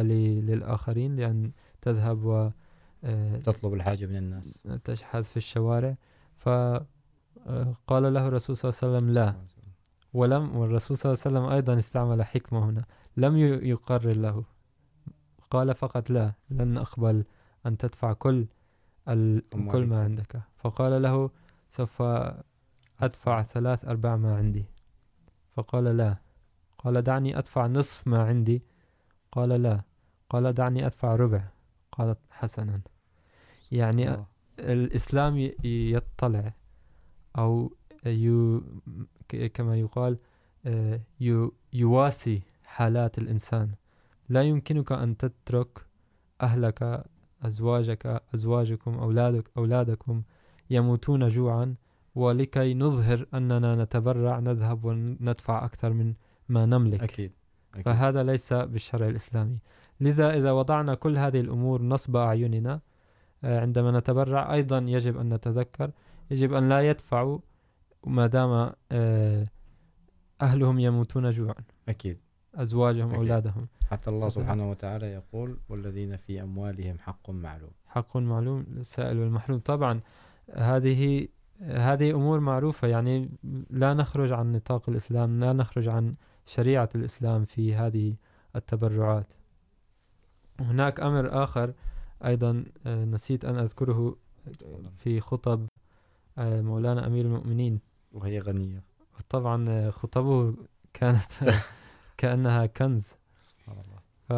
للآخرين 0.47 1.15
لأن 1.15 1.51
تذهب 1.81 2.25
و 2.25 2.49
تطلب 3.43 3.73
الحاجة 3.73 4.05
من 4.05 4.17
الناس. 4.17 4.59
تشحذ 4.83 5.23
في 5.23 5.37
الشوارع. 5.37 5.95
فقال 6.37 8.13
له 8.13 8.27
الرسول 8.27 8.57
صلى 8.57 8.69
الله 8.69 8.79
عليه 8.83 8.87
وسلم 8.97 9.09
لا. 9.09 9.35
ولم 10.13 10.55
والرسول 10.57 10.97
صلى 10.97 11.11
الله 11.11 11.21
عليه 11.25 11.29
وسلم 11.37 11.45
أيضا 11.55 11.79
استعمل 11.79 12.23
حكمة 12.23 12.69
هنا. 12.69 12.85
لم 13.18 13.38
يقرر 13.38 14.14
له. 14.14 14.43
قال 15.51 15.76
فقط 15.76 16.09
لا 16.09 16.34
لن 16.49 16.78
أقبل 16.78 17.24
أن 17.66 17.78
تدفع 17.78 18.14
كل 18.14 18.45
كل 19.72 19.86
ما 19.86 20.03
عندك. 20.03 20.41
فقال 20.57 21.01
له 21.01 21.30
سوف 21.72 22.01
أدفع 22.99 23.43
ثلاث 23.43 23.86
أرباع 23.86 24.16
ما 24.16 24.38
عندي. 24.38 24.66
فقال 25.53 25.84
لا. 25.84 26.18
قال 26.78 27.01
دعني 27.01 27.38
أدفع 27.38 27.68
نصف 27.68 28.07
ما 28.07 28.24
عندي. 28.24 28.64
قال 29.32 29.49
لا. 29.49 29.82
قال 30.30 30.53
دعني 30.53 30.86
أدفع 30.86 31.16
ربع. 31.16 31.47
قالت 31.91 32.20
حسنا. 32.30 32.82
يعني 33.72 34.09
أوه. 34.09 34.28
الإسلام 34.59 35.51
يطلع 35.64 36.53
أو 37.38 37.74
يو 38.05 38.64
كما 39.53 39.78
يقال 39.78 40.18
يواسي 41.74 42.41
حالات 42.76 43.17
الإنسان 43.17 43.69
لا 44.30 44.41
يمكنك 44.41 44.91
أن 44.91 45.17
تترك 45.17 45.86
أهلك 46.41 47.03
أزواجك 47.43 48.22
أزواجكم 48.34 48.93
أولادك 48.99 49.51
أولادكم 49.57 50.22
يموتون 50.69 51.28
جوعا 51.28 51.76
ولكي 52.15 52.74
نظهر 52.74 53.26
أننا 53.34 53.84
نتبرع 53.84 54.39
نذهب 54.39 54.86
وندفع 54.86 55.65
أكثر 55.65 55.93
من 55.93 56.13
ما 56.49 56.65
نملك 56.65 57.03
أكيد. 57.03 57.32
أكيد. 57.74 57.86
فهذا 57.86 58.24
ليس 58.24 58.53
بالشرع 58.53 59.07
الإسلامي 59.07 59.57
لذا 60.01 60.38
إذا 60.38 60.51
وضعنا 60.51 60.95
كل 60.95 61.17
هذه 61.17 61.39
الأمور 61.39 61.82
نصب 61.82 62.15
أعيننا 62.15 62.80
عندما 63.43 63.99
نتبرع 63.99 64.53
أيضا 64.53 64.78
يجب 64.78 65.17
أن 65.17 65.34
نتذكر 65.34 65.91
يجب 66.32 66.53
أن 66.53 66.69
لا 66.69 66.89
يدفعوا 66.89 67.39
ما 68.07 68.28
دام 68.28 68.72
أهلهم 70.41 70.80
يموتون 70.80 71.30
جوعا 71.30 71.63
أكيد 71.89 72.17
أزواجهم. 72.55 73.15
أولادهم. 73.15 73.67
حتى 73.89 74.09
الله 74.09 74.29
سبحانه 74.29 74.69
وتعالى 74.71 75.05
يقول 75.05 75.57
والذين 75.69 76.17
في 76.17 76.41
أموالهم 76.41 76.99
حق 76.99 77.29
معلوم. 77.29 77.71
حق 77.87 78.17
معلوم 78.17 78.65
للسائل 78.69 79.19
والمحروم. 79.19 79.59
طبعا 79.59 79.99
هذه 80.53 81.27
هذه 81.61 82.11
أمور 82.11 82.39
معروفة. 82.39 82.87
يعني 82.87 83.29
لا 83.69 83.93
نخرج 83.93 84.31
عن 84.31 84.51
نطاق 84.51 84.89
الإسلام 84.89 85.39
لا 85.39 85.53
نخرج 85.53 85.87
عن 85.87 86.15
شريعة 86.45 86.89
الإسلام 86.95 87.45
في 87.45 87.75
هذه 87.75 88.15
التبرعات. 88.55 89.27
هناك 90.59 90.99
أمر 90.99 91.43
آخر 91.43 91.73
أيضا 92.25 92.65
نسيت 92.85 93.45
أن 93.45 93.55
أذكره 93.55 94.15
في 94.97 95.19
خطب 95.19 95.67
مولانا 96.37 97.07
أمير 97.07 97.25
المؤمنين. 97.25 97.79
وهي 98.11 98.39
غنية. 98.39 98.83
طبعا 99.29 99.91
خطبه 99.91 100.53
كانت 100.93 101.31
كأنها 102.22 102.65
كنز. 102.65 103.15
ف 104.30 104.34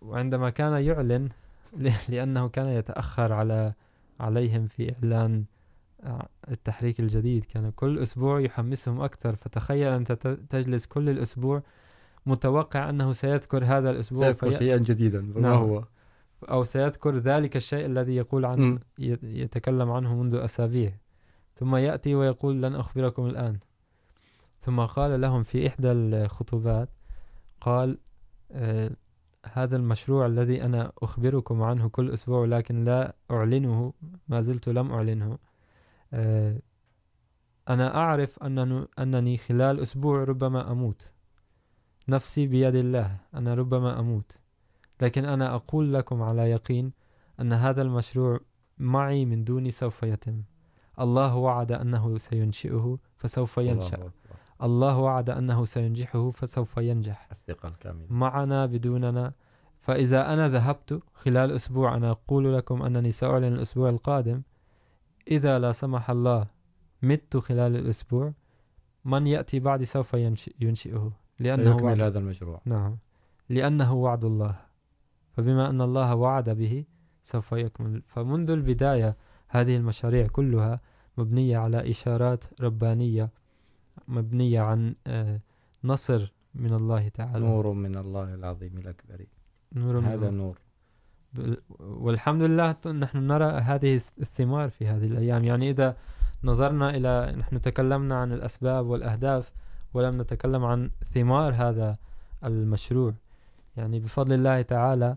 وعندما 0.00 0.50
كان 0.50 0.82
يعلن 0.82 1.28
لأنه 2.08 2.48
كان 2.48 2.66
يتأخر 2.68 3.32
على 3.32 3.74
عليهم 4.20 4.66
في 4.66 4.94
إعلان 4.94 5.44
التحريك 6.50 7.00
الجديد 7.00 7.44
كان 7.44 7.70
كل 7.70 7.98
أسبوع 7.98 8.40
يحمسهم 8.40 9.00
أكثر. 9.00 9.36
فتخيل 9.36 9.92
أنت 9.92 10.12
تجلس 10.50 10.86
كل 10.86 11.08
الأسبوع 11.08 11.62
متوقع 12.26 12.90
أنه 12.90 13.12
سيذكر 13.12 13.64
هذا 13.64 13.90
الأسبوع 13.90 14.22
سيذكر 14.22 14.50
شيئا 14.50 14.76
جديدا 14.76 15.20
ما. 15.20 15.54
هو؟ 15.54 15.84
أو 16.50 16.64
سيذكر 16.64 17.18
ذلك 17.18 17.56
الشيء 17.56 17.86
الذي 17.86 18.16
يقول 18.16 18.42
م. 18.42 18.46
عن 18.46 18.78
يتكلم 19.22 19.90
عنه 19.90 20.14
منذ 20.14 20.34
أسابيع. 20.34 20.92
ثم 21.56 21.76
يأتي 21.76 22.14
ويقول 22.14 22.62
لن 22.62 22.74
أخبركم 22.74 23.26
الآن. 23.26 23.58
ثم 24.58 24.80
قال 24.80 25.20
لهم 25.20 25.42
في 25.42 25.66
إحدى 25.66 25.92
الخطبات 25.92 26.88
قال 27.60 27.98
هذا 29.52 29.76
المشروع 29.76 30.26
الذي 30.26 30.64
أنا 30.64 30.92
أخبركم 31.02 31.62
عنه 31.62 31.88
كل 31.88 32.10
أسبوع 32.10 32.44
لكن 32.44 32.84
لا 32.84 33.14
أعلنه 33.30 33.92
ما 34.28 34.40
زلت 34.40 34.68
لم 34.68 34.92
أعلنه. 34.92 35.38
أنا 37.68 37.96
أعرف 37.96 38.42
أنني, 38.42 38.86
أنني 38.98 39.36
خلال 39.36 39.80
أسبوع 39.80 40.24
ربما 40.24 40.72
أموت. 40.72 41.10
نفسي 42.08 42.46
بيد 42.46 42.74
الله 42.74 43.16
أنا 43.34 43.54
ربما 43.54 44.00
أموت. 44.00 44.38
لكن 45.00 45.24
أنا 45.24 45.54
أقول 45.54 45.94
لكم 45.94 46.22
على 46.22 46.50
يقين 46.50 46.92
أن 47.40 47.52
هذا 47.52 47.82
المشروع 47.82 48.40
معي 48.78 49.24
من 49.24 49.44
دوني 49.44 49.70
سوف 49.70 50.02
يتم. 50.02 50.42
الله 51.00 51.36
وعد 51.36 51.72
أنه 51.72 52.18
سينشئه 52.18 52.98
فسوف 53.16 53.58
ينشأ. 53.58 54.10
الله 54.62 54.98
وعد 54.98 55.30
أنه 55.30 55.64
سينجحه 55.64 56.30
فسوف 56.30 56.76
ينجح. 56.76 57.28
الثقة 57.32 57.68
الكاملة 57.68 58.06
معنا 58.10 58.66
بدوننا. 58.66 59.32
فإذا 59.80 60.32
أنا 60.32 60.48
ذهبت 60.48 61.02
خلال 61.14 61.52
أسبوع 61.52 61.96
أنا 61.96 62.10
أقول 62.10 62.54
لكم 62.54 62.82
أنني 62.82 63.10
سأعلن 63.10 63.52
الأسبوع 63.52 63.88
القادم. 63.88 64.42
إذا 65.30 65.58
لا 65.58 65.72
سمح 65.72 66.10
الله 66.10 66.46
مت 67.02 67.36
خلال 67.36 67.76
الأسبوع. 67.76 68.32
من 69.04 69.26
يأتي 69.26 69.60
بعدي 69.60 69.84
سوف 69.84 70.14
ينشئ 70.14 70.54
ينشئه. 70.60 71.12
لأنه 71.38 71.64
سيكمل 71.64 71.84
وعد. 71.84 72.00
هذا 72.00 72.18
المشروع. 72.18 72.60
نعم. 72.64 72.96
لأنه 73.48 73.94
وعد 73.94 74.24
الله. 74.24 74.56
فبما 75.32 75.70
أن 75.70 75.80
الله 75.80 76.14
وعد 76.14 76.50
به 76.50 76.84
سوف 77.24 77.52
يكمل. 77.52 78.02
فمنذ 78.06 78.50
البداية 78.50 79.16
هذه 79.48 79.76
المشاريع 79.76 80.26
كلها 80.26 80.80
مبنية 81.18 81.58
على 81.58 81.90
إشارات 81.90 82.44
ربانية 82.62 83.30
مبنية 84.08 84.60
عن 84.60 84.94
نصر 85.84 86.32
من 86.54 86.72
الله 86.72 87.08
تعالى. 87.08 87.46
نور 87.46 87.72
من 87.72 87.96
الله 87.96 88.34
العظيم 88.34 88.78
الأكبر. 88.78 89.26
نور 89.72 89.98
هذا 89.98 90.30
من 90.30 90.38
نور. 90.38 90.58
والحمد 91.80 92.42
لله 92.42 92.76
نحن 92.86 93.18
نرى 93.18 93.44
هذه 93.44 94.00
الثمار 94.18 94.70
في 94.70 94.86
هذه 94.86 95.06
الأيام. 95.06 95.44
يعني 95.44 95.70
إذا 95.70 95.96
نظرنا 96.44 96.90
إلى 96.90 97.34
نحن 97.38 97.60
تكلمنا 97.60 98.14
عن 98.14 98.32
الأسباب 98.32 98.86
والأهداف 98.86 99.52
ولم 99.94 100.20
نتكلم 100.20 100.64
عن 100.64 100.90
ثمار 101.14 101.52
هذا 101.54 101.96
المشروع. 102.44 103.14
يعني 103.76 104.00
بفضل 104.00 104.32
الله 104.32 104.62
تعالى 104.62 105.16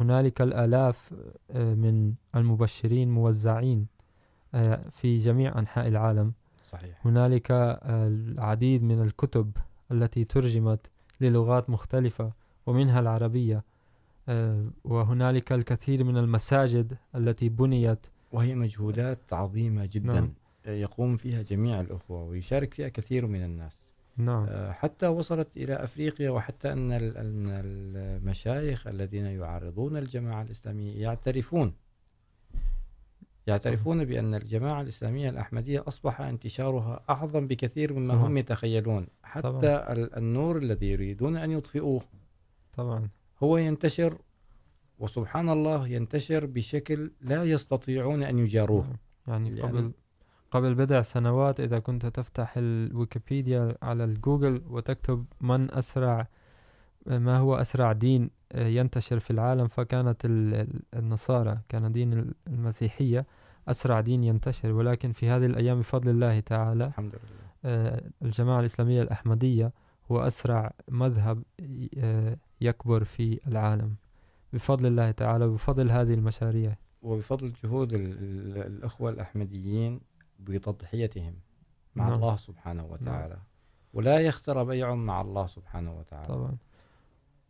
هنالك 0.00 0.42
الآلاف 0.42 1.12
من 1.54 2.14
المبشرين 2.36 3.10
موزعين 3.10 3.86
في 4.90 5.16
جميع 5.16 5.58
أنحاء 5.58 5.88
العالم. 5.88 6.32
صحيح. 6.68 7.06
هنالك 7.06 7.46
العديد 7.50 8.82
من 8.82 9.02
الكتب 9.02 9.56
التي 9.92 10.24
ترجمت 10.24 10.90
للغات 11.20 11.70
مختلفة 11.70 12.32
ومنها 12.66 13.00
العربية 13.00 13.64
وهنالك 14.84 15.52
الكثير 15.52 16.04
من 16.04 16.16
المساجد 16.16 16.96
التي 17.14 17.48
بنيت. 17.48 18.06
وهي 18.32 18.54
مجهودات 18.54 19.32
عظيمة 19.32 19.88
جدا. 19.92 20.20
نعم. 20.20 20.32
يقوم 20.66 21.16
فيها 21.16 21.42
جميع 21.42 21.80
الأخوة 21.80 22.24
ويشارك 22.24 22.74
فيها 22.74 22.88
كثير 22.88 23.26
من 23.26 23.44
الناس. 23.44 23.90
نعم. 24.16 24.46
حتى 24.70 25.06
وصلت 25.06 25.56
إلى 25.56 25.74
أفريقيا 25.74 26.30
وحتى 26.30 26.72
أن 26.72 26.88
المشايخ 27.64 28.86
الذين 28.86 29.24
يعارضون 29.24 29.96
الجماعة 29.96 30.42
الإسلامية 30.42 31.02
يعترفون 31.02 31.72
يعترفون 33.48 34.04
بأن 34.04 34.34
الجماعة 34.34 34.80
الإسلامية 34.80 35.30
الأحمدية 35.30 35.84
أصبح 35.88 36.20
انتشارها 36.20 37.00
أعظم 37.10 37.46
بكثير 37.46 37.92
مما 37.92 38.14
طبعا. 38.14 38.26
هم 38.26 38.36
يتخيلون. 38.36 39.06
حتى 39.22 39.42
طبعا. 39.42 39.60
النور 40.16 40.58
الذي 40.58 40.86
يريدون 40.90 41.36
أن 41.36 41.50
يطفئوه. 41.50 42.02
طبعا. 42.72 43.08
هو 43.42 43.56
ينتشر 43.56 44.18
وسبحان 44.98 45.48
الله 45.50 45.88
ينتشر 45.88 46.46
بشكل 46.46 47.10
لا 47.20 47.44
يستطيعون 47.44 48.22
أن 48.22 48.38
يجاروه. 48.38 48.86
يعني 49.28 49.60
قبل 49.60 49.92
قبل 50.50 50.74
بضع 50.74 51.02
سنوات 51.02 51.60
إذا 51.60 51.78
كنت 51.78 52.06
تفتح 52.06 52.54
الويكيبيديا 52.56 53.74
على 53.82 54.04
الجوجل 54.04 54.62
وتكتب 54.70 55.24
من 55.40 55.70
أسرع 55.74 56.26
ما 57.06 57.36
هو 57.36 57.56
أسرع 57.56 57.92
دين 57.92 58.30
ينتشر 58.54 59.18
في 59.18 59.30
العالم 59.30 59.68
فكانت 59.68 60.24
ال- 60.24 60.54
ال- 60.54 60.82
النصارى 60.94 61.54
كان 61.68 61.92
دين 61.92 62.32
المسيحية 62.46 63.26
أسرع 63.70 64.00
دين 64.00 64.24
ينتشر 64.24 64.72
ولكن 64.72 65.12
في 65.12 65.28
هذه 65.28 65.46
الأيام 65.46 65.78
بفضل 65.78 66.10
الله 66.10 66.40
تعالى 66.40 66.84
الحمد 66.84 67.12
لله. 67.14 68.00
الجماعة 68.22 68.60
الإسلامية 68.60 69.02
الأحمدية 69.02 69.72
هو 70.12 70.20
أسرع 70.20 70.72
مذهب 70.88 71.42
يكبر 72.60 73.04
في 73.04 73.40
العالم. 73.46 73.96
بفضل 74.52 74.86
الله 74.86 75.10
تعالى 75.10 75.44
وبفضل 75.44 75.90
هذه 75.90 76.14
المشاريع. 76.14 76.76
وبفضل 77.02 77.52
جهود 77.64 77.92
ال- 77.92 78.00
ال- 78.18 78.58
الأخوة 78.66 79.10
الأحمديين 79.10 80.00
بتضحيتهم 80.40 81.34
مع 81.94 82.04
نعم. 82.08 82.14
الله 82.14 82.36
سبحانه 82.36 82.84
وتعالى. 82.86 83.38
ولا 83.92 84.18
يخسر 84.18 84.64
بيع 84.64 84.94
مع 84.94 85.20
الله 85.20 85.46
سبحانه 85.46 85.98
وتعالى. 85.98 86.28
طبعا. 86.28 86.56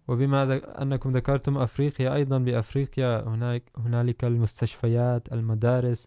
وبما. 0.09 0.61
أنكم 0.83 1.13
ذكرتم 1.13 1.59
أفريقيا 1.59 2.15
أيضا 2.15 2.39
بأفريقيا 2.39 3.29
هناك 3.29 3.63
هنالك 3.77 4.25
المستشفيات 4.25 5.33
المدارس 5.33 6.07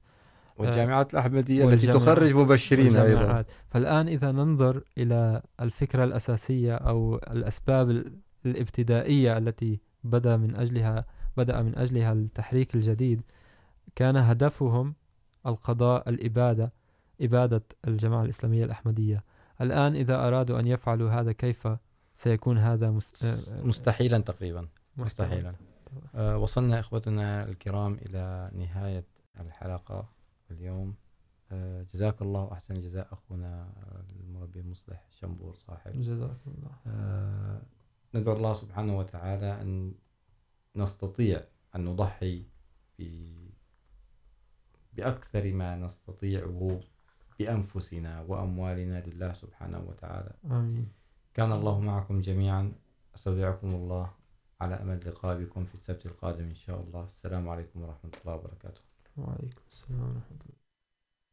والجامعات 0.58 1.14
الأحمدية 1.14 1.64
التي 1.74 1.88
تخرج 2.06 2.34
مبشرين 2.36 2.96
أيضا. 3.06 3.22
فالآن 3.70 4.08
إذا 4.08 4.32
ننظر 4.32 4.84
إلى 4.98 5.42
الفكرة 5.62 6.04
الأساسية 6.04 6.76
أو 6.76 7.16
الأسباب 7.16 7.90
ال- 7.90 8.14
الابتدائية 8.46 9.38
التي 9.38 9.80
بدأ 10.04 10.38
من 10.38 10.60
أجلها 10.60 11.06
بدأ 11.38 11.62
من 11.62 11.78
أجلها 11.78 12.14
التحريك 12.14 12.76
الجديد 12.76 13.22
كان 13.96 14.18
هدفهم 14.18 14.96
القضاء 15.46 16.10
الإبادة 16.10 16.74
إبادة 17.22 17.64
الجماعة 17.88 18.24
الإسلامية 18.24 18.66
الأحمدية 18.66 19.24
الآن 19.62 19.96
إذا 19.96 20.28
أرادوا 20.28 20.60
أن 20.60 20.68
يفعلوا 20.68 21.10
هذا 21.12 21.32
كيف 21.32 21.68
سيكون 22.22 22.58
هذا 22.58 22.92
مست... 22.92 23.26
مستحيلا 23.64 24.18
تقريبا. 24.18 24.68
مستحيلا. 24.98 25.56
وصلنا 26.16 26.80
إخوتنا 26.80 27.44
الكرام 27.44 27.94
إلى 27.94 28.52
نهاية 28.54 29.06
الحلقة 29.40 30.10
اليوم. 30.52 30.96
جزاك 31.94 32.22
الله 32.22 32.52
أحسن 32.52 32.76
الجزاء 32.76 33.14
أخونا 33.14 33.74
المربي 34.10 34.60
المصلح 34.60 35.08
شنبور 35.10 35.54
صاحب. 35.54 36.02
جزاك 36.02 36.38
الله. 36.48 37.62
ندعو 38.16 38.36
الله 38.36 38.54
سبحانه 38.54 38.98
وتعالى 38.98 39.62
أن 39.62 39.94
نستطيع 40.76 41.44
أن 41.76 41.86
نضحي 41.86 42.46
ب... 43.00 43.04
بأكثر 44.94 45.54
ما 45.54 45.76
نستطيعه 45.76 46.80
بأنفسنا 47.40 48.22
وأموالنا 48.22 49.00
لله 49.00 49.34
سبحانه 49.34 49.80
وتعالى. 49.80 50.34
آمين. 50.46 51.01
كان 51.34 51.52
الله 51.52 51.80
معكم 51.80 52.22
جميعا. 52.22 52.72
أستودعكم 53.16 53.76
الله 53.76 54.14
على 54.62 54.76
أمل 54.76 55.08
لقاء 55.08 55.44
بكم 55.44 55.66
في 55.66 55.74
السبت 55.74 56.06
القادم 56.06 56.44
إن 56.44 56.56
شاء 56.56 56.82
الله. 56.82 57.04
السلام 57.06 57.50
عليكم 57.50 57.82
ورحمة 57.82 58.12
الله 58.22 58.36
وبركاته. 58.36 58.82
وعليكم 59.18 59.62
السلام 59.70 60.02
ورحمة 60.02 60.42
الله. 60.42 60.61